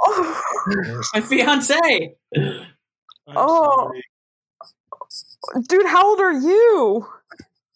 [0.00, 0.40] Oh,
[1.12, 2.14] My fiance.
[2.36, 2.66] I'm
[3.36, 3.90] Oh.
[3.90, 4.04] sorry.
[5.68, 7.06] dude, how old are you?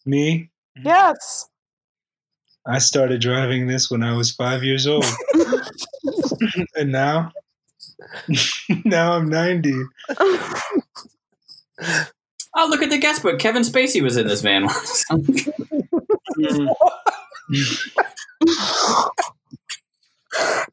[0.05, 0.49] Me?
[0.77, 0.87] Mm-hmm.
[0.87, 1.49] Yes.
[2.65, 5.05] I started driving this when I was five years old.
[6.75, 7.31] and now?
[8.85, 9.73] now I'm 90.
[12.59, 13.39] Oh, look at the guest book.
[13.39, 15.05] Kevin Spacey was in this van once.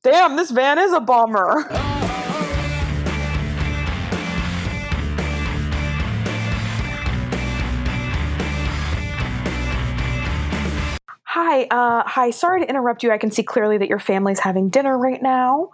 [0.03, 1.65] Damn, this van is a bummer.
[11.35, 12.31] Hi, uh, hi.
[12.31, 13.11] Sorry to interrupt you.
[13.11, 15.71] I can see clearly that your family's having dinner right now.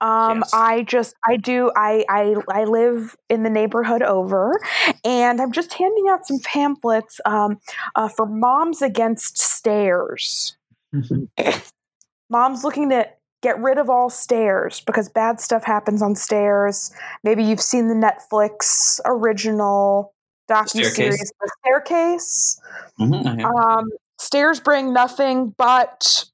[0.00, 0.50] Um, Yes.
[0.52, 4.60] I just, I do, I, I, I live in the neighborhood over,
[5.04, 7.60] and I'm just handing out some pamphlets um,
[7.94, 10.56] uh, for Moms Against Stairs.
[12.28, 13.08] Mom's looking to
[13.40, 16.90] get rid of all stairs because bad stuff happens on stairs.
[17.22, 20.12] Maybe you've seen the Netflix original
[20.50, 21.32] docu series, Staircase.
[21.40, 22.60] The Staircase.
[22.98, 23.88] Mhm, Um,
[24.18, 26.24] stairs bring nothing but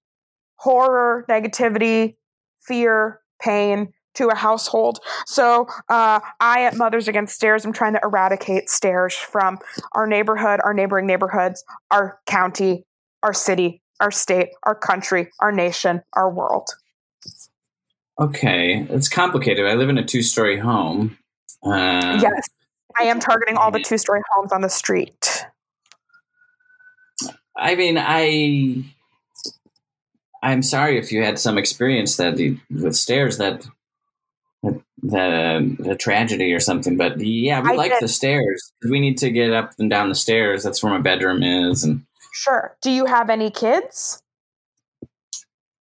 [0.57, 2.17] horror, negativity,
[2.61, 4.99] fear, pain to a household.
[5.27, 9.59] So, uh, I at Mothers Against Stairs, I'm trying to eradicate stairs from
[9.93, 12.85] our neighborhood, our neighboring neighborhoods, our county,
[13.23, 16.69] our city, our state, our country, our nation, our world.
[18.21, 19.67] Okay, it's complicated.
[19.67, 21.17] I live in a two-story home.
[21.63, 22.49] Uh, yes,
[22.99, 25.40] I am targeting all the two-story homes on the street.
[27.61, 28.83] I mean, I
[30.43, 33.67] I'm sorry if you had some experience that the, with stairs that
[35.03, 35.33] that
[35.87, 36.97] uh, a tragedy or something.
[36.97, 38.03] But yeah, we I like did.
[38.03, 38.73] the stairs.
[38.89, 40.63] We need to get up and down the stairs.
[40.63, 42.77] That's where my bedroom is, and Sure.
[42.81, 44.23] Do you have any kids?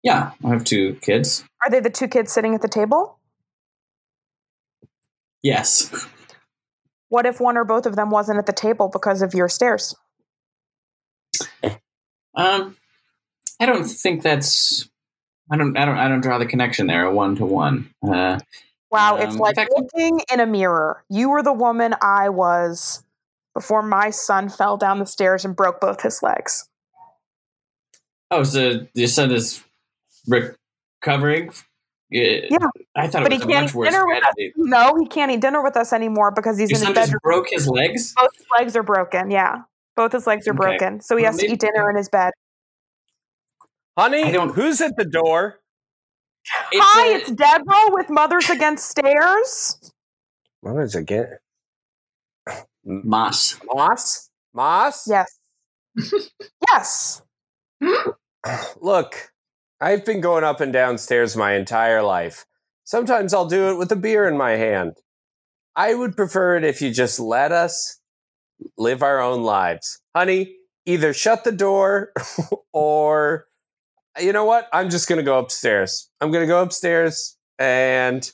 [0.02, 1.44] yeah, I have two kids.
[1.64, 3.18] Are they the two kids sitting at the table?
[5.42, 5.92] Yes,
[7.08, 9.94] What if one or both of them wasn't at the table because of your stairs?
[12.34, 12.76] Um,
[13.60, 14.88] I don't think that's.
[15.50, 15.76] I don't.
[15.76, 15.98] I don't.
[15.98, 17.04] I don't draw the connection there.
[17.04, 17.90] A one to one.
[18.06, 18.38] Uh,
[18.90, 21.02] Wow, it's Um, like in fact- looking in a mirror.
[21.08, 23.02] You were the woman I was
[23.54, 26.68] before my son fell down the stairs and broke both his legs.
[28.30, 29.64] Oh, so your son is
[30.28, 31.52] recovering?
[32.10, 32.58] Yeah.
[32.94, 34.34] I thought But it he was a can't much eat worse dinner with us.
[34.56, 37.20] No, he can't eat dinner with us anymore because he's Your in son just bedroom.
[37.22, 38.12] broke his legs?
[38.14, 39.30] Both his legs are broken.
[39.30, 39.62] Yeah.
[39.96, 40.58] Both his legs are Okay.
[40.78, 41.00] broken.
[41.00, 42.32] So he has to eat dinner in his bed.
[43.98, 45.60] Honey, who's at the door?
[46.72, 49.92] It's Hi, a- it's Deborah with Mothers Against Stairs.
[50.60, 51.38] What is it again?
[52.84, 53.58] Moss.
[53.64, 54.30] Moss?
[54.54, 55.06] Moss?
[55.06, 55.38] Yes.
[56.70, 57.22] yes.
[58.80, 59.32] Look,
[59.80, 62.44] I've been going up and down stairs my entire life.
[62.84, 64.96] Sometimes I'll do it with a beer in my hand.
[65.76, 68.00] I would prefer it if you just let us
[68.76, 70.00] live our own lives.
[70.14, 70.56] Honey,
[70.86, 72.12] either shut the door
[72.72, 73.46] or
[74.20, 74.68] you know what?
[74.72, 76.10] I'm just going to go upstairs.
[76.20, 78.30] I'm going to go upstairs and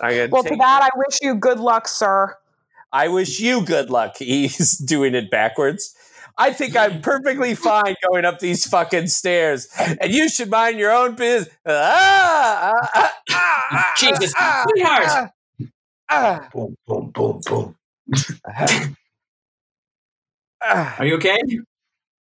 [0.00, 2.36] I'm going Well, to that, I wish you good luck, sir.
[2.92, 4.16] I wish you good luck.
[4.18, 5.94] He's doing it backwards.
[6.38, 10.92] I think I'm perfectly fine going up these fucking stairs, and you should mind your
[10.92, 11.54] own business.
[11.66, 15.04] Ah, ah, ah, ah, ah, Jesus, ah, sweetheart.
[15.06, 15.30] ah,
[16.10, 18.96] ah, Boom, boom, boom, boom.
[20.98, 21.38] Are you okay?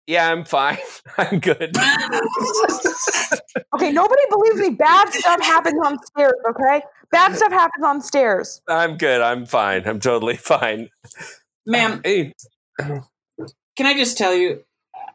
[0.06, 0.78] Yeah, I'm fine.
[1.19, 1.77] I'm good.
[3.74, 4.70] Okay, nobody believes me.
[4.70, 6.82] Bad stuff happens on stairs, okay?
[7.10, 8.60] Bad stuff happens on stairs.
[8.69, 9.20] I'm good.
[9.23, 9.86] I'm fine.
[9.86, 10.89] I'm totally fine.
[11.66, 12.35] Ma'am, Hey,
[12.78, 14.62] can I just tell you,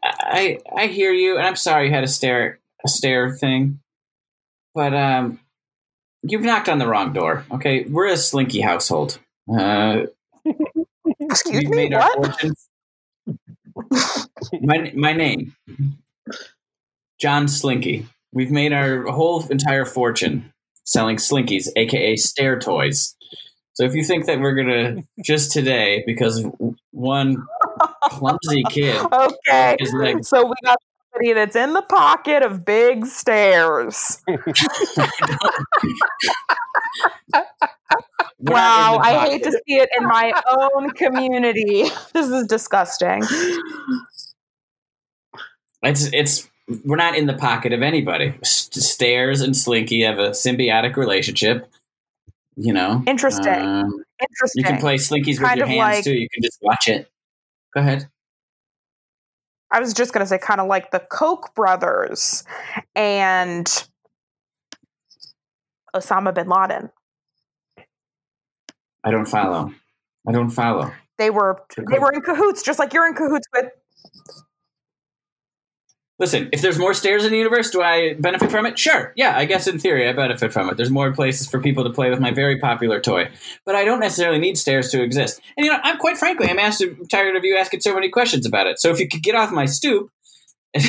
[0.02, 3.80] I I hear you, and I'm sorry you had a stare a stare thing,
[4.74, 5.40] but um,
[6.22, 7.44] you've knocked on the wrong door.
[7.52, 9.18] Okay, we're a slinky household.
[9.52, 10.02] Uh,
[11.20, 12.42] Excuse me, what?
[14.60, 15.54] My my name,
[17.20, 18.06] John Slinky.
[18.32, 20.52] We've made our whole entire fortune
[20.84, 23.14] selling slinkies, aka stair toys.
[23.74, 26.44] So if you think that we're gonna just today, because
[26.90, 27.36] one
[28.04, 30.78] clumsy kid Okay, leg so we got
[31.18, 34.22] somebody that's in the pocket of big stairs.
[38.40, 41.84] Wow, I hate to see it in my own community.
[42.12, 43.22] This is disgusting.
[45.82, 46.48] It's it's
[46.84, 48.34] we're not in the pocket of anybody.
[48.44, 51.68] Stairs and Slinky have a symbiotic relationship.
[52.56, 53.48] You know, Interesting.
[53.48, 54.62] Um, Interesting.
[54.62, 56.14] you can play Slinkies with Kind your hands like- too.
[56.14, 57.10] You can just watch it.
[57.74, 58.08] Go ahead.
[59.70, 62.44] I was just going to say, kind of like the Koch brothers
[62.94, 63.66] and
[65.94, 66.90] Osama bin Laden.
[69.04, 69.72] I don't follow.
[70.26, 70.92] I don't follow.
[71.18, 73.66] They were they were in cahoots, just like you're in cahoots with.
[76.18, 78.76] Listen, if there's more stairs in the universe, do I benefit from it?
[78.76, 79.12] Sure.
[79.14, 80.76] Yeah, I guess in theory I benefit from it.
[80.76, 83.30] There's more places for people to play with my very popular toy.
[83.64, 85.40] But I don't necessarily need stairs to exist.
[85.56, 88.46] And you know, I'm quite frankly, I'm asked, tired of you asking so many questions
[88.46, 88.80] about it.
[88.80, 90.10] So if you could get off my stoop,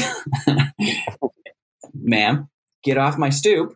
[1.93, 2.49] ma'am,
[2.83, 3.75] get off my stoop,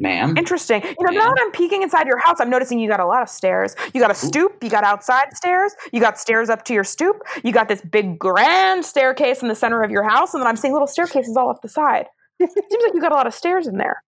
[0.00, 0.36] ma'am.
[0.36, 0.82] Interesting.
[0.82, 1.18] You know, Yeah.
[1.20, 3.76] now that I'm peeking inside your house, I'm noticing you got a lot of stairs.
[3.94, 7.22] You got a stoop, you got outside stairs, you got stairs up to your stoop,
[7.44, 10.56] you got this big grand staircase in the center of your house, and then I'm
[10.56, 12.06] seeing little staircases all up the side.
[12.40, 14.02] It Seems like you got a lot of stairs in there.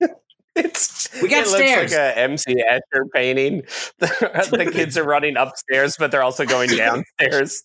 [0.56, 1.80] it's We got it stairs.
[1.90, 3.62] looks like a MC Escher painting.
[3.98, 7.62] The, the kids are running upstairs, but they're also going downstairs.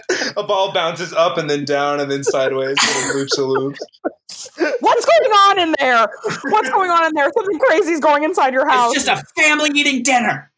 [0.36, 3.80] a ball bounces up and then down and then sideways and loops a loops.
[4.80, 6.06] What's going on in there?
[6.44, 7.30] What's going on in there?
[7.34, 8.94] Something crazy is going inside your house.
[8.94, 10.52] It's just a family eating dinner.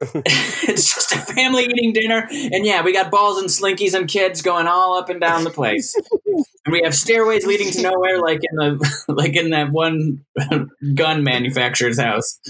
[0.14, 4.40] it's just a family eating dinner, and yeah, we got balls and slinkies and kids
[4.40, 5.94] going all up and down the place,
[6.64, 10.24] and we have stairways leading to nowhere, like in the like in that one
[10.94, 12.40] gun manufacturer's house.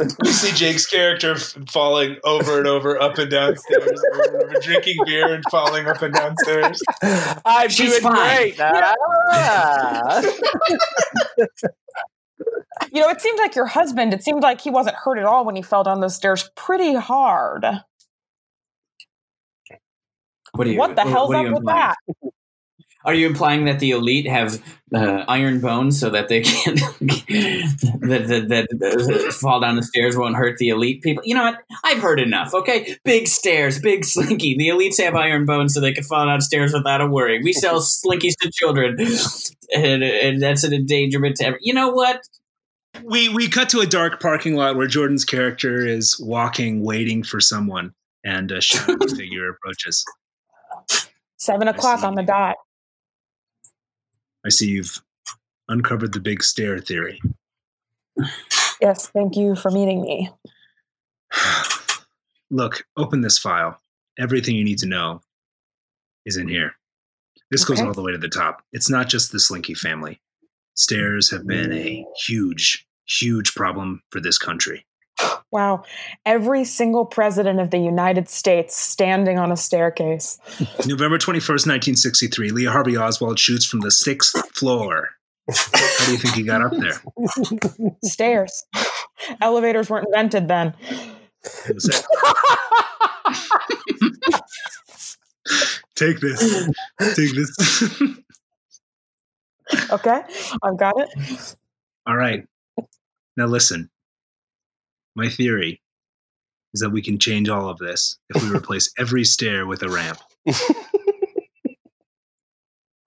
[0.00, 1.34] You see Jake's character
[1.70, 5.88] falling over and over, up and down stairs, over and over, drinking beer and falling
[5.88, 6.80] up and down stairs.
[7.44, 8.36] I'm She's doing fine.
[8.36, 8.60] great.
[8.60, 10.22] Ah.
[12.92, 15.44] You know, it seemed like your husband, it seemed like he wasn't hurt at all
[15.44, 17.66] when he fell down those stairs pretty hard.
[20.52, 20.78] What do you?
[20.78, 21.96] what the hell's what are up you with that?
[23.04, 24.62] Are you implying that the elite have
[24.92, 30.16] uh, iron bones so that they can that, that, that, that fall down the stairs
[30.16, 31.22] won't hurt the elite people?
[31.24, 31.60] You know what?
[31.84, 32.52] I've heard enough.
[32.52, 34.56] Okay, big stairs, big slinky.
[34.56, 37.40] The elites have iron bones so they can fall down stairs without a worry.
[37.42, 38.96] We sell slinkies to children,
[39.74, 41.60] and, and that's an endangerment to every.
[41.62, 42.20] You know what?
[43.04, 47.40] We we cut to a dark parking lot where Jordan's character is walking, waiting for
[47.40, 47.92] someone,
[48.24, 50.04] and a shadowy figure approaches.
[51.36, 52.56] Seven o'clock on the dot.
[54.48, 55.02] I see you've
[55.68, 57.20] uncovered the big stair theory.
[58.80, 60.30] Yes, thank you for meeting me.
[62.50, 63.78] Look, open this file.
[64.18, 65.20] Everything you need to know
[66.24, 66.72] is in here.
[67.50, 68.62] This goes all the way to the top.
[68.72, 70.18] It's not just the Slinky family.
[70.76, 72.04] Stairs have been a mm.
[72.26, 74.86] huge, huge problem for this country.
[75.50, 75.84] Wow.
[76.26, 80.38] Every single president of the United States standing on a staircase.
[80.86, 85.10] November 21st, 1963, Lee Harvey Oswald shoots from the sixth floor.
[85.48, 87.00] How do you think he got up there?
[88.04, 88.66] Stairs.
[89.40, 90.74] Elevators weren't invented then.
[95.94, 96.68] Take this.
[97.14, 97.92] Take this.
[99.90, 100.22] Okay,
[100.62, 101.56] I've got it.
[102.06, 102.46] All right.
[103.36, 103.90] Now listen.
[105.16, 105.80] My theory
[106.74, 109.88] is that we can change all of this if we replace every stair with a
[109.88, 110.18] ramp.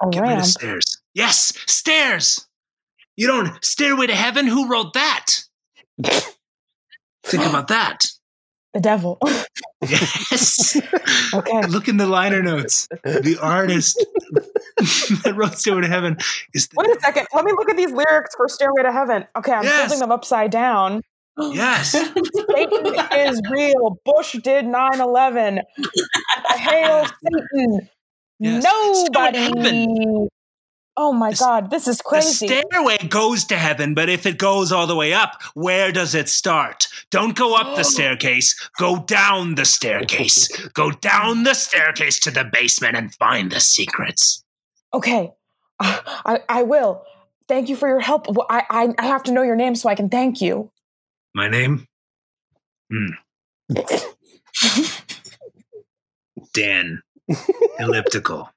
[0.04, 0.98] A Get rid of stairs.
[1.14, 2.48] Yes, stairs.
[3.18, 4.48] You don't stairway to heaven.
[4.48, 5.28] Who wrote that?
[6.04, 8.00] Think about that.
[8.74, 9.20] The devil.
[9.82, 10.78] Yes.
[11.34, 11.62] Okay.
[11.68, 12.88] Look in the liner notes.
[13.04, 13.98] The artist
[15.24, 16.18] that wrote Stairway to Heaven
[16.54, 17.28] is the Wait a second.
[17.34, 19.26] Let me look at these lyrics for Stairway to Heaven.
[19.38, 19.82] Okay, I'm Yes.
[19.82, 21.02] holding them upside down.
[21.38, 21.92] Yes.
[21.92, 22.96] Satan
[23.28, 23.98] is real.
[24.06, 25.62] Bush did 9 11.
[26.56, 27.06] Hail
[27.54, 27.90] Satan.
[28.40, 28.64] Yes.
[28.64, 30.28] Nobody.
[30.98, 32.48] Oh my This- God, this is crazy.
[32.48, 36.14] The stairway goes to heaven, but if it goes all the way up, where does
[36.14, 36.88] it start?
[37.12, 40.50] Don't go up the staircase, go down the staircase.
[40.74, 44.44] Go down the staircase to the basement and find the secrets.
[44.94, 45.32] okay,
[45.80, 47.04] I, I will.
[47.48, 48.28] Thank you for your help.
[48.50, 50.72] I, I, I have to know your name so I can thank you.
[51.34, 51.88] My name?
[52.92, 53.12] Hmm.
[56.54, 57.02] Dan.
[57.80, 58.50] Elliptical.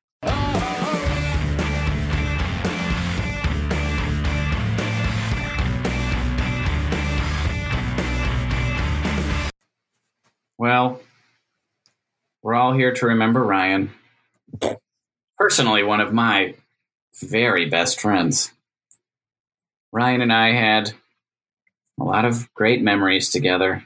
[10.59, 11.01] Well,
[12.43, 13.91] we're all here to remember Ryan.
[15.39, 16.55] Personally, one of my
[17.23, 18.53] very best friends.
[19.93, 20.95] Ryan and I had
[22.01, 23.85] a lot of great memories together.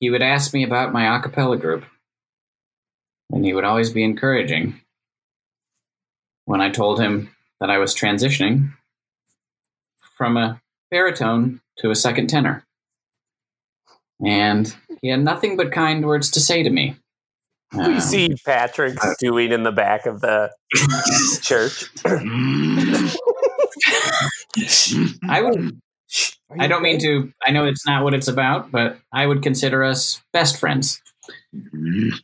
[0.00, 1.84] He would ask me about my a cappella group,
[3.30, 4.80] and he would always be encouraging.
[6.44, 8.72] When I told him that I was transitioning
[10.16, 10.60] from a
[10.90, 12.64] baritone to a second tenor.
[14.24, 16.96] And he had nothing but kind words to say to me.
[17.72, 20.50] we Um, see Patrick stewing in the back of the
[21.42, 21.90] church.
[25.28, 25.80] I would.
[26.58, 27.32] I don't mean to.
[27.46, 31.00] I know it's not what it's about, but I would consider us best friends.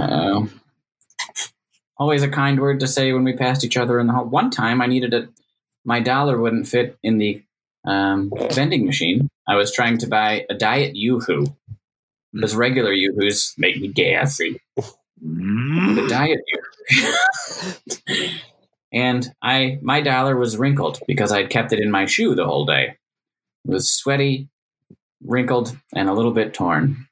[0.00, 0.46] Uh,
[1.98, 4.24] always a kind word to say when we passed each other in the hall.
[4.24, 5.28] One time, I needed a.
[5.84, 7.42] My dollar wouldn't fit in the
[7.84, 9.28] um, vending machine.
[9.46, 11.54] I was trying to buy a diet yoo-hoo
[12.32, 14.60] because regular yoo-hoos make me gassy.
[15.20, 18.28] the diet yoo
[18.92, 22.66] and I my dollar was wrinkled because I'd kept it in my shoe the whole
[22.66, 22.96] day.
[23.64, 24.48] It was sweaty,
[25.24, 27.06] wrinkled, and a little bit torn.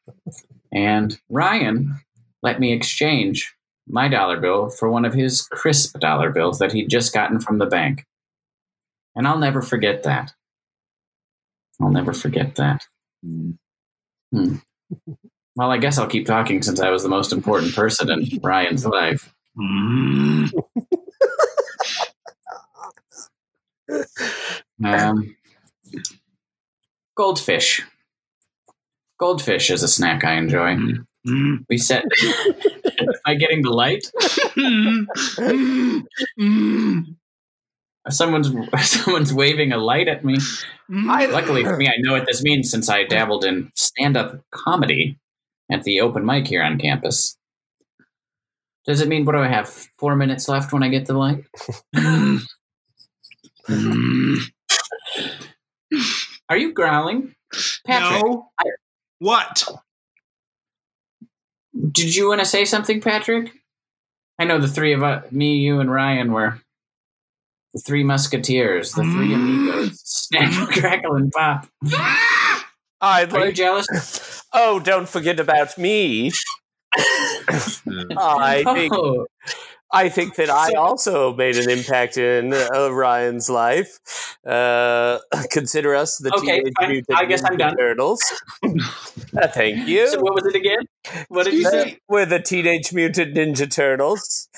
[0.72, 2.00] And Ryan
[2.42, 3.54] let me exchange
[3.86, 7.58] my dollar bill for one of his crisp dollar bills that he'd just gotten from
[7.58, 8.06] the bank.
[9.16, 10.32] And I'll never forget that.
[11.80, 12.84] I'll never forget that.
[13.22, 14.56] Hmm.
[15.56, 18.86] Well, I guess I'll keep talking since I was the most important person in Ryan's
[18.86, 19.34] life.
[19.58, 20.50] Mm.
[24.84, 25.36] Um,
[27.16, 27.82] goldfish.
[29.18, 30.76] Goldfish is a snack I enjoy.
[31.26, 31.66] Mm.
[31.68, 32.04] We said,
[32.98, 34.10] Am I getting the light?
[36.40, 37.16] Mm.
[38.08, 38.50] Someone's
[38.80, 40.38] someone's waving a light at me.
[40.90, 41.32] Mm.
[41.32, 45.18] Luckily for me, I know what this means since I dabbled in stand-up comedy
[45.70, 47.36] at the open mic here on campus.
[48.86, 49.68] Does it mean what do I have?
[49.98, 51.44] Four minutes left when I get the light?
[56.48, 57.34] Are you growling?
[57.86, 58.50] Patrick, no.
[59.18, 59.64] What?
[61.92, 63.52] did you want to say something, Patrick?
[64.38, 66.60] I know the three of us, me, you, and Ryan were
[67.74, 69.34] the three musketeers, the three mm.
[69.34, 70.00] amigos.
[70.02, 71.66] Snap, crackle, and pop.
[71.92, 72.66] Ah!
[73.02, 74.42] I'd Are you jealous?
[74.52, 76.32] Oh, don't forget about me.
[76.96, 78.74] I oh.
[78.74, 79.26] think Oh,
[79.92, 84.36] I think that I also made an impact in uh, Ryan's life.
[84.46, 85.18] Uh,
[85.50, 86.74] consider us the Okay, Teenage.
[86.88, 87.76] Mutant I guess I'm Ninja done.
[87.76, 88.42] Turtles.
[88.64, 90.08] Uh, thank you.
[90.08, 90.86] so what was it again?
[91.28, 91.98] What did you say?
[92.08, 94.48] We're the Teenage Mutant Ninja Turtles.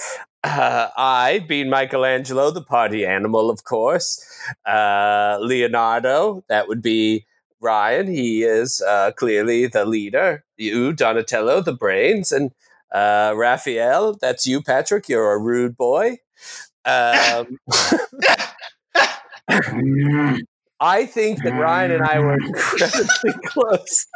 [0.45, 4.25] Uh, I, being Michelangelo, the party animal, of course.
[4.67, 7.27] Uh, Leonardo, that would be
[7.61, 8.09] Ryan.
[8.09, 10.45] He is uh, clearly the leader.
[10.57, 12.33] You, Donatello, the brains.
[12.33, 12.51] And
[12.93, 15.09] uh, Raphael, that's you, Patrick.
[15.09, 16.19] You're a rude boy.
[16.85, 17.59] Um,
[20.81, 24.07] I think that Ryan and I were incredibly close.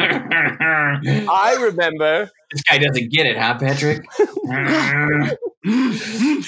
[0.00, 4.04] I remember this guy doesn't get it, huh, Patrick?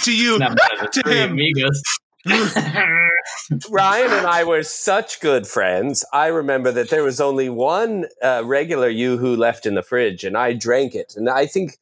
[0.03, 0.39] to you.
[0.39, 1.33] Not one of the To him.
[1.33, 1.83] amigos.
[2.27, 6.05] Ryan and I were such good friends.
[6.13, 10.37] I remember that there was only one uh, regular Yoo-Hoo left in the fridge, and
[10.37, 11.15] I drank it.
[11.17, 11.79] And I think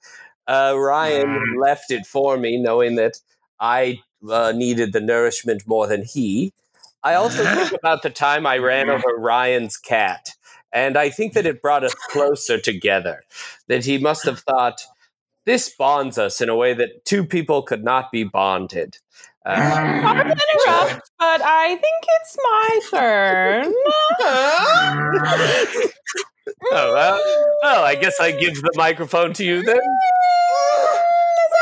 [0.46, 3.20] uh, Ryan left it for me, knowing that
[3.58, 6.52] I uh, needed the nourishment more than he.
[7.02, 10.34] I also think about the time I ran over Ryan's cat,
[10.72, 13.22] and I think that it brought us closer together.
[13.68, 14.82] That he must have thought,
[15.46, 18.98] this bonds us in a way that two people could not be bonded.
[19.46, 23.74] Sorry to interrupt, but I think it's my turn.
[26.72, 27.18] Oh, well,
[27.62, 29.76] well, I guess I give the microphone to you then.
[29.76, 31.52] Mm, as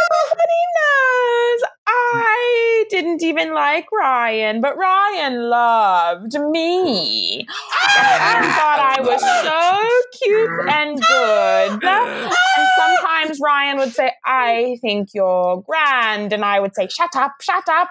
[0.74, 7.46] knows, I didn't even like Ryan, but Ryan loved me.
[7.50, 8.38] Ah!
[8.38, 9.70] I thought I was so
[10.18, 11.82] cute and good.
[12.82, 16.32] And sometimes Ryan would say, I think you're grand.
[16.32, 17.88] And I would say, shut up, shut up.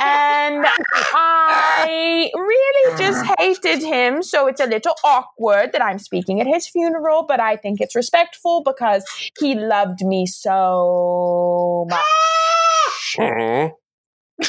[0.00, 4.22] And I really just hated him.
[4.22, 7.94] So it's a little awkward that I'm speaking at his funeral, but I think it's
[7.94, 9.04] respectful because
[9.38, 13.16] he loved me so much.
[13.18, 13.72] Mhm.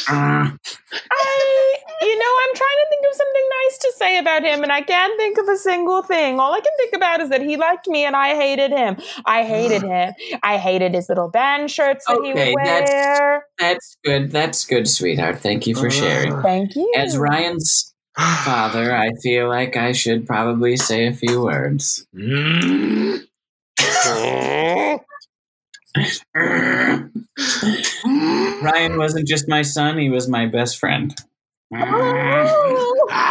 [0.07, 0.55] Ah.
[0.93, 4.71] I, you know, I'm trying to think of something nice to say about him, and
[4.71, 6.39] I can't think of a single thing.
[6.39, 8.97] All I can think about is that he liked me and I hated him.
[9.25, 9.87] I hated ah.
[9.87, 10.13] him.
[10.43, 14.31] I hated his little band shirts that he Okay, would that's- That's good.
[14.31, 15.39] That's good, sweetheart.
[15.39, 16.33] Thank you for sharing.
[16.33, 16.41] Ah.
[16.41, 16.91] Thank you.
[16.95, 22.05] As Ryan's father, I feel like I should probably say a few words.
[28.61, 31.15] Ryan wasn't just my son, he was my best friend.
[31.73, 33.25] Oh.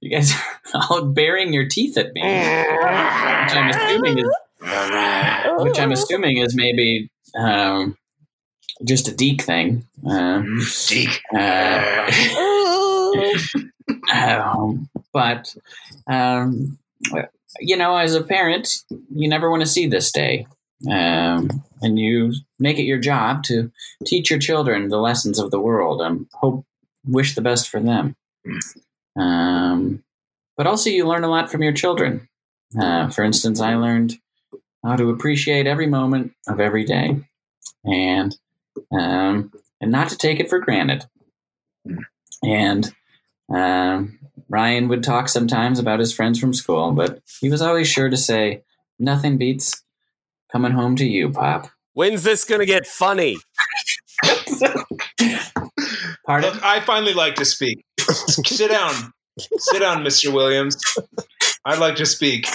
[0.00, 0.32] you guys
[0.74, 2.22] are all baring your teeth at me.
[2.22, 4.28] Which I'm assuming is
[5.58, 7.96] which I'm assuming is maybe um,
[8.84, 9.84] just a deek thing.
[10.08, 10.60] Um,
[11.34, 12.10] uh,
[14.14, 15.54] um, but
[16.06, 16.78] um,
[17.58, 18.68] you know, as a parent,
[19.14, 20.46] you never want to see this day,
[20.90, 21.48] um,
[21.82, 23.70] and you make it your job to
[24.06, 26.64] teach your children the lessons of the world and hope,
[27.06, 28.16] wish the best for them.
[29.16, 30.02] Um,
[30.56, 32.28] but also, you learn a lot from your children.
[32.80, 34.14] Uh, for instance, I learned
[34.84, 37.20] how to appreciate every moment of every day,
[37.84, 38.36] and
[38.92, 41.06] um, and not to take it for granted.
[42.42, 42.92] And
[43.52, 44.18] um,
[44.50, 48.16] Ryan would talk sometimes about his friends from school, but he was always sure to
[48.16, 48.62] say,
[48.98, 49.82] "Nothing beats
[50.52, 53.36] coming home to you, Pop." When's this gonna get funny?
[56.26, 56.52] Pardon?
[56.54, 57.84] Look, I finally like to speak.
[57.98, 59.12] Sit down.
[59.38, 60.32] Sit down, Mr.
[60.32, 60.76] Williams.
[61.64, 62.46] I'd like to speak.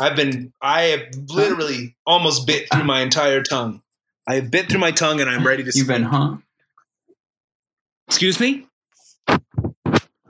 [0.00, 3.82] I've been, I have literally almost bit through my entire tongue.
[4.28, 5.88] I have bit through my tongue and I'm ready to You've speak.
[5.88, 6.36] been, huh?
[8.08, 8.66] Excuse me?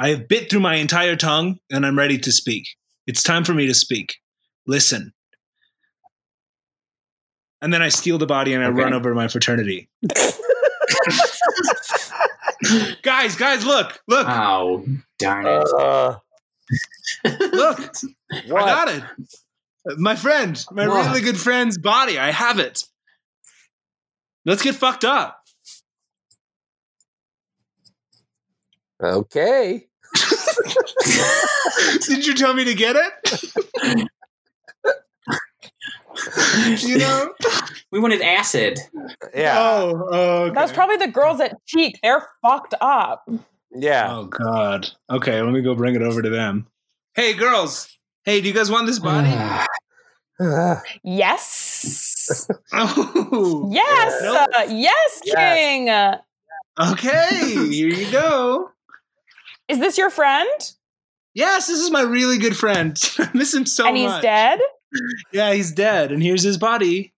[0.01, 2.67] I have bit through my entire tongue and I'm ready to speak.
[3.07, 4.15] It's time for me to speak.
[4.67, 5.13] Listen.
[7.61, 8.83] And then I steal the body and I Okay.
[8.83, 9.91] run over my fraternity.
[13.03, 14.87] guys, guys, look, look, Oh,
[15.19, 15.69] darn it!
[15.79, 16.17] Uh,
[17.53, 17.79] look.
[18.33, 19.05] I got it.
[19.99, 21.07] My friend, my What?
[21.09, 22.19] really good friend's body.
[22.19, 22.85] I have it.
[24.47, 25.37] Let's get fucked up.
[29.03, 29.87] Okay.
[32.07, 34.07] Did you tell me to get it?
[36.83, 37.33] You know?
[37.91, 38.79] we wanted acid.
[39.35, 40.55] Yeah, Oh, oh okay.
[40.55, 41.99] That was probably the girls at Cheek.
[42.03, 43.27] They're fucked up.
[43.75, 44.15] yeah.
[44.17, 44.89] Oh God.
[45.09, 46.67] Okay, let me go bring it over to them.
[47.15, 47.89] Hey, girls.
[48.25, 49.31] Hey, do you guys want this body?
[51.05, 52.49] Yes.
[52.73, 53.69] oh.
[53.73, 54.21] Yes.
[54.23, 54.49] Nope.
[54.57, 55.55] uh, yes, Yes.
[55.57, 55.89] King.
[55.91, 56.19] Uh,
[56.81, 58.71] Okay, here you go.
[59.69, 60.49] Is this your friend?
[61.35, 62.99] Yes, this is my really good friend.
[63.19, 64.23] I miss him so and he's much.
[64.23, 64.59] dead?
[65.33, 67.13] Yeah, he's dead, and here's his body.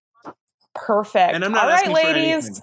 [0.75, 1.35] Perfect.
[1.35, 2.47] And I'm not All right, asking for ladies.
[2.47, 2.63] anything.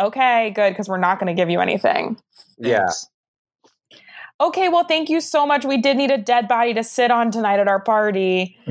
[0.00, 2.16] Okay, good, because we're not going to give you anything.
[2.58, 2.88] Yeah.
[4.40, 5.66] Okay, well, thank you so much.
[5.66, 8.56] We did need a dead body to sit on tonight at our party.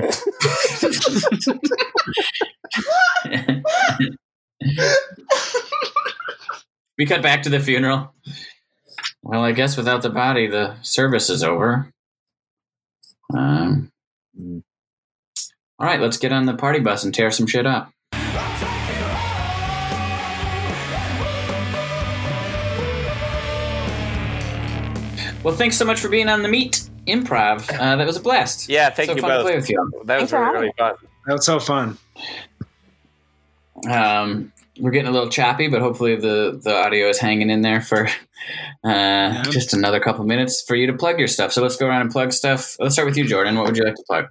[6.98, 8.12] we cut back to the funeral.
[9.22, 11.92] Well, I guess without the body, the service is over.
[13.34, 13.90] Um,
[15.78, 17.92] all right, let's get on the party bus and tear some shit up.
[25.42, 27.72] Well, thanks so much for being on the Meat Improv.
[27.72, 28.68] Uh, that was a blast.
[28.68, 29.44] Yeah, thank so you fun to both.
[29.46, 30.02] play with you.
[30.04, 30.94] That was really, really fun.
[31.26, 31.96] That was so fun.
[33.88, 37.80] Um, we're getting a little choppy, but hopefully the the audio is hanging in there
[37.80, 38.08] for
[38.84, 41.52] uh, just another couple minutes for you to plug your stuff.
[41.52, 42.76] So let's go around and plug stuff.
[42.78, 43.56] Let's start with you, Jordan.
[43.56, 44.26] What would you like to plug?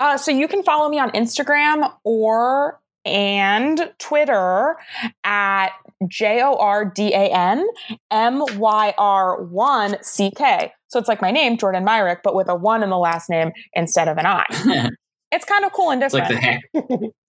[0.00, 4.76] Uh, so you can follow me on Instagram or and Twitter
[5.24, 5.70] at
[6.08, 7.66] J O R D A N
[8.10, 10.72] M Y R 1 C K.
[10.88, 13.52] So it's like my name, Jordan Myrick, but with a one in the last name
[13.74, 14.90] instead of an I.
[15.32, 16.64] It's kind of cool and it's like different.
[16.72, 17.10] the hack.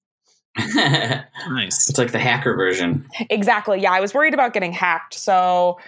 [0.57, 1.89] Nice.
[1.89, 3.07] it's like the hacker version.
[3.29, 3.79] exactly.
[3.81, 5.13] Yeah, I was worried about getting hacked.
[5.13, 5.79] So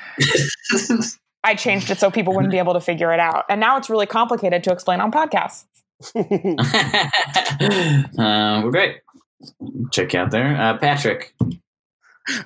[1.44, 3.46] I changed it so people wouldn't be able to figure it out.
[3.50, 5.66] And now it's really complicated to explain on podcasts.
[8.18, 8.98] uh, we're great.
[9.92, 11.34] Check you out there, uh, Patrick.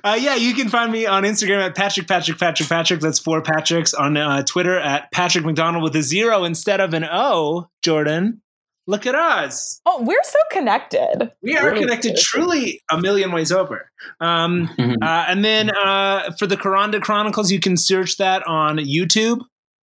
[0.03, 2.99] Uh, yeah, you can find me on Instagram at Patrick Patrick Patrick Patrick.
[2.99, 3.94] That's four Patricks.
[3.98, 7.69] On uh, Twitter at Patrick McDonald with a zero instead of an O.
[7.84, 8.41] Jordan,
[8.88, 9.81] look at us.
[9.85, 11.31] Oh, we're so connected.
[11.41, 11.81] We are Really?
[11.81, 13.91] connected truly a million ways over.
[14.19, 14.69] Um,
[15.01, 19.41] uh, and then uh, for the Coronda Chronicles, you can search that on YouTube.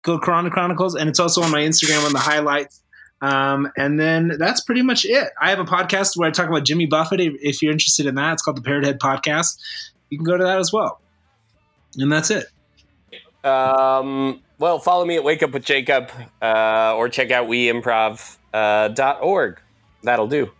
[0.03, 2.81] Go Coronda Chronicles, and it's also on my Instagram on the highlights.
[3.21, 5.29] Um, and then that's pretty much it.
[5.41, 7.19] I have a podcast where I talk about Jimmy Buffett.
[7.19, 9.57] If, if you're interested in that, it's called the Parrothead Podcast.
[10.09, 11.01] You can go to that as well.
[11.97, 12.45] And that's it.
[13.43, 16.11] Um, well, follow me at Wake Up with Jacob
[16.41, 18.46] uh, or check out weimprov.org.
[18.57, 19.59] Uh, dot org.
[20.03, 20.51] That'll do.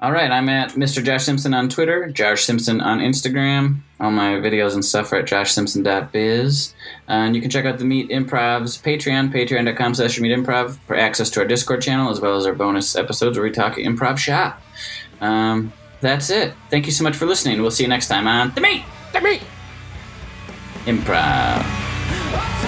[0.00, 1.04] All right, I'm at Mr.
[1.04, 3.80] Josh Simpson on Twitter, Josh Simpson on Instagram.
[4.00, 6.74] All my videos and stuff are at joshsimpson.biz.
[7.06, 11.28] And you can check out the Meat Improv's Patreon, patreon.com slash Meat Improv, for access
[11.30, 14.62] to our Discord channel, as well as our bonus episodes where we talk improv shop.
[15.20, 16.54] Um, that's it.
[16.70, 17.60] Thank you so much for listening.
[17.60, 18.84] We'll see you next time on The Meat!
[19.12, 19.42] The Meat!
[20.86, 22.59] Improv.